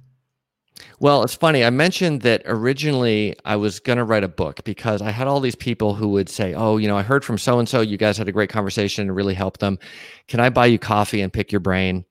Well, 1.01 1.23
it's 1.23 1.35
funny. 1.35 1.65
I 1.65 1.71
mentioned 1.71 2.23
that 2.23 2.43
originally 2.45 3.37
I 3.45 3.55
was 3.55 3.79
going 3.79 3.99
to 3.99 4.05
write 4.05 4.25
a 4.25 4.29
book 4.29 4.65
because 4.65 5.01
I 5.01 5.11
had 5.13 5.29
all 5.29 5.39
these 5.39 5.55
people 5.55 5.95
who 5.95 6.09
would 6.09 6.29
say, 6.29 6.55
Oh, 6.55 6.77
you 6.77 6.89
know, 6.89 6.97
I 6.97 7.03
heard 7.03 7.25
from 7.25 7.39
so 7.39 7.61
and 7.61 7.69
so, 7.69 7.81
you 7.81 7.97
guys 7.97 8.19
had 8.19 8.27
a 8.27 8.33
great 8.33 8.51
conversation 8.51 9.03
and 9.03 9.15
really 9.15 9.35
helped 9.35 9.61
them. 9.61 9.79
Can 10.27 10.41
I 10.41 10.51
buy 10.51 10.67
you 10.67 10.79
coffee 10.79 11.21
and 11.21 11.33
pick 11.33 11.53
your 11.53 11.61
brain? 11.61 12.05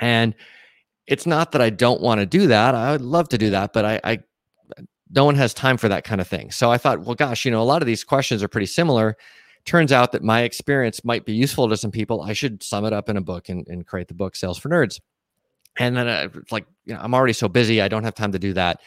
And 0.00 0.34
it's 1.06 1.26
not 1.26 1.52
that 1.52 1.60
I 1.60 1.70
don't 1.70 2.00
want 2.00 2.20
to 2.20 2.26
do 2.26 2.46
that. 2.46 2.74
I 2.74 2.92
would 2.92 3.02
love 3.02 3.28
to 3.30 3.38
do 3.38 3.50
that, 3.50 3.72
but 3.74 3.84
I, 3.84 4.00
I, 4.04 4.18
no 5.10 5.24
one 5.24 5.34
has 5.34 5.52
time 5.52 5.76
for 5.76 5.88
that 5.88 6.04
kind 6.04 6.20
of 6.20 6.28
thing. 6.28 6.50
So 6.50 6.70
I 6.70 6.78
thought, 6.78 7.00
well, 7.00 7.14
gosh, 7.14 7.44
you 7.44 7.50
know, 7.50 7.62
a 7.62 7.64
lot 7.64 7.82
of 7.82 7.86
these 7.86 8.04
questions 8.04 8.42
are 8.42 8.48
pretty 8.48 8.66
similar. 8.66 9.16
Turns 9.66 9.92
out 9.92 10.12
that 10.12 10.22
my 10.22 10.42
experience 10.42 11.04
might 11.04 11.26
be 11.26 11.34
useful 11.34 11.68
to 11.68 11.76
some 11.76 11.90
people. 11.90 12.22
I 12.22 12.32
should 12.32 12.62
sum 12.62 12.86
it 12.86 12.92
up 12.94 13.10
in 13.10 13.18
a 13.18 13.22
book 13.22 13.50
and, 13.50 13.66
and 13.68 13.86
create 13.86 14.08
the 14.08 14.14
book 14.14 14.36
Sales 14.36 14.58
for 14.58 14.70
Nerds. 14.70 15.00
And 15.78 15.96
then 15.96 16.08
I, 16.08 16.28
like, 16.50 16.66
you 16.84 16.94
know, 16.94 17.00
I'm 17.00 17.14
already 17.14 17.32
so 17.32 17.48
busy. 17.48 17.80
I 17.80 17.88
don't 17.88 18.04
have 18.04 18.14
time 18.14 18.32
to 18.32 18.38
do 18.38 18.52
that. 18.54 18.80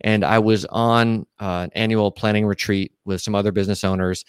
And 0.00 0.24
I 0.24 0.38
was 0.38 0.64
on 0.66 1.26
uh, 1.40 1.64
an 1.64 1.70
annual 1.74 2.10
planning 2.10 2.46
retreat 2.46 2.92
with 3.04 3.20
some 3.20 3.34
other 3.34 3.52
business 3.52 3.82
owners. 3.82 4.24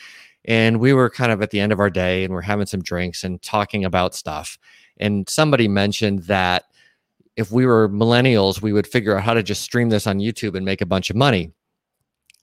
And 0.45 0.79
we 0.79 0.93
were 0.93 1.09
kind 1.09 1.31
of 1.31 1.41
at 1.41 1.51
the 1.51 1.59
end 1.59 1.71
of 1.71 1.79
our 1.79 1.89
day 1.89 2.23
and 2.23 2.33
we're 2.33 2.41
having 2.41 2.65
some 2.65 2.81
drinks 2.81 3.23
and 3.23 3.41
talking 3.41 3.83
about 3.83 4.15
stuff. 4.15 4.57
And 4.97 5.27
somebody 5.29 5.67
mentioned 5.67 6.23
that 6.23 6.63
if 7.35 7.51
we 7.51 7.65
were 7.65 7.89
millennials, 7.89 8.61
we 8.61 8.73
would 8.73 8.87
figure 8.87 9.15
out 9.15 9.23
how 9.23 9.33
to 9.33 9.43
just 9.43 9.61
stream 9.61 9.89
this 9.89 10.07
on 10.07 10.19
YouTube 10.19 10.55
and 10.55 10.65
make 10.65 10.81
a 10.81 10.85
bunch 10.85 11.09
of 11.09 11.15
money. 11.15 11.51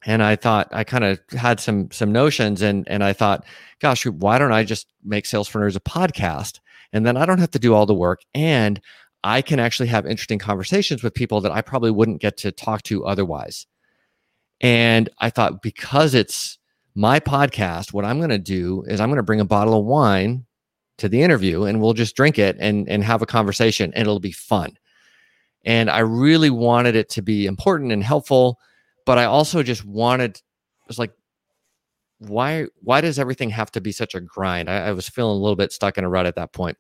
And 0.07 0.23
I 0.23 0.37
thought 0.37 0.69
I 0.71 0.85
kind 0.85 1.03
of 1.03 1.19
had 1.31 1.61
some 1.61 1.91
some 1.91 2.13
notions 2.13 2.61
and 2.61 2.87
and 2.89 3.03
I 3.03 3.15
thought, 3.15 3.45
gosh, 3.81 4.05
why 4.07 4.39
don't 4.39 4.53
I 4.53 4.63
just 4.63 4.87
make 5.03 5.25
Sales 5.25 5.49
for 5.49 5.61
Nerds 5.61 5.77
a 5.77 5.81
podcast? 5.81 6.61
And 6.93 7.05
then 7.07 7.17
I 7.17 7.27
don't 7.27 7.39
have 7.39 7.51
to 7.53 7.59
do 7.59 7.75
all 7.75 7.87
the 7.87 7.95
work 7.95 8.21
and 8.35 8.81
I 9.25 9.41
can 9.41 9.59
actually 9.59 9.89
have 9.89 10.05
interesting 10.07 10.39
conversations 10.39 11.03
with 11.03 11.15
people 11.15 11.41
that 11.41 11.51
I 11.51 11.63
probably 11.63 11.91
wouldn't 11.91 12.21
get 12.21 12.37
to 12.39 12.53
talk 12.53 12.83
to 12.85 13.07
otherwise. 13.07 13.67
And 14.61 15.09
I 15.19 15.31
thought 15.31 15.63
because 15.63 16.15
it's 16.15 16.59
my 16.95 17.21
podcast, 17.21 17.95
what 17.95 18.05
I'm 18.05 18.19
going 18.19 18.29
to 18.29 18.39
do 18.39 18.85
is 18.87 19.01
I'm 19.01 19.09
going 19.09 19.17
to 19.17 19.23
bring 19.23 19.41
a 19.41 19.47
bottle 19.47 19.81
of 19.81 19.87
wine 19.87 20.45
to 20.99 21.09
the 21.09 21.23
interview 21.23 21.65
and 21.65 21.81
we'll 21.81 21.95
just 21.95 22.15
drink 22.15 22.39
it 22.39 22.57
and 22.61 22.89
and 22.89 23.03
have 23.03 23.23
a 23.23 23.27
conversation 23.27 23.93
and 23.95 24.03
it'll 24.03 24.21
be 24.21 24.31
fun. 24.31 24.77
And 25.65 25.89
I 25.89 26.01
really 26.01 26.51
wanted 26.51 26.95
it 26.95 27.09
to 27.11 27.23
be 27.23 27.47
important 27.47 27.93
and 27.93 28.05
helpful, 28.05 28.59
but 29.07 29.17
I 29.17 29.25
also 29.25 29.63
just 29.63 29.87
wanted 29.87 30.37
it 30.37 30.43
was 30.87 30.99
like 30.99 31.13
why 32.19 32.67
why 32.83 33.01
does 33.01 33.19
everything 33.19 33.51
have 33.51 33.71
to 33.73 33.81
be 33.81 33.91
such 33.91 34.15
a 34.15 34.21
grind? 34.21 34.69
I, 34.69 34.89
I 34.89 34.93
was 34.93 35.09
feeling 35.09 35.37
a 35.37 35.41
little 35.41 35.57
bit 35.57 35.73
stuck 35.73 35.97
in 35.97 36.05
a 36.05 36.11
rut 36.11 36.27
at 36.27 36.37
that 36.37 36.53
point. 36.53 36.77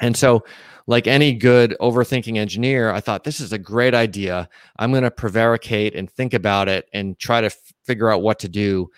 And 0.00 0.16
so, 0.16 0.44
like 0.86 1.06
any 1.06 1.32
good 1.32 1.76
overthinking 1.80 2.36
engineer, 2.36 2.90
I 2.90 3.00
thought 3.00 3.24
this 3.24 3.40
is 3.40 3.52
a 3.52 3.58
great 3.58 3.94
idea. 3.94 4.48
I'm 4.78 4.92
going 4.92 5.02
to 5.02 5.10
prevaricate 5.10 5.96
and 5.96 6.10
think 6.10 6.32
about 6.32 6.68
it 6.68 6.88
and 6.92 7.18
try 7.18 7.40
to 7.40 7.46
f- 7.46 7.72
figure 7.84 8.10
out 8.10 8.22
what 8.22 8.38
to 8.40 8.48
do. 8.48 8.90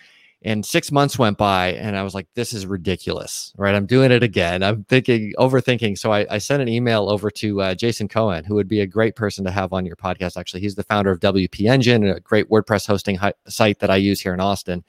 And 0.43 0.65
six 0.65 0.93
months 0.93 1.19
went 1.19 1.37
by, 1.37 1.73
and 1.73 1.97
I 1.97 2.05
was 2.05 2.15
like, 2.15 2.29
this 2.35 2.53
is 2.53 2.65
ridiculous, 2.65 3.53
right? 3.57 3.75
I'm 3.75 3.87
doing 3.87 4.13
it 4.13 4.23
again. 4.23 4.63
I'm 4.63 4.85
thinking, 4.85 5.33
overthinking. 5.37 5.99
So 5.99 6.13
I, 6.13 6.27
I 6.31 6.39
sent 6.39 6.63
an 6.63 6.69
email 6.69 7.09
over 7.09 7.29
to 7.33 7.61
uh, 7.61 7.75
Jason 7.75 8.07
Cohen, 8.07 8.45
who 8.45 8.55
would 8.55 8.69
be 8.69 8.81
a 8.81 8.87
great 8.87 9.17
person 9.17 9.45
to 9.47 9.51
have 9.51 9.73
on 9.73 9.85
your 9.85 9.97
podcast. 9.97 10.37
Actually, 10.37 10.61
he's 10.61 10.77
the 10.77 10.85
founder 10.85 11.11
of 11.11 11.19
WP 11.21 11.69
Engine, 11.69 12.07
a 12.07 12.21
great 12.21 12.49
WordPress 12.51 12.87
hosting 12.87 13.17
hi- 13.17 13.35
site 13.49 13.81
that 13.81 13.91
I 13.91 13.97
use 13.97 14.21
here 14.21 14.35
in 14.35 14.41
Austin. 14.41 14.85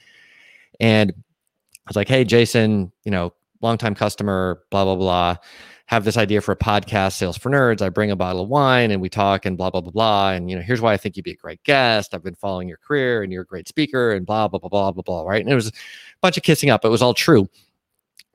And 0.80 1.12
I 1.18 1.90
was 1.90 1.96
like, 1.96 2.10
hey, 2.10 2.26
Jason, 2.26 2.92
you 3.04 3.12
know, 3.12 3.34
longtime 3.62 3.96
customer, 3.96 4.62
blah, 4.70 4.84
blah, 4.84 4.96
blah 4.96 5.38
have 5.90 6.06
this 6.06 6.18
idea 6.18 6.40
for 6.40 6.52
a 6.52 6.56
podcast, 6.56 7.14
Sales 7.14 7.36
for 7.36 7.50
Nerds. 7.50 7.82
I 7.82 7.90
bring 7.90 8.12
a 8.12 8.16
bottle 8.16 8.44
of 8.44 8.48
wine 8.48 8.92
and 8.92 9.02
we 9.02 9.10
talk 9.10 9.48
and 9.48 9.58
blah, 9.58 9.72
blah, 9.72 9.82
blah, 9.82 9.92
blah. 9.92 10.30
And, 10.30 10.48
you 10.48 10.56
know, 10.56 10.62
here's 10.62 10.82
why 10.82 10.94
I 10.94 10.98
think 10.98 11.18
you'd 11.18 11.24
be 11.24 11.32
a 11.32 11.36
great 11.36 11.64
guest. 11.64 12.14
I've 12.14 12.24
been 12.24 12.36
following 12.36 12.68
your 12.68 12.78
career 12.78 13.24
and 13.24 13.34
you're 13.34 13.42
a 13.42 13.46
great 13.46 13.68
speaker 13.68 14.12
and 14.12 14.24
blah, 14.24 14.48
blah, 14.48 14.60
blah, 14.60 14.70
blah, 14.70 14.92
blah, 14.92 15.02
blah. 15.02 15.24
Right. 15.24 15.42
And 15.42 15.52
it 15.52 15.56
was 15.56 15.70
a 15.70 15.72
bunch 16.22 16.38
of 16.38 16.44
kissing 16.44 16.70
up. 16.70 16.86
It 16.86 16.90
was 16.90 17.02
all 17.02 17.16
true. 17.16 17.50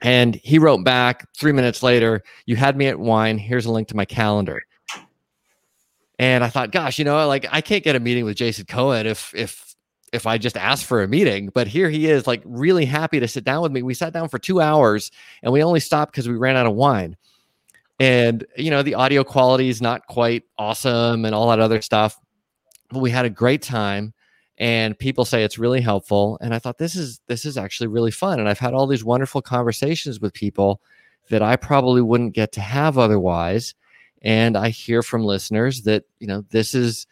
And 0.03 0.35
he 0.35 0.59
wrote 0.59 0.83
back 0.83 1.33
three 1.33 1.53
minutes 1.53 1.81
later, 1.81 2.25
you 2.45 2.57
had 2.57 2.77
me 2.77 2.89
at 2.89 2.99
wine. 2.99 3.39
Here's 3.39 3.67
a 3.67 3.71
link 3.71 3.87
to 3.89 3.97
my 3.97 4.05
calendar. 4.05 4.61
And 6.19 6.43
I 6.43 6.49
thought, 6.49 6.73
gosh, 6.73 6.99
you 6.99 7.05
know, 7.05 7.25
like 7.29 7.47
I 7.53 7.61
can't 7.61 7.85
get 7.85 7.95
a 7.95 8.01
meeting 8.01 8.25
with 8.25 8.37
Jason 8.37 8.65
Cohen 8.65 9.07
if, 9.07 9.33
if, 9.33 9.77
if 10.13 10.27
I 10.27 10.39
just 10.39 10.57
asked 10.57 10.87
for 10.87 11.05
a 11.05 11.09
meeting, 11.09 11.51
but 11.55 11.69
here 11.69 11.89
he 11.89 12.11
is, 12.11 12.27
like 12.27 12.43
really 12.45 12.85
happy 12.85 13.21
to 13.21 13.29
sit 13.29 13.45
down 13.45 13.63
with 13.63 13.71
me. 13.71 13.83
We 13.83 13.95
sat 13.95 14.13
down 14.13 14.29
for 14.29 14.41
two 14.41 14.61
hours 14.61 15.13
and 15.45 15.53
we 15.53 15.63
only 15.63 15.81
stopped 15.81 16.11
because 16.11 16.29
we 16.29 16.35
ran 16.35 16.57
out 16.57 16.67
of 16.67 16.75
wine 16.75 17.17
and 18.01 18.45
you 18.57 18.71
know 18.71 18.83
the 18.83 18.95
audio 18.95 19.23
quality 19.23 19.69
is 19.69 19.81
not 19.81 20.07
quite 20.07 20.43
awesome 20.59 21.25
and 21.25 21.35
all 21.35 21.49
that 21.49 21.61
other 21.61 21.81
stuff 21.81 22.19
but 22.91 23.01
we 23.01 23.11
had 23.11 23.25
a 23.25 23.31
great 23.31 23.63
time 23.63 24.13
and 24.59 24.99
people 24.99 25.25
say 25.25 25.45
it's 25.45 25.59
really 25.59 25.81
helpful 25.81 26.39
and 26.41 26.55
i 26.55 26.59
thought 26.59 26.79
this 26.79 26.97
is 26.97 27.21
this 27.29 27.45
is 27.45 27.57
actually 27.57 27.87
really 27.87 28.11
fun 28.11 28.41
and 28.41 28.49
i've 28.49 28.59
had 28.59 28.75
all 28.75 28.87
these 28.87 29.05
wonderful 29.05 29.41
conversations 29.41 30.21
with 30.21 30.33
people 30.35 30.81
that 31.31 31.43
i 31.43 31.57
probably 31.57 32.03
wouldn't 32.03 32.35
get 32.35 32.53
to 32.53 32.61
have 32.61 32.99
otherwise 32.99 33.75
and 34.23 34.57
i 34.57 34.69
hear 34.69 35.03
from 35.03 35.25
listeners 35.25 35.83
that 35.83 36.05
you 36.19 36.27
know 36.27 36.45
this 36.51 36.75
is 36.75 37.07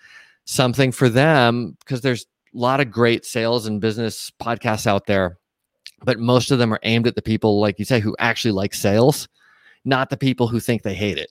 something 0.45 0.91
for 0.91 1.09
them 1.09 1.76
because 1.80 2.01
there's 2.01 2.26
a 2.55 2.59
lot 2.59 2.80
of 2.80 2.91
great 2.91 3.24
sales 3.24 3.66
and 3.66 3.80
business 3.80 4.33
podcasts 4.41 4.87
out 4.87 5.07
there 5.07 5.39
but 6.05 6.18
most 6.18 6.51
of 6.51 6.59
them 6.59 6.74
are 6.74 6.80
aimed 6.83 7.07
at 7.07 7.14
the 7.14 7.22
people 7.22 7.61
like 7.61 7.78
you 7.78 7.85
say 7.85 8.01
who 8.01 8.16
actually 8.18 8.51
like 8.51 8.74
sales 8.74 9.28
not 9.85 10.11
the 10.11 10.16
people 10.16 10.49
who 10.49 10.61
think 10.61 10.83
they 10.83 10.95
hate 10.95 11.18
it. 11.18 11.30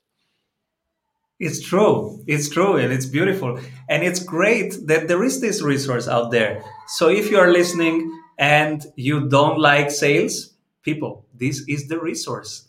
It's 1.40 1.60
true. 1.60 2.24
It's 2.28 2.50
true. 2.50 2.78
And 2.78 2.94
it's 2.94 3.08
beautiful. 3.08 3.60
And 3.90 4.04
it's 4.04 4.20
great 4.20 4.76
that 4.86 5.08
there 5.08 5.24
is 5.24 5.42
this 5.42 5.62
resource 5.62 6.08
out 6.08 6.30
there. 6.30 6.64
So 6.88 7.10
if 7.10 7.32
you 7.32 7.40
are 7.40 7.52
listening 7.52 8.12
and 8.38 8.86
you 8.96 9.28
don't 9.28 9.58
like 9.58 9.90
sales, 9.90 10.54
people, 10.84 11.26
this 11.34 11.64
is 11.68 11.88
the 11.88 12.00
resource. 12.00 12.68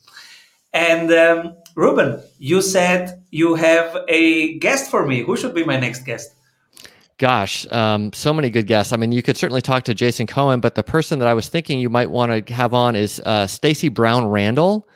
And 0.73 1.13
um, 1.13 1.55
Ruben, 1.75 2.23
you 2.39 2.63
said 2.63 3.23
you 3.31 3.57
have 3.57 3.95
a 4.09 4.59
guest 4.59 4.91
for 4.91 5.07
me. 5.07 5.21
Who 5.23 5.37
should 5.37 5.55
be 5.55 5.65
my 5.65 5.79
next 5.79 6.05
guest? 6.05 6.31
Gosh, 7.19 7.71
um, 7.71 8.11
so 8.15 8.33
many 8.33 8.49
good 8.49 8.67
guests. 8.67 8.93
I 8.93 8.97
mean, 8.97 9.13
you 9.13 9.23
could 9.23 9.37
certainly 9.37 9.61
talk 9.61 9.85
to 9.85 9.95
Jason 9.95 10.27
Cohen, 10.27 10.61
but 10.61 10.75
the 10.75 10.83
person 10.83 11.19
that 11.19 11.29
I 11.29 11.35
was 11.35 11.49
thinking 11.49 11.79
you 11.79 11.91
might 11.91 12.11
want 12.11 12.47
to 12.47 12.55
have 12.55 12.73
on 12.73 12.97
is 12.97 13.21
uh, 13.27 13.47
Stacey 13.47 13.91
Brown 13.91 14.27
Randall 14.27 14.89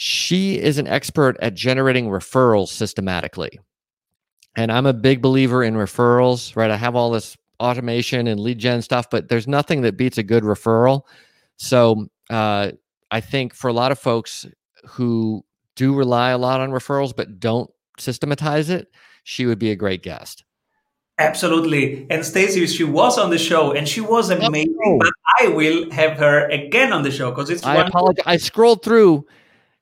she 0.00 0.56
is 0.56 0.78
an 0.78 0.86
expert 0.86 1.36
at 1.40 1.54
generating 1.54 2.06
referrals 2.06 2.68
systematically. 2.68 3.58
And 4.54 4.70
I'm 4.70 4.86
a 4.86 4.92
big 4.92 5.20
believer 5.20 5.64
in 5.64 5.74
referrals, 5.74 6.54
right? 6.54 6.70
I 6.70 6.76
have 6.76 6.94
all 6.94 7.10
this 7.10 7.36
automation 7.58 8.28
and 8.28 8.38
lead 8.38 8.60
gen 8.60 8.80
stuff, 8.80 9.10
but 9.10 9.28
there's 9.28 9.48
nothing 9.48 9.80
that 9.80 9.96
beats 9.96 10.16
a 10.16 10.22
good 10.22 10.44
referral. 10.44 11.02
So 11.56 12.06
uh, 12.30 12.70
I 13.10 13.20
think 13.20 13.54
for 13.54 13.66
a 13.66 13.72
lot 13.72 13.90
of 13.90 13.98
folks 13.98 14.46
who 14.90 15.44
do 15.74 15.92
rely 15.96 16.30
a 16.30 16.38
lot 16.38 16.60
on 16.60 16.70
referrals 16.70 17.12
but 17.14 17.40
don't 17.40 17.68
systematize 17.98 18.70
it, 18.70 18.92
she 19.24 19.46
would 19.46 19.58
be 19.58 19.72
a 19.72 19.76
great 19.76 20.04
guest. 20.04 20.44
Absolutely. 21.18 22.06
And 22.08 22.24
Stacey, 22.24 22.64
she 22.68 22.84
was 22.84 23.18
on 23.18 23.30
the 23.30 23.38
show 23.38 23.72
and 23.72 23.88
she 23.88 24.00
was 24.00 24.30
amazing. 24.30 24.76
Oh. 24.86 24.98
But 25.00 25.12
I 25.40 25.48
will 25.48 25.90
have 25.90 26.18
her 26.18 26.48
again 26.50 26.92
on 26.92 27.02
the 27.02 27.10
show 27.10 27.30
because 27.32 27.50
it's. 27.50 27.64
I 27.64 27.84
apologize. 27.84 28.22
I 28.24 28.36
scrolled 28.36 28.84
through 28.84 29.26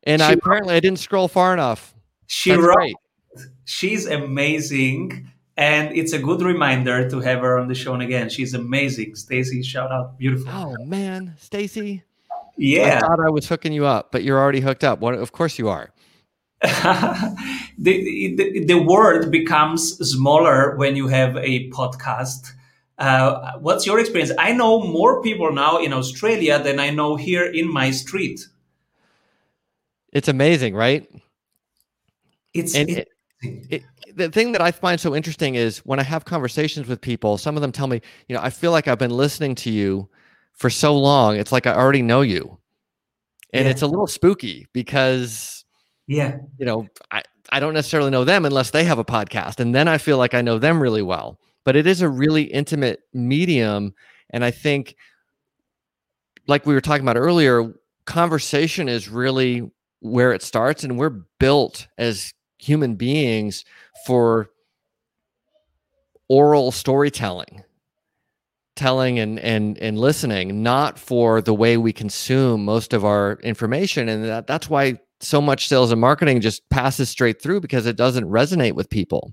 and 0.07 0.23
I, 0.23 0.33
apparently 0.33 0.75
I 0.75 0.81
didn't 0.81 1.01
scroll 1.01 1.29
far 1.29 1.53
enough. 1.53 1.95
She 2.27 2.51
That's 2.51 2.63
wrote, 2.63 2.75
great. 2.75 2.97
She's 3.65 4.07
amazing. 4.07 5.31
And 5.59 5.97
it's 5.97 6.13
a 6.13 6.19
good 6.19 6.43
reminder 6.43 7.09
to 7.09 7.21
have 7.21 7.41
her 7.41 7.59
on 7.59 7.69
the 7.69 7.75
show 7.75 7.95
again. 7.95 8.29
She's 8.29 8.55
amazing. 8.55 9.15
Stacey, 9.17 9.63
shout 9.63 9.91
out. 9.91 10.19
Beautiful. 10.19 10.51
Oh 10.53 10.85
man, 10.85 11.35
Stacey. 11.39 12.03
Yeah. 12.57 12.97
I 12.97 13.01
thought 13.01 13.21
I 13.21 13.31
was 13.31 13.49
hooking 13.49 13.73
you 13.73 13.87
up, 13.87 14.13
but 14.13 14.23
you're 14.23 14.39
already 14.39 14.61
hooked 14.61 14.85
up. 14.85 15.01
What 15.01 15.15
of 15.15 15.33
course 15.33 15.59
you 15.59 15.69
are. 15.69 15.91
the, 16.63 17.37
the, 17.79 18.65
the 18.65 18.83
world 18.83 19.31
becomes 19.31 19.99
smaller 20.11 20.75
when 20.77 20.97
you 20.97 21.07
have 21.09 21.37
a 21.37 21.69
podcast. 21.71 22.53
Uh, 22.99 23.53
what's 23.59 23.87
your 23.87 24.01
experience? 24.01 24.33
I 24.39 24.53
know 24.53 24.83
more 24.83 25.23
people 25.23 25.53
now 25.53 25.79
in 25.79 25.93
Australia 25.93 26.63
than 26.63 26.81
I 26.81 26.91
know 26.91 27.17
here 27.17 27.45
in 27.45 27.71
my 27.71 27.91
street. 27.91 28.41
It's 30.13 30.29
amazing, 30.29 30.75
right? 30.75 31.09
It's, 32.55 32.75
and 32.75 32.89
it, 32.89 33.09
it, 33.43 33.83
the 34.15 34.31
thing 34.31 34.53
that 34.53 34.63
I 34.63 34.71
find 34.71 34.99
so 34.99 35.15
interesting 35.15 35.57
is 35.57 35.79
when 35.79 36.01
I 36.01 36.03
have 36.03 36.25
conversations 36.25 36.87
with 36.87 37.01
people, 37.01 37.37
some 37.37 37.57
of 37.57 37.63
them 37.63 37.73
tell 37.73 37.87
me, 37.87 38.01
you 38.29 38.35
know, 38.35 38.43
I 38.43 38.51
feel 38.51 38.71
like 38.71 38.89
I've 38.89 38.99
been 38.99 39.11
listening 39.11 39.55
to 39.57 39.71
you 39.71 40.09
for 40.55 40.71
so 40.71 40.97
long. 40.97 41.37
It's 41.37 41.53
like 41.53 41.67
I 41.67 41.75
already 41.75 42.03
know 42.03 42.23
you. 42.23 42.59
And 43.53 43.65
yeah. 43.65 43.71
it's 43.71 43.83
a 43.83 43.87
little 43.87 44.07
spooky 44.07 44.67
because, 44.73 45.65
yeah, 46.07 46.39
you 46.59 46.67
know, 46.67 46.87
I, 47.11 47.23
I 47.51 47.61
don't 47.61 47.75
necessarily 47.75 48.11
know 48.11 48.25
them 48.25 48.45
unless 48.45 48.71
they 48.71 48.85
have 48.85 48.99
a 48.99 49.05
podcast. 49.05 49.61
And 49.61 49.75
then 49.75 49.87
I 49.87 49.99
feel 49.99 50.19
like 50.19 50.35
I 50.35 50.41
know 50.41 50.59
them 50.59 50.83
really 50.83 51.03
well. 51.03 51.39
But 51.65 51.77
it 51.77 51.87
is 51.87 52.01
a 52.01 52.09
really 52.09 52.45
intimate 52.45 53.01
medium. 53.13 53.95
And 54.31 54.45
I 54.45 54.51
think, 54.51 54.97
like 56.47 56.65
we 56.65 56.75
were 56.75 56.81
talking 56.81 57.03
about 57.03 57.17
earlier, 57.17 57.75
conversation 58.05 58.89
is 58.89 59.09
really 59.09 59.71
where 60.01 60.33
it 60.33 60.43
starts 60.43 60.85
and 60.85 60.99
we're 60.99 61.23
built 61.39 61.89
as 61.99 62.33
human 62.59 62.95
beings 62.95 63.65
for 64.07 64.51
oral 66.29 66.73
storytelling 66.73 67.63
telling 68.77 69.19
and 69.19 69.41
and 69.41 69.79
and 69.79 69.99
listening 69.99 70.63
not 70.63 70.99
for 70.99 71.41
the 71.41 71.55
way 71.55 71.77
we 71.77 71.93
consume 71.93 72.65
most 72.65 72.93
of 72.93 73.05
our 73.05 73.39
information. 73.43 74.09
And 74.09 74.25
that, 74.25 74.47
that's 74.47 74.71
why 74.71 74.99
so 75.21 75.41
much 75.41 75.67
sales 75.67 75.91
and 75.91 76.01
marketing 76.01 76.43
just 76.43 76.69
passes 76.69 77.09
straight 77.09 77.41
through 77.41 77.61
because 77.61 77.87
it 77.87 77.97
doesn't 77.97 78.25
resonate 78.25 78.75
with 78.75 78.91
people. 78.91 79.33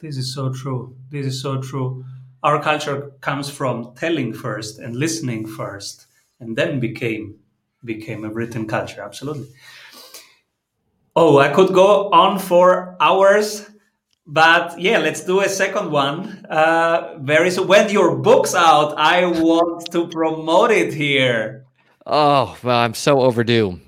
This 0.00 0.16
is 0.16 0.34
so 0.34 0.52
true. 0.52 0.96
This 1.10 1.26
is 1.26 1.40
so 1.40 1.60
true. 1.60 2.04
Our 2.42 2.62
culture 2.62 3.12
comes 3.20 3.48
from 3.48 3.94
telling 3.94 4.32
first 4.32 4.78
and 4.78 4.96
listening 4.96 5.46
first 5.46 6.06
and 6.40 6.56
then 6.56 6.80
became 6.80 7.36
became 7.84 8.24
a 8.24 8.30
written 8.30 8.66
culture. 8.66 9.02
Absolutely. 9.02 9.48
Oh, 11.16 11.38
I 11.38 11.48
could 11.52 11.72
go 11.72 12.10
on 12.10 12.38
for 12.40 12.96
hours, 13.00 13.70
but 14.26 14.80
yeah, 14.80 14.98
let's 14.98 15.22
do 15.24 15.40
a 15.40 15.48
second 15.48 15.92
one. 15.92 16.44
Uh, 16.50 17.18
very 17.20 17.50
soon. 17.50 17.68
When 17.68 17.88
your 17.88 18.16
book's 18.16 18.54
out, 18.54 18.94
I 18.96 19.26
want 19.26 19.92
to 19.92 20.08
promote 20.08 20.72
it 20.72 20.92
here. 20.92 21.66
Oh, 22.04 22.56
well, 22.62 22.78
I'm 22.78 22.94
so 22.94 23.20
overdue. 23.20 23.80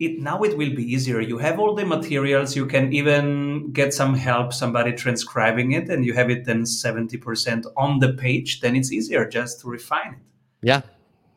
It, 0.00 0.18
now 0.18 0.42
it 0.42 0.58
will 0.58 0.74
be 0.74 0.82
easier. 0.82 1.20
You 1.20 1.38
have 1.38 1.60
all 1.60 1.76
the 1.76 1.86
materials. 1.86 2.56
You 2.56 2.66
can 2.66 2.92
even 2.92 3.72
get 3.72 3.94
some 3.94 4.14
help, 4.14 4.52
somebody 4.52 4.92
transcribing 4.92 5.72
it, 5.72 5.88
and 5.88 6.04
you 6.04 6.14
have 6.14 6.28
it 6.28 6.44
then 6.44 6.62
70% 6.62 7.64
on 7.76 8.00
the 8.00 8.14
page. 8.14 8.60
Then 8.60 8.74
it's 8.74 8.90
easier 8.90 9.28
just 9.28 9.60
to 9.60 9.68
refine 9.68 10.14
it. 10.14 10.26
Yeah. 10.62 10.82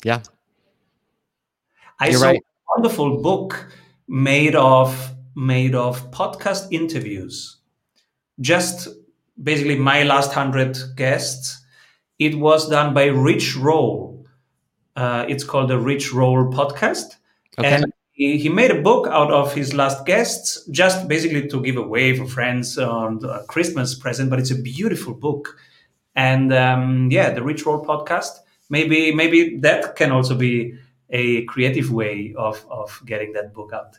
Yeah. 0.03 0.21
I 1.99 2.09
You're 2.09 2.19
saw 2.19 2.25
right. 2.25 2.39
a 2.39 2.79
wonderful 2.79 3.21
book 3.21 3.71
made 4.07 4.55
of 4.55 5.13
made 5.35 5.75
of 5.75 6.11
podcast 6.11 6.71
interviews. 6.71 7.57
Just 8.41 8.89
basically 9.41 9.77
my 9.77 10.03
last 10.03 10.33
hundred 10.33 10.77
guests. 10.95 11.61
It 12.19 12.35
was 12.35 12.69
done 12.69 12.93
by 12.93 13.05
Rich 13.05 13.57
Roll. 13.57 14.25
Uh, 14.95 15.25
it's 15.27 15.43
called 15.43 15.69
the 15.69 15.77
Rich 15.77 16.13
Roll 16.13 16.49
podcast, 16.51 17.15
okay. 17.59 17.67
and 17.69 17.91
he, 18.13 18.37
he, 18.37 18.47
made 18.47 18.71
a 18.71 18.81
book 18.81 19.07
out 19.07 19.29
of 19.29 19.53
his 19.53 19.73
last 19.73 20.05
guests, 20.05 20.65
just 20.71 21.09
basically 21.09 21.49
to 21.49 21.61
give 21.61 21.75
away 21.75 22.15
for 22.15 22.25
friends 22.25 22.77
on 22.77 23.19
a 23.25 23.43
Christmas 23.43 23.93
present. 23.93 24.29
But 24.29 24.39
it's 24.39 24.51
a 24.51 24.61
beautiful 24.61 25.13
book, 25.13 25.57
and 26.15 26.53
um, 26.53 27.09
yeah, 27.11 27.31
the 27.31 27.43
Rich 27.43 27.65
Roll 27.65 27.85
podcast. 27.85 28.31
Maybe 28.69 29.13
maybe 29.13 29.57
that 29.57 29.97
can 29.97 30.11
also 30.11 30.35
be 30.35 30.75
a 31.09 31.45
creative 31.45 31.91
way 31.91 32.33
of 32.37 32.65
of 32.69 33.01
getting 33.05 33.33
that 33.33 33.53
book 33.53 33.71
out. 33.73 33.97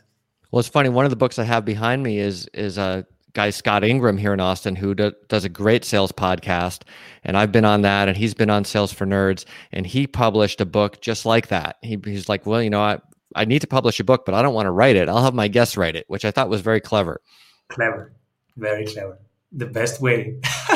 Well, 0.51 0.59
it's 0.59 0.69
funny. 0.69 0.89
One 0.89 1.05
of 1.05 1.09
the 1.09 1.17
books 1.17 1.39
I 1.39 1.43
have 1.43 1.65
behind 1.65 2.03
me 2.03 2.19
is 2.19 2.47
is 2.53 2.77
a 2.77 3.05
guy 3.33 3.49
Scott 3.51 3.83
Ingram 3.83 4.17
here 4.17 4.33
in 4.33 4.39
Austin 4.39 4.75
who 4.75 4.95
do, 4.95 5.11
does 5.27 5.45
a 5.45 5.49
great 5.49 5.85
sales 5.85 6.11
podcast, 6.11 6.81
and 7.23 7.37
I've 7.37 7.51
been 7.51 7.65
on 7.65 7.81
that, 7.81 8.07
and 8.07 8.17
he's 8.17 8.33
been 8.33 8.49
on 8.49 8.65
Sales 8.65 8.91
for 8.91 9.05
Nerds, 9.05 9.45
and 9.71 9.85
he 9.85 10.07
published 10.07 10.59
a 10.59 10.65
book 10.65 11.01
just 11.01 11.25
like 11.25 11.49
that. 11.49 11.77
He, 11.81 11.99
he's 12.03 12.29
like, 12.29 12.45
well, 12.45 12.61
you 12.61 12.69
know, 12.69 12.81
I 12.81 12.99
I 13.35 13.45
need 13.45 13.59
to 13.59 13.67
publish 13.67 13.99
a 13.99 14.03
book, 14.03 14.25
but 14.25 14.33
I 14.33 14.41
don't 14.41 14.53
want 14.53 14.65
to 14.65 14.71
write 14.71 14.95
it. 14.95 15.09
I'll 15.09 15.23
have 15.23 15.33
my 15.33 15.47
guests 15.47 15.77
write 15.77 15.95
it, 15.95 16.05
which 16.07 16.25
I 16.25 16.31
thought 16.31 16.49
was 16.49 16.61
very 16.61 16.81
clever. 16.81 17.21
Clever, 17.67 18.13
very 18.55 18.85
clever. 18.85 19.19
The 19.51 19.67
best 19.67 20.01
way. 20.01 20.39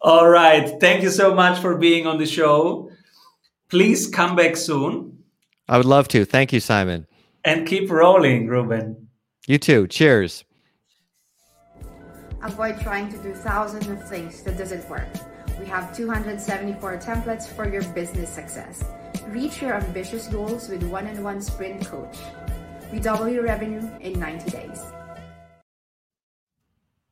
All 0.00 0.28
right. 0.28 0.78
Thank 0.80 1.02
you 1.02 1.10
so 1.10 1.34
much 1.34 1.60
for 1.60 1.76
being 1.76 2.06
on 2.06 2.18
the 2.18 2.26
show. 2.26 2.90
Please 3.68 4.06
come 4.06 4.36
back 4.36 4.56
soon. 4.56 5.18
I 5.68 5.76
would 5.76 5.86
love 5.86 6.08
to. 6.08 6.24
Thank 6.24 6.52
you, 6.52 6.60
Simon. 6.60 7.06
And 7.44 7.66
keep 7.66 7.90
rolling, 7.90 8.46
Ruben. 8.46 9.08
You 9.46 9.58
too. 9.58 9.86
Cheers. 9.86 10.44
Avoid 12.42 12.80
trying 12.80 13.10
to 13.10 13.18
do 13.18 13.32
thousands 13.32 13.88
of 13.88 14.06
things 14.08 14.42
that 14.42 14.58
doesn't 14.58 14.88
work. 14.88 15.08
We 15.58 15.66
have 15.66 15.96
274 15.96 16.98
templates 16.98 17.46
for 17.46 17.66
your 17.66 17.82
business 17.94 18.28
success. 18.28 18.84
Reach 19.28 19.62
your 19.62 19.74
ambitious 19.74 20.26
goals 20.28 20.68
with 20.68 20.82
one-on-one 20.84 21.40
sprint 21.40 21.86
coach. 21.86 22.18
We 22.92 23.00
double 23.00 23.28
your 23.28 23.44
revenue 23.44 23.88
in 24.00 24.18
90 24.18 24.50
days. 24.50 24.82